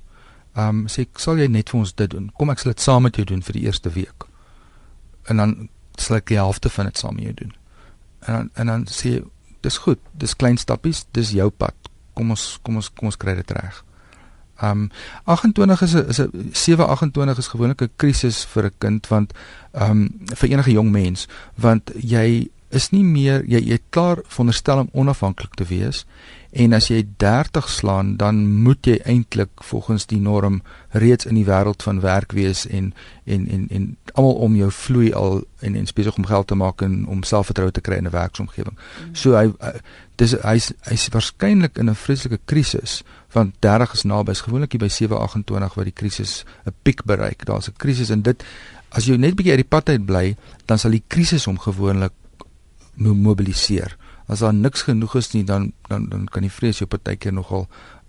Ehm 0.55 0.69
um, 0.69 0.87
sê 0.87 1.05
sal 1.19 1.39
jy 1.39 1.47
net 1.51 1.69
vir 1.69 1.79
ons 1.79 1.93
dit 1.93 2.11
doen. 2.11 2.29
Kom 2.39 2.49
ek 2.49 2.59
sal 2.59 2.71
dit 2.71 2.83
saam 2.83 3.03
met 3.03 3.15
jou 3.19 3.25
doen 3.27 3.41
vir 3.43 3.57
die 3.57 3.65
eerste 3.67 3.91
week. 3.91 4.27
En 5.27 5.41
dan 5.41 5.55
sal 5.99 6.17
ek 6.21 6.29
die 6.31 6.39
helfte 6.39 6.69
van 6.69 6.85
dit 6.85 6.97
saam 6.97 7.15
met 7.15 7.25
jou 7.29 7.33
doen. 7.41 7.55
En 8.27 8.33
dan 8.33 8.49
en 8.53 8.71
dan 8.71 8.85
sê 8.91 9.17
dis 9.61 9.77
goed. 9.77 9.99
Dis 10.13 10.35
klein 10.35 10.57
stappies, 10.57 11.05
dis 11.11 11.33
jou 11.35 11.49
pad. 11.49 11.75
Kom 12.13 12.31
ons 12.31 12.45
kom 12.63 12.79
ons 12.79 12.89
kom 12.89 13.11
ons 13.11 13.19
kry 13.19 13.35
dit 13.35 13.51
reg. 13.51 13.83
Ehm 14.63 14.87
um, 14.87 14.89
28 15.35 15.81
is 15.81 15.93
'n 15.95 16.09
is 16.09 16.19
'n 16.21 16.49
728 16.53 17.37
is 17.37 17.47
gewoonlik 17.47 17.81
'n 17.81 17.91
krisis 17.95 18.45
vir 18.45 18.65
'n 18.65 18.75
kind 18.77 19.07
want 19.07 19.33
ehm 19.73 19.91
um, 19.91 20.09
vir 20.35 20.49
enige 20.49 20.71
jong 20.71 20.91
mens 20.91 21.27
want 21.55 21.91
jy 21.95 22.49
is 22.69 22.89
nie 22.91 23.03
meer 23.03 23.43
jy 23.47 23.59
jy 23.59 23.79
klaar 23.89 24.19
veronderstel 24.27 24.79
om 24.79 24.89
onafhanklik 24.93 25.53
te 25.55 25.65
wees 25.65 26.05
En 26.55 26.71
as 26.73 26.85
jy 26.87 27.01
30 27.19 27.65
slaan, 27.69 28.13
dan 28.15 28.37
moet 28.63 28.87
jy 28.87 28.95
eintlik 29.03 29.49
volgens 29.67 30.05
die 30.07 30.21
norm 30.23 30.61
reeds 30.95 31.27
in 31.27 31.35
die 31.35 31.43
wêreld 31.43 31.83
van 31.83 31.99
werk 31.99 32.31
wees 32.31 32.63
en 32.67 32.93
en 33.25 33.47
en 33.51 33.65
en 33.75 33.89
almal 34.13 34.39
om 34.45 34.55
jou 34.55 34.69
vloei 34.71 35.09
al 35.13 35.41
en 35.59 35.75
en 35.75 35.89
besig 35.97 36.15
om 36.15 36.25
geld 36.25 36.47
te 36.47 36.55
maak 36.55 36.81
en 36.81 37.01
om 37.11 37.23
selfvertroue 37.27 37.75
te 37.75 37.81
kry 37.81 37.97
in 37.99 38.07
'n 38.07 38.15
werksomgewing. 38.15 38.77
Mm. 38.77 39.15
So 39.15 39.35
hy 39.35 39.51
dis 40.15 40.31
hy's 40.31 40.71
hy's 40.87 41.09
waarskynlik 41.11 41.77
in 41.77 41.89
'n 41.89 41.95
vreeslike 41.95 42.39
krisis 42.45 43.03
want 43.31 43.53
30 43.59 43.93
is 43.93 44.03
naby 44.03 44.31
is 44.31 44.41
gewoonlik 44.41 44.71
hier 44.71 44.81
by 44.87 44.89
728 44.89 45.75
waar 45.75 45.85
die 45.85 45.99
krisis 46.01 46.45
'n 46.65 46.73
piek 46.83 47.03
bereik. 47.03 47.45
Daar's 47.45 47.67
'n 47.67 47.75
krisis 47.77 48.09
en 48.09 48.21
dit 48.21 48.43
as 48.89 49.05
jy 49.05 49.17
net 49.17 49.35
bietjie 49.35 49.51
uit 49.51 49.63
die 49.63 49.77
pad 49.77 49.89
uit 49.89 50.05
bly, 50.05 50.35
dan 50.65 50.79
sal 50.79 50.91
die 50.91 51.03
krisis 51.07 51.45
hom 51.45 51.59
gewoonlik 51.59 52.13
mobiliseer 52.95 53.97
as 54.27 54.39
daar 54.39 54.53
niks 54.53 54.81
genoeg 54.81 55.15
is 55.15 55.31
nie 55.33 55.43
dan 55.43 55.71
dan 55.87 56.09
dan 56.09 56.25
kan 56.25 56.41
die 56.41 56.51
vrees 56.51 56.77
jou 56.77 56.87
partykeer 56.89 57.33
nogal 57.33 57.67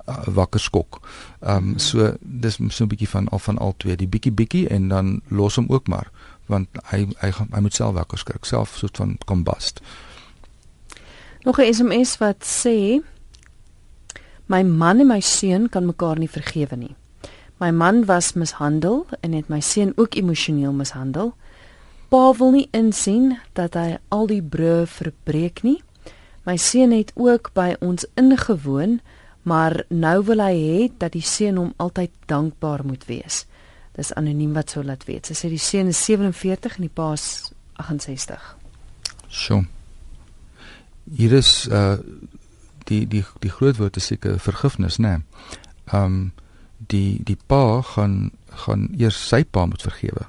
uh, 0.09 0.25
wakker 0.27 0.61
skok. 0.61 1.01
Ehm 1.41 1.57
um, 1.57 1.79
so 1.79 2.15
dis 2.21 2.59
so 2.69 2.85
'n 2.85 2.89
bietjie 2.89 3.09
van 3.09 3.29
al 3.29 3.39
van 3.39 3.59
al 3.59 3.75
twee, 3.77 3.97
die 3.97 4.09
bietjie 4.09 4.33
bietjie 4.33 4.69
en 4.69 4.89
dan 4.89 5.21
los 5.29 5.57
hom 5.57 5.67
ook 5.69 5.87
maar 5.87 6.11
want 6.47 6.69
hy 6.91 7.07
hy 7.19 7.31
gaan 7.31 7.49
hy 7.53 7.61
moet 7.61 7.75
self 7.75 7.95
wakker 7.95 8.19
skrik, 8.19 8.45
self 8.45 8.77
soort 8.77 8.97
van 8.97 9.19
combust. 9.25 9.81
Nog 11.45 11.59
'n 11.59 11.75
SMS 11.75 12.19
wat 12.19 12.45
sê 12.45 13.03
my 14.47 14.63
man 14.63 15.01
en 15.01 15.07
my 15.07 15.21
seun 15.21 15.69
kan 15.69 15.87
mekaar 15.87 16.19
nie 16.19 16.31
vergewe 16.31 16.77
nie. 16.77 16.97
My 17.57 17.71
man 17.71 18.05
was 18.05 18.33
mishandel 18.33 19.07
en 19.21 19.33
het 19.33 19.49
my 19.49 19.61
seun 19.61 19.93
ook 19.97 20.15
emosioneel 20.15 20.73
mishandel. 20.73 21.35
Pa 22.09 22.33
wil 22.33 22.51
nie 22.51 22.69
insien 22.71 23.39
dat 23.53 23.75
hy 23.75 23.97
al 24.09 24.27
die 24.27 24.43
brûe 24.43 24.87
verbreek 24.87 25.63
nie. 25.63 25.81
My 26.47 26.57
seun 26.57 26.95
het 26.95 27.11
ook 27.19 27.51
by 27.59 27.75
ons 27.83 28.07
ingewoon, 28.15 29.01
maar 29.43 29.85
nou 29.89 30.25
wil 30.27 30.43
hy 30.43 30.55
hê 30.55 30.89
dat 30.99 31.15
die 31.15 31.25
seun 31.27 31.59
hom 31.59 31.73
altyd 31.83 32.13
dankbaar 32.31 32.85
moet 32.87 33.07
wees. 33.11 33.45
Dis 33.99 34.13
anoniem 34.15 34.55
wat 34.55 34.71
sou 34.71 34.85
laat 34.85 35.07
weet. 35.09 35.27
Sy 35.27 35.35
sê 35.35 35.51
die 35.51 35.63
seun 35.63 35.91
is 35.91 36.03
47 36.05 36.79
en 36.79 36.87
die 36.87 36.93
pa 36.93 37.13
is 37.17 37.27
68. 37.83 38.57
Sjoe. 39.29 39.65
Hier 41.17 41.37
is 41.39 41.67
uh 41.71 41.99
die 42.87 43.03
die 43.11 43.25
die 43.43 43.51
groot 43.51 43.81
woord 43.81 43.97
is 43.99 44.07
seker 44.07 44.39
vergifnis, 44.39 45.01
né? 45.03 45.17
Nee. 45.17 45.61
Um 45.95 46.19
die 46.77 47.19
die 47.27 47.39
pa 47.47 47.81
gaan 47.83 48.31
gaan 48.67 48.89
eers 48.99 49.19
sy 49.29 49.43
pa 49.45 49.65
moet 49.67 49.83
vergewe 49.83 50.29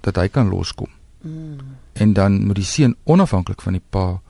dat 0.00 0.16
hy 0.16 0.26
kan 0.28 0.48
loskom. 0.48 0.90
Mm. 1.22 1.76
En 1.92 2.12
dan 2.12 2.40
moet 2.46 2.56
die 2.56 2.66
seun 2.66 2.96
onafhanklik 3.04 3.62
van 3.62 3.76
die 3.76 3.84
pa 3.90 4.20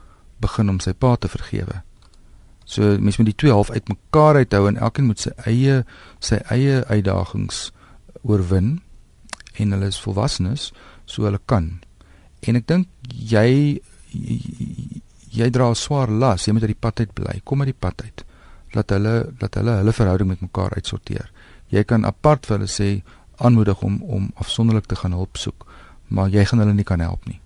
begin 0.41 0.69
om 0.73 0.81
sy 0.81 0.93
pa 0.93 1.17
te 1.17 1.29
vergewe. 1.29 1.83
So 2.65 2.97
mens 3.03 3.19
moet 3.19 3.33
die 3.33 3.39
twee 3.43 3.53
half 3.53 3.71
uitmekaar 3.71 4.41
uithou 4.43 4.67
en 4.69 4.79
elkeen 4.79 5.09
moet 5.11 5.21
sy 5.21 5.33
eie 5.49 5.83
sy 6.23 6.39
eie 6.55 6.85
uitdagings 6.87 7.71
oorwin 8.23 8.81
en 9.59 9.75
hulle 9.75 9.91
is 9.91 10.01
volwassenes 10.01 10.71
so 11.05 11.27
hulle 11.27 11.41
kan. 11.51 11.81
En 12.47 12.57
ek 12.61 12.69
dink 12.71 12.89
jy 13.11 13.81
jy 15.31 15.51
dra 15.51 15.71
'n 15.71 15.75
swaar 15.75 16.11
las, 16.11 16.47
jy 16.47 16.53
moet 16.53 16.63
uit 16.63 16.75
die 16.75 16.85
pad 16.87 17.01
uit 17.01 17.15
bly. 17.15 17.41
Kom 17.45 17.61
uit 17.61 17.73
die 17.73 17.81
pad 17.87 18.03
uit. 18.03 18.25
Laat 18.75 18.91
hulle 18.91 19.15
laat 19.41 19.55
hulle 19.55 19.77
hulle 19.83 19.93
verhouding 19.93 20.29
met 20.29 20.41
mekaar 20.41 20.75
uitsorteer. 20.75 21.31
Jy 21.69 21.85
kan 21.85 22.05
apart 22.05 22.47
vir 22.47 22.59
hulle 22.59 22.71
sê 22.71 23.03
aanmoedig 23.39 23.83
om 23.83 24.03
om 24.03 24.31
afsonderlik 24.35 24.87
te 24.87 24.97
gaan 24.97 25.13
hulp 25.13 25.37
soek, 25.37 25.67
maar 26.09 26.29
jy 26.29 26.45
gaan 26.45 26.59
hulle 26.59 26.75
nie 26.75 26.85
kan 26.85 27.01
help 27.01 27.27
nie. 27.27 27.41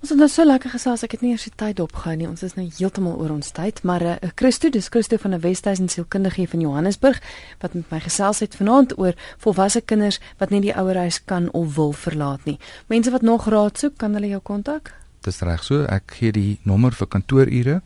Ons 0.00 0.14
het 0.14 0.16
nou 0.16 0.30
so 0.32 0.48
lekker 0.48 0.72
gesels, 0.72 1.02
ek 1.04 1.12
het 1.12 1.20
nie 1.20 1.34
eers 1.34 1.42
die 1.44 1.58
tyd 1.60 1.80
opgehou 1.82 2.14
nie. 2.16 2.24
Ons 2.24 2.40
is 2.46 2.54
nou 2.56 2.62
heeltemal 2.64 3.18
oor 3.20 3.34
ons 3.34 3.50
tyd, 3.52 3.82
maar 3.84 4.00
eh 4.00 4.14
uh, 4.24 4.30
Christo, 4.34 4.70
dis 4.72 4.88
Christo 4.88 5.18
van 5.20 5.34
'n 5.34 5.40
Wesduisen 5.40 5.88
sielkundige 5.88 6.46
van 6.48 6.60
Johannesburg 6.60 7.20
wat 7.60 7.74
met 7.74 7.90
my 7.90 8.00
gesels 8.00 8.40
het 8.40 8.56
vanaand 8.56 8.98
oor 8.98 9.12
volwasse 9.38 9.80
kinders 9.80 10.18
wat 10.38 10.50
nie 10.50 10.60
die 10.60 10.74
ouerhuis 10.74 11.24
kan 11.24 11.50
of 11.52 11.74
wil 11.74 11.92
verlaat 11.92 12.44
nie. 12.44 12.58
Mense 12.86 13.10
wat 13.10 13.22
nog 13.22 13.46
raad 13.46 13.78
soek, 13.78 13.98
kan 13.98 14.14
hulle 14.14 14.28
jou 14.28 14.40
kontak? 14.40 14.94
Dis 15.20 15.40
reg 15.40 15.64
so. 15.64 15.84
Ek 15.84 16.12
gee 16.16 16.32
die 16.32 16.58
nommer 16.62 16.92
vir 16.92 17.06
kantoorure 17.06 17.82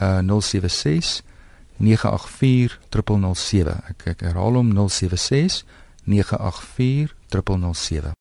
uh 0.00 0.20
076 0.22 1.22
984 1.76 2.78
007. 3.34 3.82
Ek 3.88 4.06
ek 4.06 4.20
herhaal 4.20 4.54
hom 4.54 4.72
076 4.88 5.64
984 6.04 7.14
007. 7.28 8.14